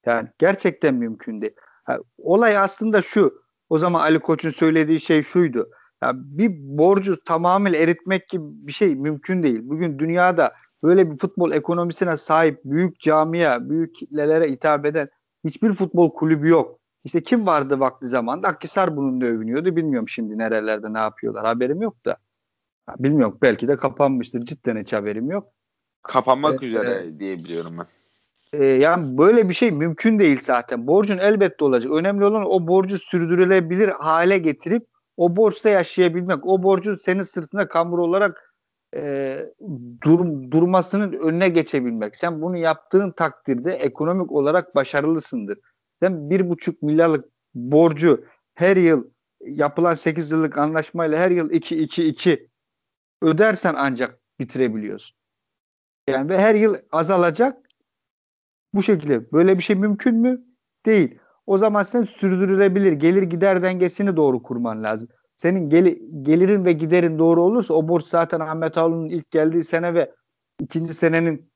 Yani 0.06 0.30
gerçekten 0.38 0.96
mümkün 0.96 1.42
değil. 1.42 1.54
Ha, 1.84 1.98
olay 2.18 2.58
aslında 2.58 3.02
şu. 3.02 3.34
O 3.70 3.78
zaman 3.78 4.00
Ali 4.02 4.20
Koç'un 4.20 4.50
söylediği 4.50 5.00
şey 5.00 5.22
şuydu. 5.22 5.70
Ya 6.04 6.12
bir 6.16 6.52
borcu 6.78 7.24
tamamen 7.24 7.74
eritmek 7.74 8.30
gibi 8.30 8.44
bir 8.48 8.72
şey 8.72 8.96
mümkün 8.96 9.44
değil. 9.44 9.60
Bugün 9.64 10.00
dünyada 10.00 10.54
böyle 10.84 11.12
bir 11.12 11.18
futbol 11.18 11.52
ekonomisine 11.52 12.18
sahip 12.18 12.60
büyük 12.66 13.00
camia, 13.00 13.70
büyük 13.70 13.96
kitlelere 13.96 14.52
hitap 14.52 14.86
eden 14.86 15.10
hiçbir 15.44 15.74
futbol 15.74 16.14
kulübü 16.14 16.48
yok. 16.48 16.80
İşte 17.04 17.24
kim 17.24 17.48
vardı 17.48 17.80
vakti 17.80 18.08
zamanında? 18.08 18.48
Akhisar 18.48 18.98
bunun 18.98 19.22
da 19.22 19.26
övünüyordu. 19.26 19.76
Bilmiyorum 19.76 20.10
şimdi 20.10 20.38
nerelerde 20.38 20.94
ne 20.94 21.00
yapıyorlar. 21.00 21.46
Haberim 21.46 21.82
yok 21.82 22.06
da. 22.06 22.18
Bilmiyorum 23.00 23.38
belki 23.42 23.68
de 23.68 23.78
kapanmıştır. 23.78 24.46
Cidden 24.46 24.82
hiç 24.82 24.94
haberim 24.94 25.32
yok. 25.32 25.48
Kapanmak 26.04 26.64
ee, 26.64 26.66
üzere 26.66 27.08
e, 27.08 27.20
diye 27.20 27.38
biliyorum 27.38 27.78
ben. 27.80 27.86
E, 28.60 28.66
yani 28.66 29.18
böyle 29.18 29.50
bir 29.50 29.54
şey 29.54 29.72
mümkün 29.72 30.20
değil 30.20 30.40
zaten. 30.44 30.88
Borcun 30.88 31.18
elbette 31.18 31.66
olacak. 31.66 31.92
Önemli 31.92 32.26
olan 32.26 32.46
o 32.46 32.68
borcu 32.68 33.00
sürdürülebilir 33.00 33.90
hale 33.90 34.38
getirip 34.38 34.88
o 35.18 35.36
borçta 35.36 35.70
yaşayabilmek. 35.70 36.46
O 36.46 36.64
borcun 36.64 36.96
senin 36.96 37.22
sırtına 37.22 37.68
kambur 37.68 37.98
olarak 38.00 38.54
e, 38.96 39.38
dur, 40.04 40.20
durmasının 40.52 41.14
önüne 41.14 41.50
geçebilmek. 41.50 42.16
Sen 42.16 42.42
bunu 42.42 42.58
yaptığın 42.58 43.12
takdirde 43.12 43.74
ekonomik 43.74 44.32
olarak 44.32 44.76
başarılısındır. 44.76 45.60
Sen 46.00 46.30
bir 46.30 46.50
buçuk 46.50 46.82
milyarlık 46.82 47.26
borcu 47.54 48.26
her 48.56 48.78
yıl 48.78 49.04
yapılan 49.42 49.94
8 49.94 50.32
yıllık 50.32 50.58
anlaşmayla 50.58 51.20
her 51.20 51.32
yıl 51.32 51.50
2-2-2 51.50 52.51
ödersen 53.22 53.74
ancak 53.78 54.20
bitirebiliyorsun. 54.40 55.18
Yani 56.08 56.30
ve 56.30 56.38
her 56.38 56.56
yıl 56.56 56.76
azalacak 56.92 57.58
bu 58.74 58.84
şekilde. 58.84 59.32
Böyle 59.32 59.58
bir 59.58 59.64
şey 59.64 59.76
mümkün 59.76 60.16
mü? 60.16 60.42
Değil. 60.86 61.20
o 61.46 61.58
zaman 61.58 61.84
sen 61.84 62.04
sürdürülebilir 62.04 62.92
gelir 62.92 63.24
gider 63.24 63.64
dengesini 63.64 64.16
doğru 64.16 64.44
kurman 64.44 64.84
lazım. 64.84 65.08
Senin 65.36 65.70
geli, 65.70 66.02
gelirin 66.22 66.66
ve 66.66 66.72
giderin 66.72 67.20
doğru 67.20 67.42
olursa 67.42 67.74
o 67.74 67.88
borç 67.88 68.06
zaten 68.06 68.40
Ahmet 68.40 68.78
Ağaoğlu'nun 68.78 69.10
ilk 69.10 69.32
geldiği 69.32 69.64
sene 69.64 69.94
ve 69.94 70.12
ikinci 70.60 70.94
senenin 70.94 71.52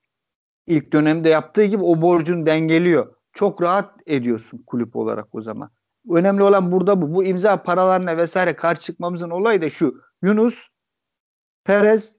ilk 0.67 0.93
dönemde 0.93 1.29
yaptığı 1.29 1.63
gibi 1.63 1.83
o 1.83 2.01
borcun 2.01 2.45
dengeliyor. 2.45 3.15
Çok 3.33 3.61
rahat 3.61 3.93
ediyorsun 4.05 4.63
kulüp 4.67 4.95
olarak 4.95 5.35
o 5.35 5.41
zaman. 5.41 5.69
Önemli 6.11 6.43
olan 6.43 6.71
burada 6.71 7.01
bu. 7.01 7.13
Bu 7.13 7.23
imza 7.23 7.63
paralarına 7.63 8.17
vesaire 8.17 8.55
karşı 8.55 8.81
çıkmamızın 8.81 9.29
olayı 9.29 9.61
da 9.61 9.69
şu. 9.69 10.01
Yunus, 10.21 10.67
Perez, 11.65 12.17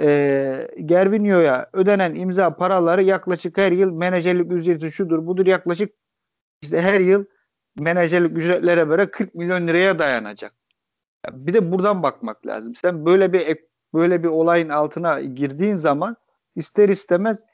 e, 0.00 0.68
Gervinho'ya 0.84 1.70
ödenen 1.72 2.14
imza 2.14 2.56
paraları 2.56 3.02
yaklaşık 3.02 3.58
her 3.58 3.72
yıl 3.72 3.92
menajerlik 3.92 4.52
ücreti 4.52 4.92
şudur 4.92 5.26
budur 5.26 5.46
yaklaşık 5.46 5.94
işte 6.62 6.80
her 6.80 7.00
yıl 7.00 7.24
menajerlik 7.76 8.38
ücretlere 8.38 8.84
göre 8.84 9.10
40 9.10 9.34
milyon 9.34 9.68
liraya 9.68 9.98
dayanacak. 9.98 10.54
Bir 11.32 11.54
de 11.54 11.72
buradan 11.72 12.02
bakmak 12.02 12.46
lazım. 12.46 12.74
Sen 12.74 13.06
böyle 13.06 13.32
bir 13.32 13.58
böyle 13.94 14.22
bir 14.22 14.28
olayın 14.28 14.68
altına 14.68 15.20
girdiğin 15.20 15.76
zaman 15.76 16.16
ister 16.56 16.88
istemez 16.88 17.44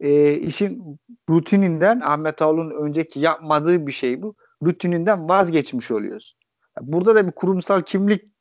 e, 0.00 0.32
işin 0.32 1.00
rutininden 1.30 2.00
Ahmet 2.00 2.42
Ağol'un 2.42 2.70
önceki 2.70 3.20
yapmadığı 3.20 3.86
bir 3.86 3.92
şey 3.92 4.22
bu. 4.22 4.34
Rutininden 4.62 5.28
vazgeçmiş 5.28 5.90
oluyorsun. 5.90 6.38
Burada 6.80 7.14
da 7.14 7.26
bir 7.26 7.32
kurumsal 7.32 7.82
kimlik 7.82 8.33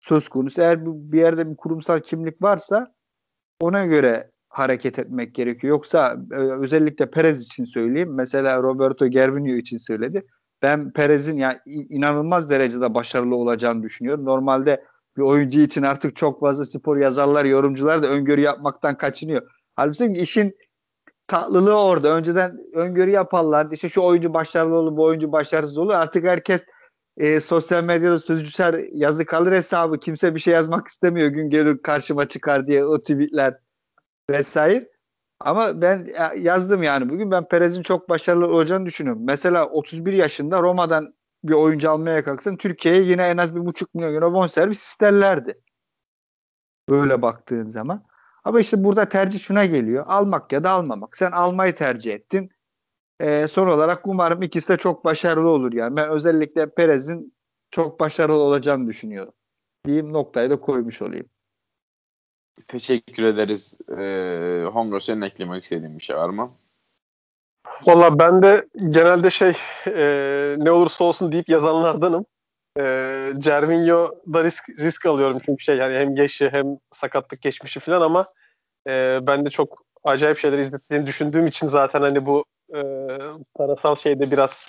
söz 0.00 0.28
konusu. 0.28 0.60
Eğer 0.60 0.86
bir 0.86 1.18
yerde 1.18 1.50
bir 1.50 1.56
kurumsal 1.56 2.00
kimlik 2.00 2.42
varsa 2.42 2.94
ona 3.60 3.86
göre 3.86 4.30
hareket 4.48 4.98
etmek 4.98 5.34
gerekiyor. 5.34 5.70
Yoksa 5.70 6.16
e, 6.32 6.34
özellikle 6.34 7.10
Perez 7.10 7.42
için 7.42 7.64
söyleyeyim. 7.64 8.14
Mesela 8.14 8.62
Roberto 8.62 9.06
Gervinho 9.06 9.54
için 9.54 9.78
söyledi. 9.78 10.26
Ben 10.62 10.92
Perez'in 10.92 11.36
yani 11.36 11.58
inanılmaz 11.66 12.50
derecede 12.50 12.94
başarılı 12.94 13.36
olacağını 13.36 13.82
düşünüyorum. 13.82 14.24
Normalde 14.24 14.84
bir 15.16 15.22
oyuncu 15.22 15.60
için 15.60 15.82
artık 15.82 16.16
çok 16.16 16.40
fazla 16.40 16.64
spor 16.64 16.96
yazarlar, 16.96 17.44
yorumcular 17.44 18.02
da 18.02 18.08
öngörü 18.08 18.40
yapmaktan 18.40 18.96
kaçınıyor. 18.96 19.42
Halbuki 19.76 20.04
işin 20.04 20.56
tatlılığı 21.26 21.82
orada. 21.82 22.16
Önceden 22.16 22.58
öngörü 22.74 23.10
yaparlar. 23.10 23.68
İşte 23.72 23.88
şu 23.88 24.02
oyuncu 24.02 24.34
başarılı 24.34 24.76
olur, 24.76 24.96
bu 24.96 25.04
oyuncu 25.04 25.32
başarısız 25.32 25.78
olur. 25.78 25.94
Artık 25.94 26.24
herkes 26.24 26.66
e, 27.18 27.40
sosyal 27.40 27.84
medyada 27.84 28.20
sözcüsel 28.20 28.88
yazı 28.92 29.26
kalır 29.26 29.52
hesabı. 29.52 29.98
Kimse 30.00 30.34
bir 30.34 30.40
şey 30.40 30.54
yazmak 30.54 30.88
istemiyor. 30.88 31.28
Gün 31.28 31.50
gelir 31.50 31.78
karşıma 31.82 32.28
çıkar 32.28 32.66
diye 32.66 32.84
o 32.84 33.00
tweetler 33.00 33.58
vesaire. 34.30 34.90
Ama 35.40 35.82
ben 35.82 36.08
yazdım 36.36 36.82
yani 36.82 37.08
bugün 37.08 37.30
ben 37.30 37.48
Perez'in 37.48 37.82
çok 37.82 38.08
başarılı 38.08 38.46
olacağını 38.46 38.86
düşünüyorum. 38.86 39.22
Mesela 39.24 39.68
31 39.68 40.12
yaşında 40.12 40.62
Roma'dan 40.62 41.14
bir 41.44 41.52
oyuncu 41.52 41.90
almaya 41.90 42.24
kalksan 42.24 42.56
Türkiye'ye 42.56 43.02
yine 43.02 43.28
en 43.28 43.36
az 43.36 43.56
bir 43.56 43.66
buçuk 43.66 43.94
milyon 43.94 44.14
euro 44.14 44.32
bonservis 44.32 44.82
isterlerdi. 44.82 45.60
Böyle 46.88 47.22
baktığın 47.22 47.68
zaman. 47.68 48.04
Ama 48.44 48.60
işte 48.60 48.84
burada 48.84 49.08
tercih 49.08 49.40
şuna 49.40 49.64
geliyor. 49.64 50.04
Almak 50.08 50.52
ya 50.52 50.64
da 50.64 50.70
almamak. 50.70 51.16
Sen 51.16 51.32
almayı 51.32 51.74
tercih 51.74 52.14
ettin. 52.14 52.50
Ee, 53.20 53.46
son 53.48 53.66
olarak 53.66 54.06
umarım 54.06 54.42
ikisi 54.42 54.68
de 54.68 54.76
çok 54.76 55.04
başarılı 55.04 55.48
olur 55.48 55.72
yani. 55.72 55.96
Ben 55.96 56.10
özellikle 56.10 56.70
Perez'in 56.70 57.34
çok 57.70 58.00
başarılı 58.00 58.38
olacağını 58.38 58.86
düşünüyorum. 58.86 59.32
Diyeyim 59.86 60.12
noktayı 60.12 60.50
da 60.50 60.60
koymuş 60.60 61.02
olayım. 61.02 61.26
Teşekkür 62.68 63.24
ederiz. 63.24 63.78
Ee, 63.98 64.64
Hongo 64.72 65.00
senin 65.00 65.22
eklemek 65.22 65.62
istediğin 65.62 65.98
bir 65.98 66.02
şey 66.02 66.16
var 66.16 66.28
mı? 66.28 66.50
Valla 67.86 68.18
ben 68.18 68.42
de 68.42 68.68
genelde 68.90 69.30
şey 69.30 69.52
e, 69.86 70.56
ne 70.58 70.70
olursa 70.70 71.04
olsun 71.04 71.32
deyip 71.32 71.48
yazanlardanım. 71.48 72.26
E, 72.78 73.32
da 74.32 74.44
risk 74.44 74.68
risk 74.68 75.06
alıyorum 75.06 75.38
çünkü 75.46 75.64
şey 75.64 75.76
yani 75.76 75.98
hem 75.98 76.14
geçi 76.14 76.50
hem 76.50 76.66
sakatlık 76.92 77.42
geçmişi 77.42 77.80
falan 77.80 78.00
ama 78.00 78.26
e, 78.88 79.18
ben 79.22 79.46
de 79.46 79.50
çok 79.50 79.82
acayip 80.04 80.38
şeyler 80.38 80.58
izlettiğini 80.58 81.06
düşündüğüm 81.06 81.46
için 81.46 81.68
zaten 81.68 82.00
hani 82.00 82.26
bu 82.26 82.44
e, 82.74 82.80
parasal 83.54 83.96
şeyde 83.96 84.30
biraz 84.30 84.68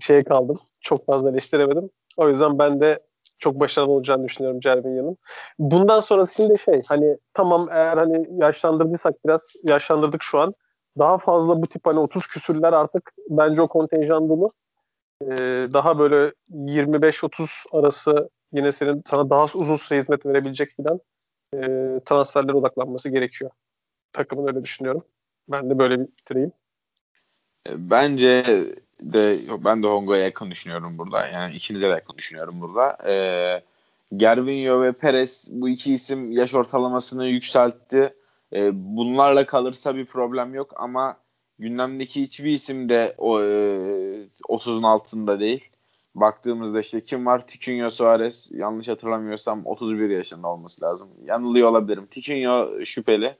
şey 0.00 0.24
kaldım. 0.24 0.58
Çok 0.80 1.06
fazla 1.06 1.30
eleştiremedim. 1.30 1.90
O 2.16 2.28
yüzden 2.28 2.58
ben 2.58 2.80
de 2.80 2.98
çok 3.38 3.60
başarılı 3.60 3.92
olacağını 3.92 4.24
düşünüyorum 4.28 4.60
Cervinho'nun. 4.60 5.16
Bundan 5.58 6.00
sonrasında 6.00 6.56
şey 6.56 6.82
hani 6.88 7.18
tamam 7.34 7.68
eğer 7.70 7.96
hani 7.96 8.28
yaşlandırdıysak 8.42 9.24
biraz 9.26 9.42
yaşlandırdık 9.64 10.22
şu 10.22 10.38
an. 10.40 10.54
Daha 10.98 11.18
fazla 11.18 11.62
bu 11.62 11.66
tip 11.66 11.86
hani 11.86 11.98
30 11.98 12.26
küsürler 12.26 12.72
artık 12.72 13.12
bence 13.30 13.62
o 13.62 13.68
kontenjan 13.68 14.28
dolu. 14.28 14.50
Ee, 15.22 15.68
daha 15.72 15.98
böyle 15.98 16.32
25-30 16.50 17.50
arası 17.72 18.30
yine 18.52 18.72
senin 18.72 19.02
sana 19.10 19.30
daha 19.30 19.44
uzun 19.44 19.76
süre 19.76 20.00
hizmet 20.00 20.26
verebilecek 20.26 20.70
filan 20.76 21.00
e, 21.54 21.58
transferlere 22.06 22.56
odaklanması 22.56 23.08
gerekiyor. 23.10 23.50
Takımın 24.12 24.48
öyle 24.48 24.64
düşünüyorum. 24.64 25.02
Ben 25.48 25.70
de 25.70 25.78
böyle 25.78 25.98
bitireyim. 26.00 26.52
Bence 27.70 28.44
de 29.00 29.38
ben 29.64 29.82
de 29.82 29.86
Hongo'ya 29.86 30.24
yakın 30.24 30.50
düşünüyorum 30.50 30.98
burada. 30.98 31.26
Yani 31.26 31.54
ikinize 31.54 31.88
de 31.88 31.92
yakın 31.92 32.18
düşünüyorum 32.18 32.60
burada. 32.60 32.98
Ee, 33.06 33.62
Gervinho 34.16 34.82
ve 34.82 34.92
Perez 34.92 35.48
bu 35.52 35.68
iki 35.68 35.94
isim 35.94 36.32
yaş 36.32 36.54
ortalamasını 36.54 37.26
yükseltti. 37.26 38.14
Ee, 38.52 38.70
bunlarla 38.96 39.46
kalırsa 39.46 39.96
bir 39.96 40.06
problem 40.06 40.54
yok 40.54 40.72
ama 40.76 41.16
gündemdeki 41.58 42.22
hiçbir 42.22 42.52
isim 42.52 42.88
de 42.88 43.14
o, 43.18 43.42
e, 43.42 43.46
30'un 44.48 44.82
altında 44.82 45.40
değil. 45.40 45.70
Baktığımızda 46.14 46.80
işte 46.80 47.00
kim 47.00 47.26
var? 47.26 47.46
Tiquinho 47.46 47.90
Suarez. 47.90 48.48
Yanlış 48.52 48.88
hatırlamıyorsam 48.88 49.66
31 49.66 50.10
yaşında 50.10 50.48
olması 50.48 50.84
lazım. 50.84 51.08
Yanılıyor 51.24 51.68
olabilirim. 51.68 52.06
Tiquinho 52.06 52.84
şüpheli. 52.84 53.36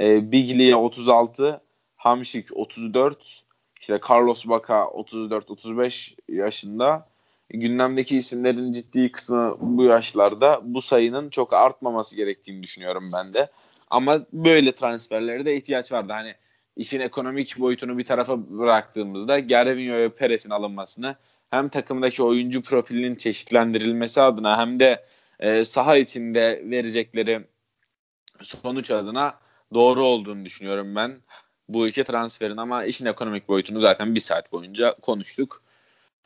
E, 0.00 0.32
Biglia 0.32 0.78
36. 0.78 1.60
Hamşik 1.96 2.56
34. 2.56 3.44
İşte 3.80 4.00
Carlos 4.10 4.48
Baca 4.48 4.74
34-35 4.74 6.14
yaşında. 6.28 7.08
Gündemdeki 7.50 8.16
isimlerin 8.16 8.72
ciddi 8.72 9.12
kısmı 9.12 9.56
bu 9.60 9.84
yaşlarda. 9.84 10.60
Bu 10.62 10.80
sayının 10.80 11.30
çok 11.30 11.52
artmaması 11.52 12.16
gerektiğini 12.16 12.62
düşünüyorum 12.62 13.08
ben 13.16 13.34
de. 13.34 13.48
Ama 13.90 14.20
böyle 14.32 14.72
transferlere 14.72 15.44
de 15.44 15.56
ihtiyaç 15.56 15.92
vardı. 15.92 16.12
Hani 16.12 16.34
işin 16.76 17.00
ekonomik 17.00 17.58
boyutunu 17.60 17.98
bir 17.98 18.04
tarafa 18.04 18.58
bıraktığımızda 18.58 19.38
Gervinho 19.38 19.94
ve 19.94 20.08
Perez'in 20.08 20.50
alınmasını 20.50 21.16
hem 21.50 21.68
takımdaki 21.68 22.22
oyuncu 22.22 22.62
profilinin 22.62 23.14
çeşitlendirilmesi 23.14 24.20
adına 24.20 24.58
hem 24.58 24.80
de 24.80 25.04
e, 25.40 25.64
saha 25.64 25.96
içinde 25.96 26.62
verecekleri 26.64 27.44
sonuç 28.40 28.90
adına 28.90 29.34
doğru 29.74 30.02
olduğunu 30.02 30.44
düşünüyorum 30.44 30.96
ben 30.96 31.16
bu 31.74 31.88
iki 31.88 32.04
transferin 32.04 32.56
ama 32.56 32.84
işin 32.84 33.06
ekonomik 33.06 33.48
boyutunu 33.48 33.80
zaten 33.80 34.14
bir 34.14 34.20
saat 34.20 34.52
boyunca 34.52 34.94
konuştuk. 35.02 35.62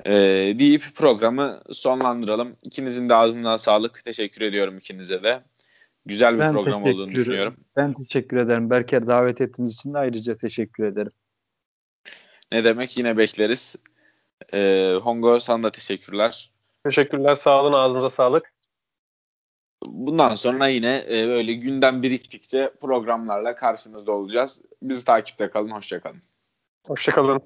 Ee, 0.07 0.13
deyip 0.59 0.83
programı 0.95 1.61
sonlandıralım. 1.71 2.57
İkinizin 2.65 3.09
de 3.09 3.15
ağzından 3.15 3.57
sağlık. 3.57 4.05
Teşekkür 4.05 4.41
ediyorum 4.41 4.79
ikinize 4.79 5.23
de. 5.23 5.43
Güzel 6.07 6.35
bir 6.35 6.41
ben 6.41 6.53
program 6.53 6.85
olduğunu 6.85 7.09
düşünüyorum. 7.09 7.57
Ben 7.77 7.93
teşekkür 7.93 8.37
ederim. 8.37 8.71
Berker 8.71 9.07
davet 9.07 9.41
ettiğiniz 9.41 9.75
için 9.75 9.95
de 9.95 9.99
ayrıca 9.99 10.37
teşekkür 10.37 10.85
ederim. 10.85 11.13
Ne 12.53 12.65
demek 12.65 12.99
yine 12.99 13.17
bekleriz. 13.17 13.77
Ee, 14.53 14.95
Hongo 15.03 15.41
sana 15.41 15.63
da 15.63 15.71
teşekkürler. 15.71 16.51
Teşekkürler. 16.85 17.35
Sağ 17.35 17.63
olun. 17.63 17.73
Ağzınıza 17.73 18.11
sağlık. 18.11 18.54
Bundan 19.87 20.35
sonra 20.35 20.67
yine 20.69 21.05
e, 21.11 21.29
böyle 21.29 21.53
gündem 21.53 22.03
biriktikçe 22.03 22.73
programlarla 22.81 23.55
karşınızda 23.55 24.13
olacağız. 24.13 24.63
Bizi 24.83 25.05
takipte 25.05 25.51
kalın. 25.51 25.71
Hoşçakalın. 25.71 26.23
Hoşçakalın. 26.87 27.43